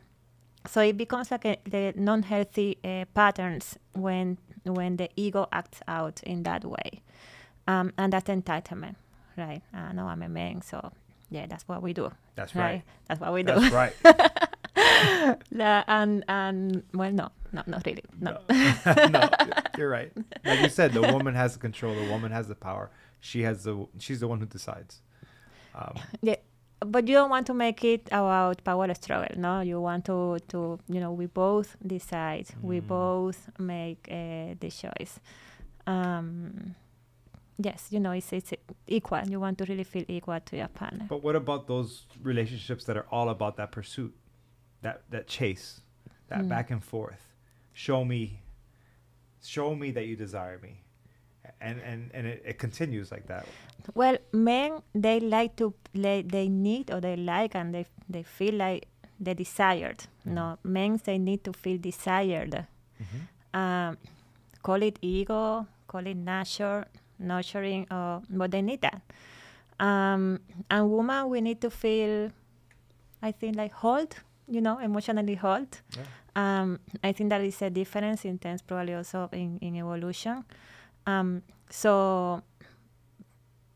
[0.69, 6.23] So it becomes like a, the non-healthy uh, patterns when when the ego acts out
[6.23, 7.01] in that way.
[7.67, 8.97] Um, and that's entitlement
[9.39, 9.63] right?
[9.73, 10.93] I know i'm a man so
[11.33, 12.83] yeah that's what we do That's right, right.
[13.09, 13.95] that's what we do That's right.
[15.51, 19.29] La- and and well no no not really no, no,
[19.79, 20.11] you're right.
[20.45, 21.95] Like you said, the woman has the control.
[21.95, 22.91] The woman has the power.
[23.21, 23.87] She has the.
[23.99, 25.03] She's the one who decides.
[25.75, 26.37] Um, Yeah,
[26.81, 29.35] but you don't want to make it about power struggle.
[29.37, 32.47] No, you want to to you know we both decide.
[32.63, 32.87] We Mm.
[32.87, 35.21] both make uh, the choice.
[35.87, 36.75] Um,
[37.65, 38.53] yes, you know it's it's
[38.87, 39.21] equal.
[39.29, 41.07] You want to really feel equal to your partner.
[41.09, 44.15] but what about those relationships that are all about that pursuit,
[44.83, 45.81] that that chase,
[46.29, 46.49] that Mm.
[46.49, 47.23] back and forth?
[47.73, 48.41] Show me,
[49.43, 50.83] show me that you desire me,
[51.61, 53.47] and and and it, it continues like that.
[53.95, 58.55] Well, men they like to they, they need or they like and they they feel
[58.55, 58.87] like
[59.21, 60.05] they desired.
[60.25, 62.67] No, men they need to feel desired.
[63.55, 63.99] Um,
[64.63, 66.87] call it ego, call it nurture,
[67.19, 69.01] nurturing, or but they need that.
[69.81, 70.41] Um,
[70.71, 72.31] and woman, we need to feel,
[73.21, 74.15] I think, like hold,
[74.47, 75.81] you know, emotionally hold.
[75.97, 76.03] Yeah.
[76.35, 80.45] Um, I think that is a difference in terms probably also in, in evolution.
[81.07, 82.43] Um, so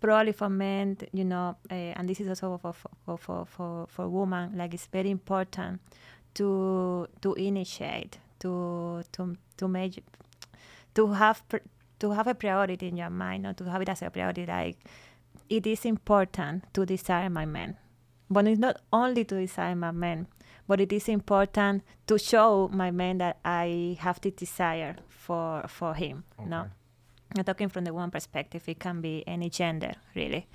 [0.01, 4.09] probably for men, you know, uh, and this is also for for for for, for
[4.09, 5.81] women, like it's very important
[6.35, 10.05] to to initiate, to to to make,
[10.95, 11.67] to have pr-
[11.99, 14.47] to have a priority in your mind, or to have it as a priority.
[14.47, 14.79] Like
[15.49, 17.77] it is important to desire my man,
[18.31, 20.27] but it's not only to desire my man,
[20.69, 25.95] but it is important to show my man that I have the desire for for
[25.95, 26.25] him.
[26.45, 26.67] No.
[27.37, 28.63] I'm talking from the woman perspective.
[28.69, 30.47] It can be any gender, really,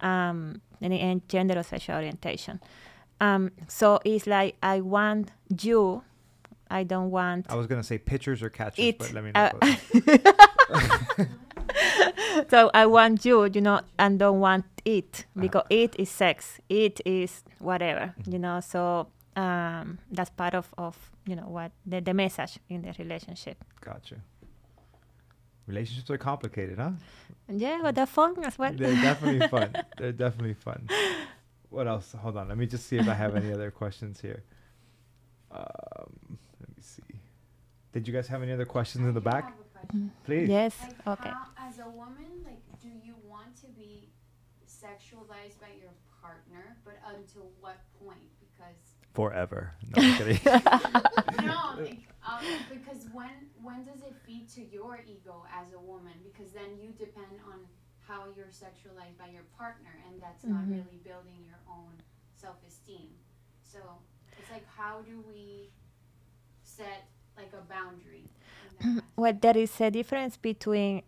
[0.00, 2.60] um, any, any gender or sexual orientation.
[3.20, 5.30] Um, so it's like I want
[5.62, 6.02] you.
[6.74, 7.46] I don't want.
[7.48, 11.26] I was gonna say pitchers or catchers, It, but let me uh, know.
[12.50, 16.58] so I want you, you know, and don't want it because it is sex.
[16.68, 18.58] It is whatever, you know.
[18.58, 19.06] So
[19.36, 23.64] um, that's part of, of you know what the, the message in the relationship.
[23.80, 24.16] gotcha.
[25.68, 26.90] Relationships are complicated, huh?
[27.48, 28.72] Yeah, but they're fun as well.
[28.74, 29.70] They're definitely fun.
[29.96, 30.88] They're definitely fun.
[31.70, 32.14] What else?
[32.20, 32.48] Hold on.
[32.48, 34.42] Let me just see if I have any other questions here.
[35.50, 36.38] Um,
[37.94, 39.44] Did you guys have any other questions in the back?
[39.44, 40.10] have a question.
[40.24, 40.48] Please.
[40.48, 40.76] Yes.
[40.82, 41.30] Like, Okay.
[41.30, 44.10] how, as a woman, like, do you want to be
[44.66, 48.28] sexualized by your partner, but until what point?
[48.40, 48.74] Because
[49.14, 49.74] Forever.
[49.94, 50.40] No, I'm kidding.
[50.44, 50.50] no,
[51.78, 53.30] like, um, because when
[53.62, 56.14] when does it feed to your ego as a woman?
[56.24, 57.60] Because then you depend on
[58.08, 60.70] how you're sexualized by your partner, and that's not Mhm.
[60.82, 61.94] really building your own
[62.34, 63.14] self-esteem.
[63.62, 63.78] So
[64.36, 65.70] it's like, how do we
[66.64, 67.06] set
[67.36, 68.24] like a boundary?
[68.78, 69.06] aspect?
[69.16, 71.02] Well, there is a difference between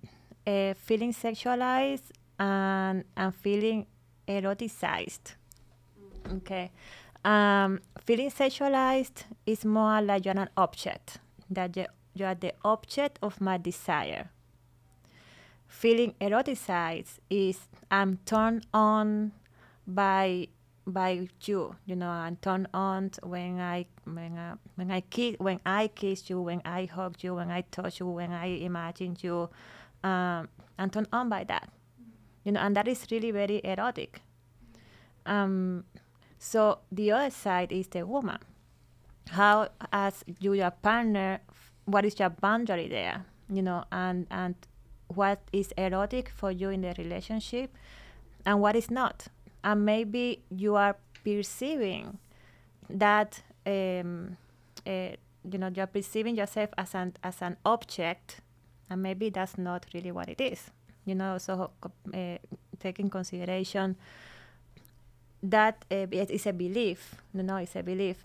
[0.47, 3.87] uh, feeling sexualized and and feeling
[4.29, 5.35] eroticized.
[5.99, 6.37] Mm.
[6.39, 6.71] Okay.
[7.25, 11.19] Um, feeling sexualized is more like you're an object,
[11.51, 14.31] that you, you are the object of my desire.
[15.67, 17.59] Feeling eroticized is
[17.91, 19.33] I'm turned on
[19.87, 20.49] by
[20.87, 21.77] by you.
[21.85, 26.31] You know, I'm turned on when I when I when I kiss when I kiss
[26.31, 29.51] you, when I hug you, when I touch you, when I imagine you.
[30.05, 30.49] Um,
[30.79, 31.69] I'm turned on by that.
[32.45, 34.21] You know, and that is really very erotic.
[35.25, 35.85] Um,
[36.39, 38.39] so the other side is the woman.
[39.31, 41.41] How, as you, your partner,
[41.87, 43.25] what is your boundary there?
[43.53, 44.55] You know, and and
[45.09, 47.75] what is erotic for you in the relationship,
[48.45, 49.27] and what is not.
[49.67, 52.19] And maybe you are perceiving
[52.89, 54.37] that, um,
[54.87, 55.17] uh,
[55.51, 58.41] you know, you're perceiving yourself as an as an object,
[58.89, 60.71] and maybe that's not really what it is.
[61.05, 61.73] You know, so
[62.15, 62.39] uh,
[62.79, 63.97] take in consideration
[65.43, 67.17] that uh, it is a belief.
[67.35, 68.25] No, no, it's a belief.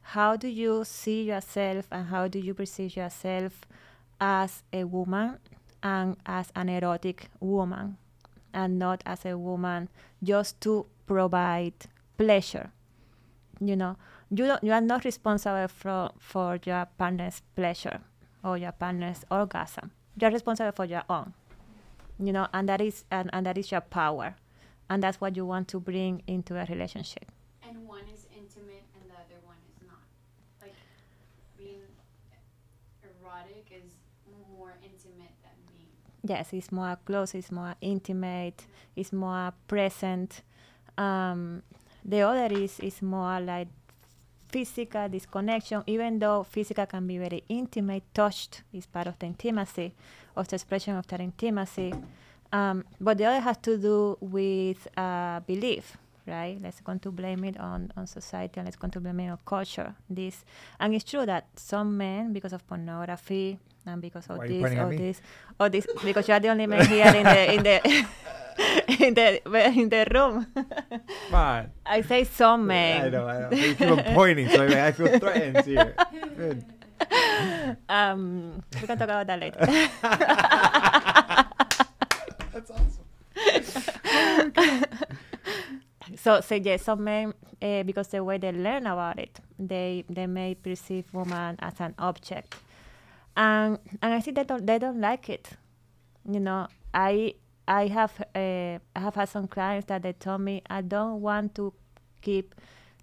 [0.00, 3.66] How do you see yourself and how do you perceive yourself
[4.18, 5.36] as a woman
[5.82, 7.98] and as an erotic woman
[8.52, 9.88] and not as a woman
[10.22, 11.74] just to provide
[12.16, 12.70] pleasure?
[13.60, 13.96] You know,
[14.30, 18.00] you, don't, you are not responsible for, for your partner's pleasure
[18.44, 19.90] or your partner's orgasm.
[20.20, 21.34] You're responsible for your own.
[22.20, 24.34] You know, and that is and, and that is your power
[24.90, 27.30] and that's what you want to bring into a relationship.
[27.66, 30.02] And one is intimate and the other one is not.
[30.60, 30.74] Like
[31.56, 31.82] being
[33.04, 33.92] erotic is
[34.56, 35.92] more intimate than being.
[36.28, 40.42] Yes, it's more close, it's more intimate, it's more present.
[40.98, 41.62] Um,
[42.04, 43.68] the other is is more like
[44.48, 49.94] physical disconnection, even though physical can be very intimate, touched is part of the intimacy,
[50.36, 51.94] of the expression of that intimacy.
[52.52, 55.96] Um, but the other has to do with uh, belief,
[56.28, 56.58] right?
[56.62, 59.38] Let's going to blame it on, on society and let's going to blame it on
[59.44, 59.94] culture.
[60.08, 60.44] This
[60.78, 64.94] and it's true that some men, because of pornography and because of Why this or
[64.94, 65.20] this
[65.58, 68.06] or this, because you are the only man here in the in the
[69.06, 69.40] in the
[69.70, 70.46] in the room.
[71.30, 71.70] Come.
[71.86, 73.06] I say some men.
[73.06, 73.50] I know, I know.
[73.56, 75.94] You keep on pointing, so I, I feel threatened here.
[77.88, 79.64] Um, we can talk about that later.
[82.52, 83.04] That's awesome.
[86.22, 90.26] So, so yes, some men, uh, because the way they learn about it, they they
[90.26, 92.56] may perceive woman as an object,
[93.36, 95.50] and and I think they don't they don't like it.
[96.28, 97.34] You know, I
[97.66, 101.54] I have uh, I have had some clients that they told me I don't want
[101.56, 101.72] to
[102.20, 102.54] keep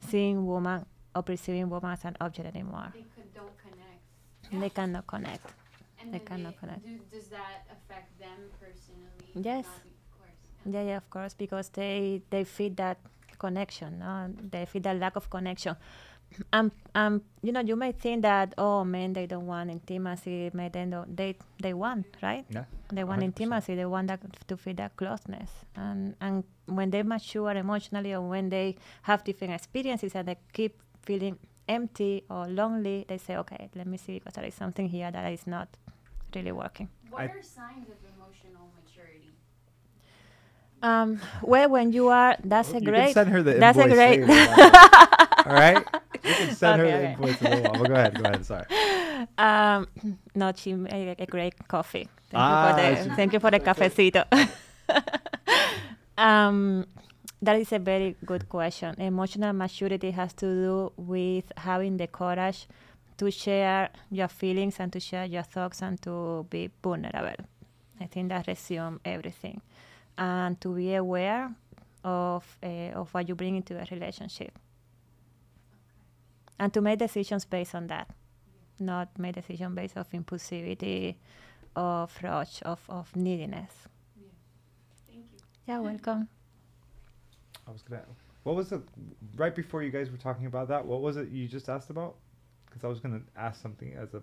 [0.09, 0.85] seeing woman
[1.15, 2.91] or perceiving woman as an object anymore.
[2.93, 4.61] They could, don't connect.
[4.61, 5.53] They cannot connect.
[6.01, 6.83] And They cannot connect.
[6.85, 9.31] Do, does that affect them personally?
[9.33, 9.65] Yes.
[9.65, 10.41] Not be- Of course.
[10.69, 12.97] Yeah, yeah, of course, because they they feel that
[13.37, 14.29] connection, no?
[14.51, 15.75] They feel that lack of connection.
[16.51, 20.71] Um, um, you know, you may think that oh, men they don't want intimacy, men
[20.71, 22.45] they don't, they they want, right?
[22.49, 22.65] Yeah.
[22.91, 23.25] They want 100%.
[23.25, 23.75] intimacy.
[23.75, 28.49] They want that to feel that closeness, and and when they mature emotionally, or when
[28.49, 30.73] they have different experiences, and they keep
[31.05, 31.37] feeling
[31.67, 35.31] empty or lonely, they say, okay, let me see because there is something here that
[35.31, 35.67] is not
[36.35, 36.89] really working.
[37.09, 38.14] What I- are signs of emotional maturity?
[40.81, 43.13] Um, well, when you are, that's you a can great.
[43.13, 44.21] send her the that's a great-.
[45.45, 45.83] All right?
[46.23, 47.13] You can send her Okay, the okay.
[47.13, 47.79] invoice in a little while.
[47.81, 48.45] But go ahead, go ahead.
[48.45, 48.65] Sorry.
[49.37, 49.87] Um,
[50.35, 52.07] no, she made a great coffee.
[52.29, 54.25] Thank Ah, you for the she- thank you for the cafecito.
[56.17, 56.85] um,
[57.41, 58.95] that is a very good question.
[58.99, 62.67] Emotional maturity has to do with having the courage
[63.17, 67.45] to share your feelings and to share your thoughts and to be vulnerable.
[67.99, 69.61] I think that resumes everything,
[70.17, 71.53] and to be aware
[72.03, 74.57] of uh, of what you bring into a relationship,
[76.59, 78.09] and to make decisions based on that
[78.79, 81.15] not make decision based of impulsivity,
[81.75, 83.71] of rush, of, of neediness.
[85.07, 85.39] Thank you.
[85.67, 86.27] Yeah, welcome.
[87.67, 88.03] I was gonna.
[88.43, 88.81] What was it?
[89.35, 92.15] Right before you guys were talking about that, what was it you just asked about?
[92.65, 94.21] Because I was gonna ask something as a,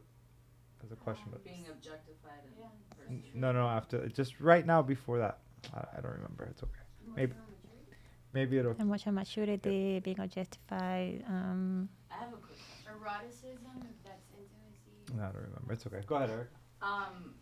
[0.85, 2.67] as a question, but Being objectified and Yeah.
[3.09, 5.39] N- no, no, after just right now before that.
[5.75, 6.45] I, I don't remember.
[6.51, 6.85] It's okay.
[7.15, 7.33] Maybe.
[7.33, 7.97] Emotional maturity.
[8.33, 8.73] Maybe it'll.
[8.79, 11.25] Emotional maturity, being objectified.
[11.29, 12.93] Um, I have a quick question.
[12.93, 15.17] Eroticism, if that's intimacy.
[15.17, 15.73] No, I don't remember.
[15.73, 16.03] It's okay.
[16.07, 16.49] Go ahead, Eric.
[16.83, 17.35] Um,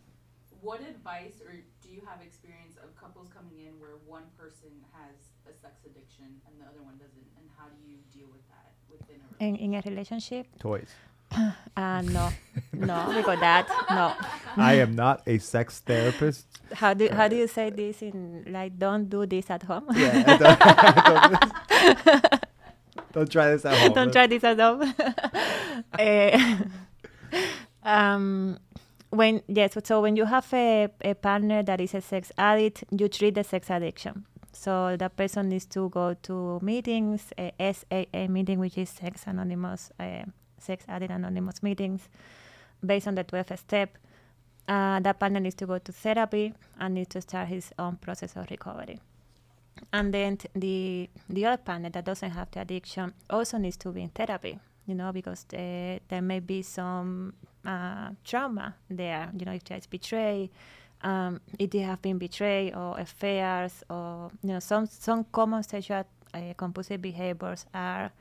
[0.61, 5.33] what advice or do you have experience of couples coming in where one person has
[5.49, 8.73] a sex addiction and the other one doesn't, and how do you deal with that
[8.89, 10.93] within a in, in a relationship, Toys.
[11.31, 12.29] Uh, no,
[12.73, 14.13] no, because that, no.
[14.57, 16.47] I am not a sex therapist.
[16.73, 19.85] How do how do you say this in like don't do this at home?
[19.93, 20.23] Yeah.
[20.27, 22.41] I don't, don't,
[23.13, 23.93] don't try this at home.
[23.93, 24.93] don't try this at home.
[25.97, 26.57] Eh,
[27.83, 28.57] um,
[29.09, 33.07] when yes, so when you have a, a partner that is a sex addict, you
[33.07, 34.25] treat the sex addiction.
[34.53, 39.91] So that person needs to go to meetings, a SAA meeting, which is Sex Anonymous,
[39.99, 40.23] uh,
[40.61, 42.09] Sex Addict Anonymous meetings,
[42.85, 43.97] based on the 12 step.
[44.67, 48.35] Uh, that partner needs to go to therapy and needs to start his own process
[48.35, 48.99] of recovery.
[49.91, 53.91] And then t- the the other partner that doesn't have the addiction also needs to
[53.91, 57.33] be in therapy, you know, because uh, there may be some
[57.65, 60.51] uh, trauma there, you know, if there's betray,
[61.03, 66.03] um, if they have been betrayed or affairs or you know some some common sexual
[66.33, 68.11] uh, compulsive behaviors are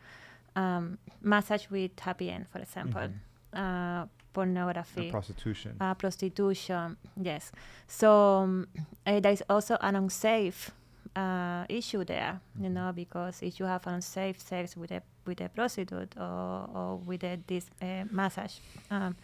[0.57, 3.09] um, massage with happy end, for example,
[3.53, 5.77] uh, pornography And prostitution.
[5.81, 6.97] uh, prostitution.
[7.21, 7.53] Yes.
[7.87, 8.69] So um,
[9.07, 10.71] uh, there is also an unsafe
[11.17, 15.49] uh, issue there, you know, because if you have unsafe sex with a with a
[15.49, 18.55] prostitute or, or with a this uh, massage
[18.91, 19.17] um,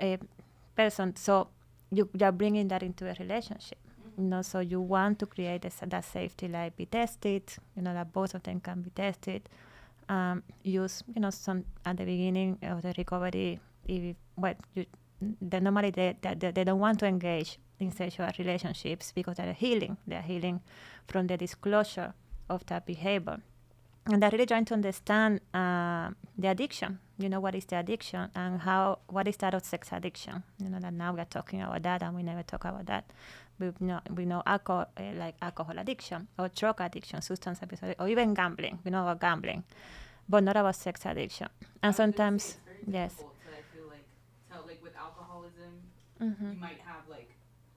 [0.00, 0.18] a
[0.76, 1.48] person, so
[1.90, 3.78] you you are bringing that into a relationship.
[4.16, 7.42] You know, so you want to create a, that safety, like be tested.
[7.76, 9.48] You know, that both of them can be tested.
[10.08, 13.60] Um, use, you know, some at the beginning of the recovery.
[13.86, 14.86] If well, you,
[15.20, 19.96] they normally they, they, they don't want to engage in sexual relationships because they're healing.
[20.06, 20.60] They're healing
[21.06, 22.14] from the disclosure
[22.48, 23.38] of that behavior.
[24.06, 26.98] And they're really trying to understand uh, the addiction.
[27.18, 30.42] You know, what is the addiction and how, what is that of sex addiction?
[30.62, 33.04] You know, that now we're talking about that and we never talk about that.
[33.58, 38.08] We know, we know alcohol, uh, like alcohol addiction or drug addiction, substance abuse, or
[38.08, 38.78] even gambling.
[38.84, 39.64] We know about gambling,
[40.28, 41.48] but not about sex addiction.
[41.82, 43.14] And sometimes, it's very yes.
[43.18, 44.06] I feel like,
[44.50, 45.82] tell, like with alcoholism,
[46.22, 46.54] mhm.
[46.54, 47.30] you might have like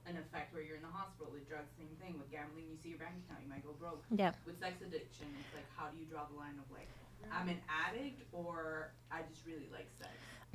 [0.06, 1.32] an effect where you're in the hospital.
[1.32, 2.18] With drugs, same thing.
[2.18, 4.04] With gambling, you see your bank account, you might go broke.
[4.14, 4.32] yeah.
[4.46, 6.86] With sex addiction, it's like, how do you draw the line of like,
[7.32, 10.10] I'm an addict or I just really like sex?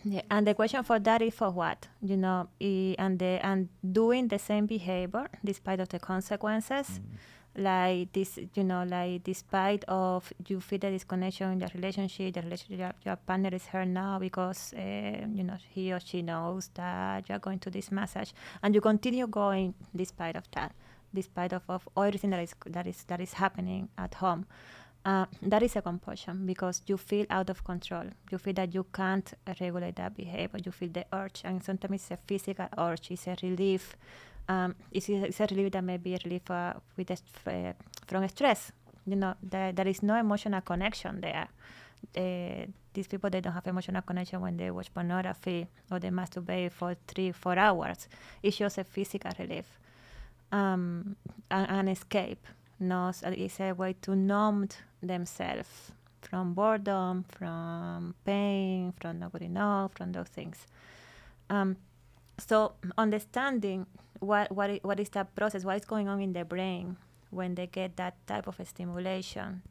[0.10, 4.30] Yeah, and the question for that is for what, you know, and the and doing
[4.30, 7.02] the same behavior despite of the consequences,
[7.58, 12.42] like this, you know, like despite of you feel the disconnection in the relationship, the
[12.42, 16.70] relationship your, your partner is hurt now because uh, you know he or she knows
[16.76, 18.32] that you're going to this massage,
[18.64, 20.74] and you continue going despite of that,
[21.14, 24.46] despite of, of everything that is that is that is happening at home.
[25.06, 28.04] Uh, that is a compulsion because you feel out of control.
[28.30, 30.60] You feel that you can't regulate that behavior.
[30.66, 33.12] You feel the urge, and sometimes it's a physical urge.
[33.12, 33.96] It's a relief.
[34.50, 37.74] Um, it's, it's a relief that may be a relief uh, with uh,
[38.06, 38.74] from stress.
[39.06, 41.48] You know, there, there is no emotional connection there.
[42.16, 46.72] Uh, these people they don't have emotional connection when they watch pornography or they masturbate
[46.72, 48.08] for three, four hours.
[48.44, 49.66] It's just a physical relief,
[50.52, 51.16] um,
[51.50, 52.46] an escape.
[52.80, 54.70] No, so it's a way to numb
[55.02, 55.92] themselves
[56.22, 60.68] from boredom, from pain, from good enough, from those things.
[61.50, 61.78] Um,
[62.38, 63.88] so understanding
[64.20, 66.98] what what i- what is that process, what is going on in the brain
[67.32, 69.62] when they get that type of stimulation,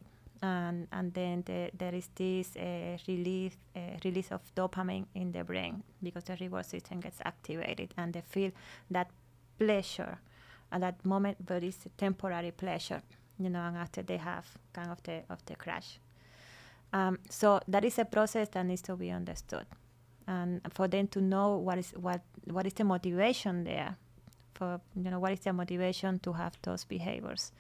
[0.42, 5.44] and and then the, there is this uh, release uh, release of dopamine in the
[5.44, 8.50] brain because the reward system gets activated and they feel
[8.90, 9.08] that
[9.58, 10.18] pleasure
[10.72, 13.02] at that moment, but it's a temporary pleasure,
[13.38, 15.98] you know, and after they have kind of the of the crash.
[16.92, 19.66] Um, so that is a process that needs to be understood,
[20.26, 23.96] and for them to know what is what what is the motivation there,
[24.54, 27.52] for you know what is the motivation to have those behaviors.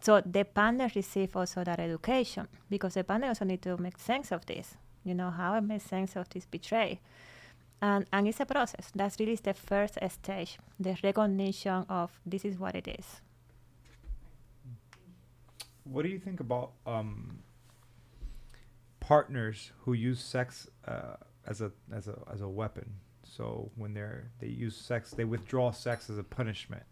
[0.00, 4.32] So the partner receive also that education because the partner also need to make sense
[4.32, 4.74] of this.
[5.04, 7.00] You know how I make sense of this betray,
[7.82, 8.90] and and it's a process.
[8.94, 13.20] That's really the first stage, the recognition of this is what it is.
[15.84, 17.40] What do you think about um,
[19.00, 22.94] partners who use sex uh, as a as a as a weapon?
[23.24, 26.84] So when they're they use sex, they withdraw sex as a punishment.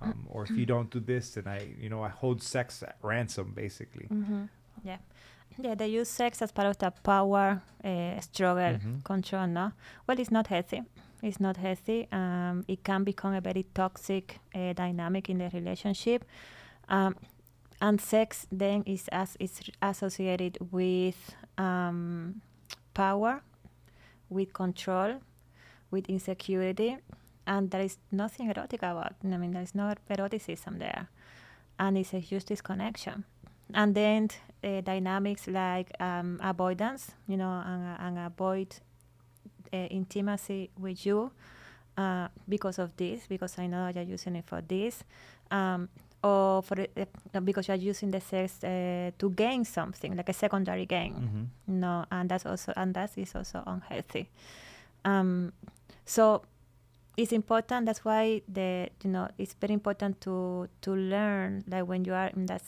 [0.00, 2.96] Um, or if you don't do this, then I, you know, I hold sex at
[3.02, 4.08] ransom, basically.
[4.12, 4.44] Mm-hmm.
[4.82, 4.96] Yeah,
[5.58, 5.74] yeah.
[5.74, 9.02] They use sex as part of the power uh, struggle Mhm.
[9.04, 9.46] control.
[9.46, 9.72] No,
[10.06, 10.82] well, it's not healthy.
[11.22, 12.08] It's not healthy.
[12.12, 16.24] Um, it can become a very toxic uh, dynamic in the relationship.
[16.88, 17.14] Um,
[17.80, 21.16] and sex then is as is associated with
[21.58, 22.40] um,
[22.94, 23.42] power,
[24.28, 25.20] with control,
[25.90, 26.96] with insecurity,
[27.46, 29.14] and there is nothing erotic about.
[29.24, 31.08] I mean, there is no eroticism there,
[31.78, 33.24] and it's a huge disconnection.
[33.74, 34.28] And then
[34.62, 38.74] uh, dynamics like um, avoidance, you know, and, and avoid
[39.72, 41.30] uh, intimacy with you
[41.96, 45.04] uh, because of this, because I know you're using it for this,
[45.50, 45.88] um,
[46.22, 50.86] or for uh, because you're using the sex uh, to gain something, like a secondary
[50.86, 51.14] gain.
[51.14, 51.80] Mm-hmm.
[51.80, 54.28] No, and that's also and that is also unhealthy.
[55.04, 55.52] Um,
[56.04, 56.42] so
[57.16, 57.86] it's important.
[57.86, 62.28] That's why the you know it's very important to to learn like when you are
[62.28, 62.62] in that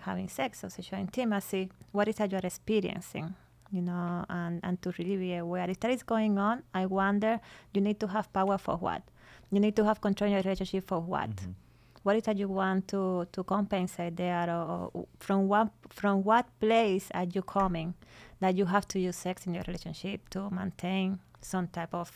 [0.00, 3.34] having sex or sexual intimacy, what is that you are experiencing,
[3.70, 5.68] you know, and and to really be aware.
[5.70, 7.40] If that is going on, I wonder
[7.72, 9.02] you need to have power for what.
[9.50, 11.30] You need to have control in your relationship for what.
[11.30, 11.54] Mhm.
[12.02, 16.46] What is that you want to to compensate there, or, or from what from what
[16.60, 17.94] place are you coming
[18.40, 22.12] that you have to use sex in your relationship to maintain some type of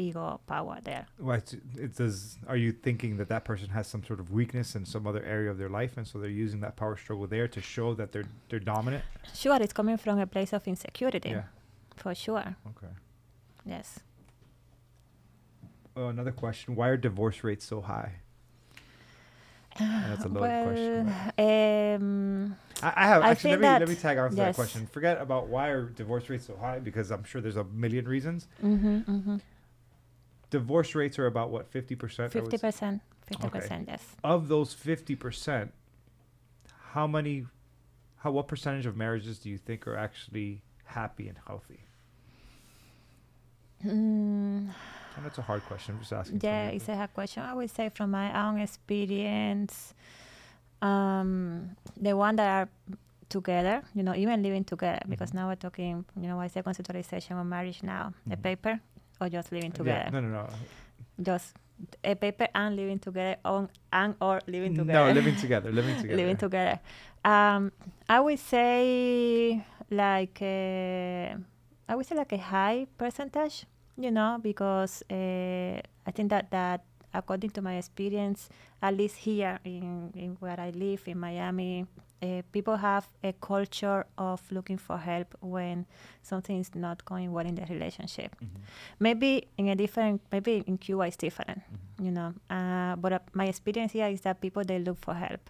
[0.00, 1.06] ego power there?
[1.18, 2.38] Why it's- it does?
[2.48, 5.50] Are you thinking that that person has some sort of weakness in some other area
[5.50, 8.28] of their life, and so they're using that power struggle there to show that they're
[8.48, 9.04] they're dominant?
[9.34, 11.44] Sure, it's coming from a place of insecurity, Yeah.
[11.96, 12.56] for sure.
[12.72, 12.92] Okay.
[13.64, 14.00] Yes.
[15.96, 18.12] Oh, another question: Why are divorce rates so high?
[19.78, 21.08] that's a loaded well, question,
[21.38, 23.50] Um, I, I have I actually.
[23.56, 24.86] Let me let me tag on to that question.
[24.86, 28.48] Forget about why are divorce rates so high because I'm sure there's a million reasons.
[28.62, 29.40] mhm, mhm.
[30.50, 32.32] Divorce rates are about what fifty percent.
[32.32, 33.02] Fifty percent.
[33.26, 33.86] Fifty percent.
[33.88, 34.04] Yes.
[34.24, 35.72] Of those fifty percent,
[36.92, 37.46] how many,
[38.18, 41.80] how what percentage of marriages do you think are actually happy and healthy?
[43.84, 44.68] Mm,
[45.16, 45.94] And that's a hard question.
[45.94, 46.40] I'm just asking.
[46.42, 47.42] yeah, it's a hard question.
[47.42, 49.94] I would say from my own experience,
[50.82, 52.68] um, the one that are
[53.28, 55.34] together, you know, even living together, because Mhm.
[55.34, 58.12] now we're talking, you know, what's the conceptualization of marriage now?
[58.30, 58.42] A Mhm.
[58.42, 58.80] paper
[59.20, 60.10] or just living Yeah, together?
[60.12, 60.48] no, no, no.
[61.22, 61.54] Just
[62.04, 64.92] a paper and living together on and or living together.
[65.08, 65.70] No, living together.
[65.72, 66.16] Living together.
[66.16, 66.80] living together.
[67.24, 67.72] Um,
[68.08, 71.36] I would say like uh,
[71.88, 73.66] I would say like a high percentage,
[73.96, 78.48] you know, because uh, I think that that according to my experience,
[78.82, 81.86] at least here in, in where I live in Miami,
[82.22, 85.86] uh, people have a culture of looking for help when
[86.22, 88.36] something is not going well in the relationship.
[88.40, 88.48] Mhm.
[88.98, 92.04] Maybe in a different, maybe in Cuba it's different Mhm.
[92.06, 92.34] you know.
[92.50, 95.40] Uh, but uh, my experience here is that people they look for help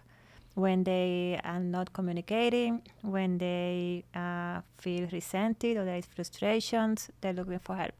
[0.55, 7.33] when they are not communicating, when they uh, feel resented or there is frustrations, they're
[7.33, 7.93] looking for help,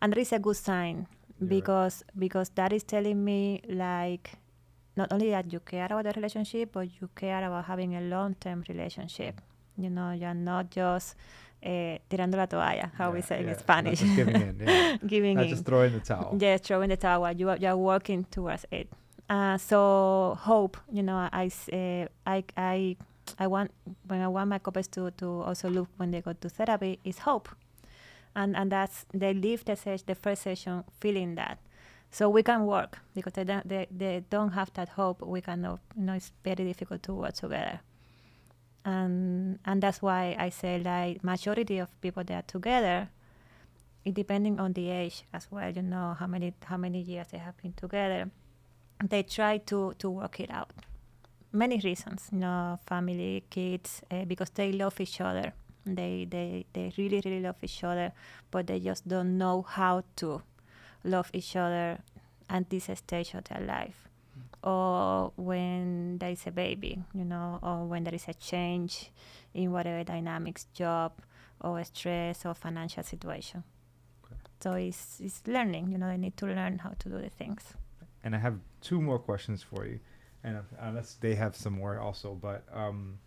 [0.00, 1.06] and there is a good sign
[1.40, 1.48] Yeah.
[1.48, 4.32] because because that is telling me like
[4.96, 8.64] not only that you care about the relationship, but you care about having a long-term
[8.68, 9.40] relationship.
[9.76, 11.14] You know, you're not just
[11.64, 13.40] uh, tirando la toalla, how we Yeah, say yeah.
[13.42, 14.60] in Not Spanish, just giving in.
[14.60, 14.96] Yeah.
[15.06, 15.50] giving Not in.
[15.50, 16.36] just throwing the towel.
[16.38, 17.30] Yes, throwing the towel.
[17.32, 18.88] You are, you are working towards it.
[19.28, 22.96] Uh, so hope, you know, I, uh, I, I,
[23.38, 23.70] I want
[24.08, 27.18] when I want my couples to, to also look when they go to therapy is
[27.20, 27.48] hope,
[28.34, 31.58] and and that's they leave the ses- the first session feeling that,
[32.10, 35.22] so we can work because they don't they, they don't have that hope.
[35.22, 37.80] We cannot, you know, it's very difficult to work together.
[38.84, 43.08] And and that's why I say like majority of people that are together
[44.04, 47.38] it depending on the age as well you know how many how many years they
[47.38, 48.30] have been together
[49.08, 50.72] they try to to work it out
[51.52, 55.52] many reasons you know family kids uh, because they love each other
[55.84, 58.12] they they they really really love each other
[58.50, 60.42] but they just don't know how to
[61.04, 61.98] love each other
[62.48, 64.08] at this stage of their life
[64.62, 69.10] or when there is a baby you know or when there is a change
[69.54, 71.12] in whatever dynamics job
[71.60, 73.64] or stress or financial situation
[74.60, 77.74] so it's, it's learning you know they need to learn how to do the things
[78.22, 79.98] And I have two more questions for you,
[80.44, 83.18] and uh, unless they have some more also, but um,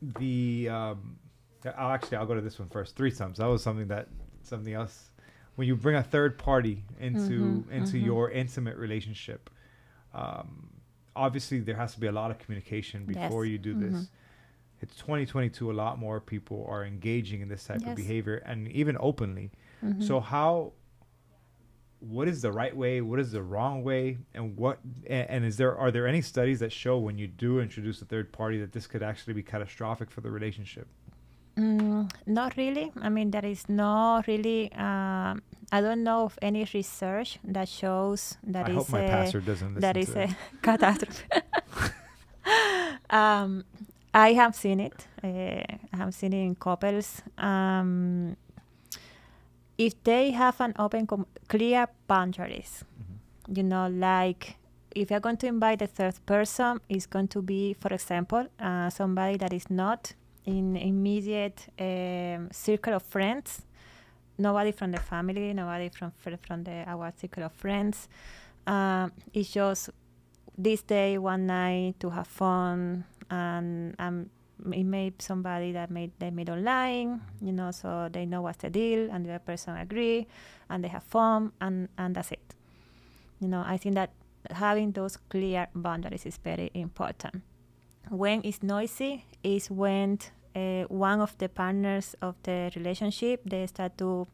[0.00, 1.18] the um,
[1.76, 2.96] I'll actually I'll go to this one first.
[2.96, 3.36] Three Threesomes.
[3.36, 4.08] That was something that
[4.42, 5.09] something else.
[5.60, 8.04] When you bring a third party into Mhm, into mhm.
[8.06, 9.50] your intimate relationship,
[10.14, 10.70] um,
[11.14, 14.08] obviously there has to be a lot of communication before Yes, you do this.
[14.80, 15.70] It's 2022.
[15.70, 19.50] A lot more people are engaging in this type of behavior, and even openly.
[19.84, 20.02] Mhm.
[20.02, 20.72] So how
[21.98, 25.76] what is the right way, what is the wrong way, and what and is there
[25.76, 28.86] are there any studies that show when you do introduce a third party that this
[28.86, 30.88] could actually be catastrophic for the relationship?
[31.56, 32.92] Mm, not really.
[33.00, 34.72] I mean, there is no really.
[34.72, 39.08] Um, I don't know of any research that shows that I is hope my a,
[39.08, 40.28] pastor doesn't that is a
[40.62, 41.24] catastrophe.
[43.10, 43.64] um,
[44.12, 45.06] I have seen it.
[45.22, 45.28] Uh,
[45.92, 47.22] I have seen it in couples.
[47.38, 48.36] Um,
[49.78, 53.56] if they have an open, com- clear boundaries, Mhm.
[53.56, 54.56] you know, like
[54.94, 58.90] if you're going to invite a third person, it's going to be, for example, uh,
[58.90, 60.14] somebody that is not
[60.46, 63.62] in immediate um, circle of friends,
[64.38, 66.12] nobody from the family, nobody from
[66.46, 68.08] from the our circle of friends.
[68.66, 69.90] Um, it's just
[70.56, 74.30] this day, one night to have fun, and um,
[74.72, 78.70] it may somebody that made they meet online, you know, so they know what's the
[78.70, 80.26] deal, and the other person agree,
[80.68, 82.54] and they have fun, and and that's it.
[83.40, 84.10] You know, I think that
[84.50, 87.42] having those clear boundaries is very important.
[88.10, 90.18] When it's noisy is when
[90.56, 94.26] uh, one of the partners of the relationship they start to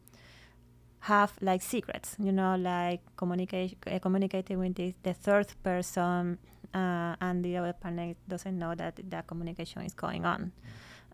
[1.01, 6.39] have like secrets, you know, like communication, uh, communicating with the, the third person,
[6.73, 10.53] uh, and the other partner doesn't know that that communication is going on,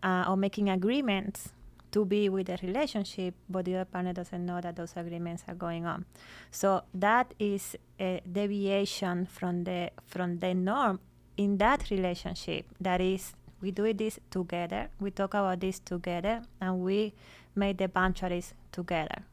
[0.01, 1.49] uh, or making agreements
[1.91, 5.53] to be with the relationship, but the other partner doesn't know that those agreements are
[5.53, 6.05] going on.
[6.49, 11.01] So that is a deviation from the from the norm
[11.37, 12.65] in that relationship.
[12.79, 14.89] That is, we do this together.
[14.99, 17.13] We talk about this together, and we
[17.55, 19.23] make the boundaries together,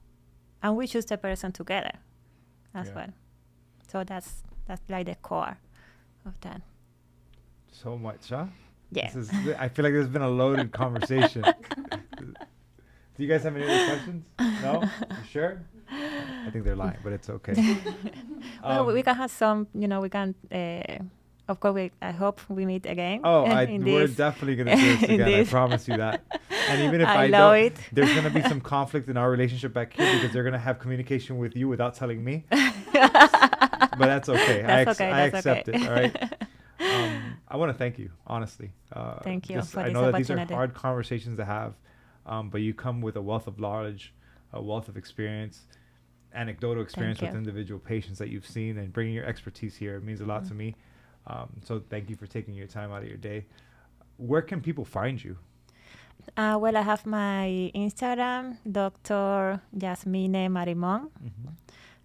[0.62, 1.93] and we choose the person together
[2.74, 2.94] as Yeah.
[2.94, 3.09] well.
[3.89, 5.59] So that's that's like the core
[6.24, 6.60] of that.
[7.72, 8.47] So much, huh?
[8.93, 9.10] Yeah.
[9.16, 11.43] Is, I feel like there's been a loaded conversation.
[11.43, 14.24] Do you guys have any other questions?
[14.62, 14.82] No?
[14.82, 15.60] You sure?
[15.90, 17.55] I think they're lying, but it's okay.
[18.62, 19.66] well, we- Um, we can have some.
[19.74, 20.35] You know, we can.
[20.51, 21.02] Uh,
[21.51, 23.20] of course, we, I hope we meet again.
[23.24, 24.16] Oh, I, we're this.
[24.16, 25.40] definitely gonna do this in again.
[25.40, 26.22] I promise you that.
[26.68, 27.74] And even if I, I love don't, it.
[27.93, 31.39] there's gonna be some conflict in our relationship back here because they're gonna have communication
[31.39, 32.44] with you without telling me.
[32.51, 34.62] but that's okay.
[34.62, 35.78] That's I, ex- okay, I that's accept okay.
[35.82, 35.89] it.
[35.89, 36.32] All right.
[36.81, 38.72] Um, I want to thank you, honestly.
[38.93, 41.74] Uh, Thank you this- for I this know that these are hard conversations to have,
[42.27, 44.14] um, but you come with a wealth of knowledge,
[44.52, 45.66] a wealth of experience,
[46.32, 49.97] anecdotal experience with individual patients that you've seen, and bringing your expertise here.
[49.97, 50.56] It means a lot to Mhm.
[50.56, 50.77] me.
[51.31, 53.47] Um, so thank you for taking your time out of your day.
[54.16, 55.39] Where can people find you?
[56.36, 59.61] Uh, well, I have my Instagram, Dr.
[59.77, 61.09] Yazmine Marimon.
[61.09, 61.48] Mm-hmm.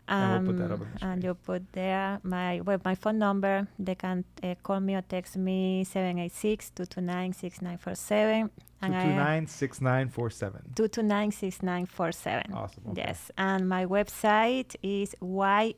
[0.07, 3.67] And we'll put that up the and you put there my well, my phone number.
[3.79, 8.43] They can uh, call me or text me 786-229-6947.
[8.43, 8.51] Two
[8.83, 10.61] And two I nine six nine four seven.
[10.75, 12.53] 229-6947.
[12.53, 12.83] Awesome.
[12.89, 13.01] Okay.
[13.03, 15.15] Yes, and my website is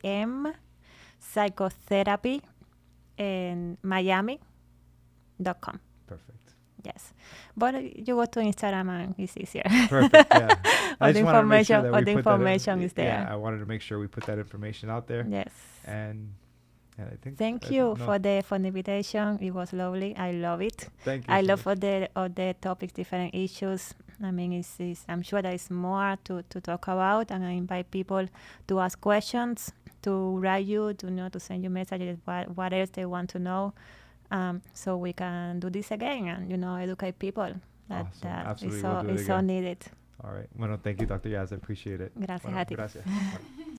[0.03, 0.53] ym
[1.19, 2.41] psychotherapy
[3.17, 4.39] in miami.com.
[6.07, 6.37] Perfect.
[6.83, 7.13] Yes,
[7.55, 9.63] but uh, you go to Instagram and it's easier.
[9.89, 10.27] Perfect.
[10.31, 10.55] Yeah.
[11.01, 13.27] all the just wanted to make sure information, all the that in- information is Yeah.
[13.29, 15.25] I wanted to make sure we put that information out there.
[15.27, 15.49] Yes.
[15.85, 16.33] And,
[16.97, 17.37] and I think.
[17.37, 19.39] Thank you no, for the for the invitation.
[19.41, 20.15] It was lovely.
[20.15, 20.87] I love it.
[21.03, 21.33] Thank you.
[21.33, 21.75] I so love much.
[21.75, 23.93] all the all the topics, different issues.
[24.23, 27.51] I mean, it's, it's I'm sure there is more to, to talk about, and I
[27.51, 28.27] invite people
[28.67, 29.71] to ask questions,
[30.07, 33.29] to write you, to you know, to send you messages, what what else they want
[33.35, 33.73] to know,
[34.31, 37.51] um, so we can do this again and you know educate people.
[37.89, 38.29] That Awesome.
[38.29, 39.79] that Absolutely, is we'll so it is so needed.
[40.23, 40.49] All right.
[40.57, 41.29] Bueno, thank you, Dr.
[41.29, 41.51] Yaz.
[41.51, 42.11] I appreciate it.
[42.15, 42.75] Gracias Bueno, a ti.
[42.75, 43.05] Gracias.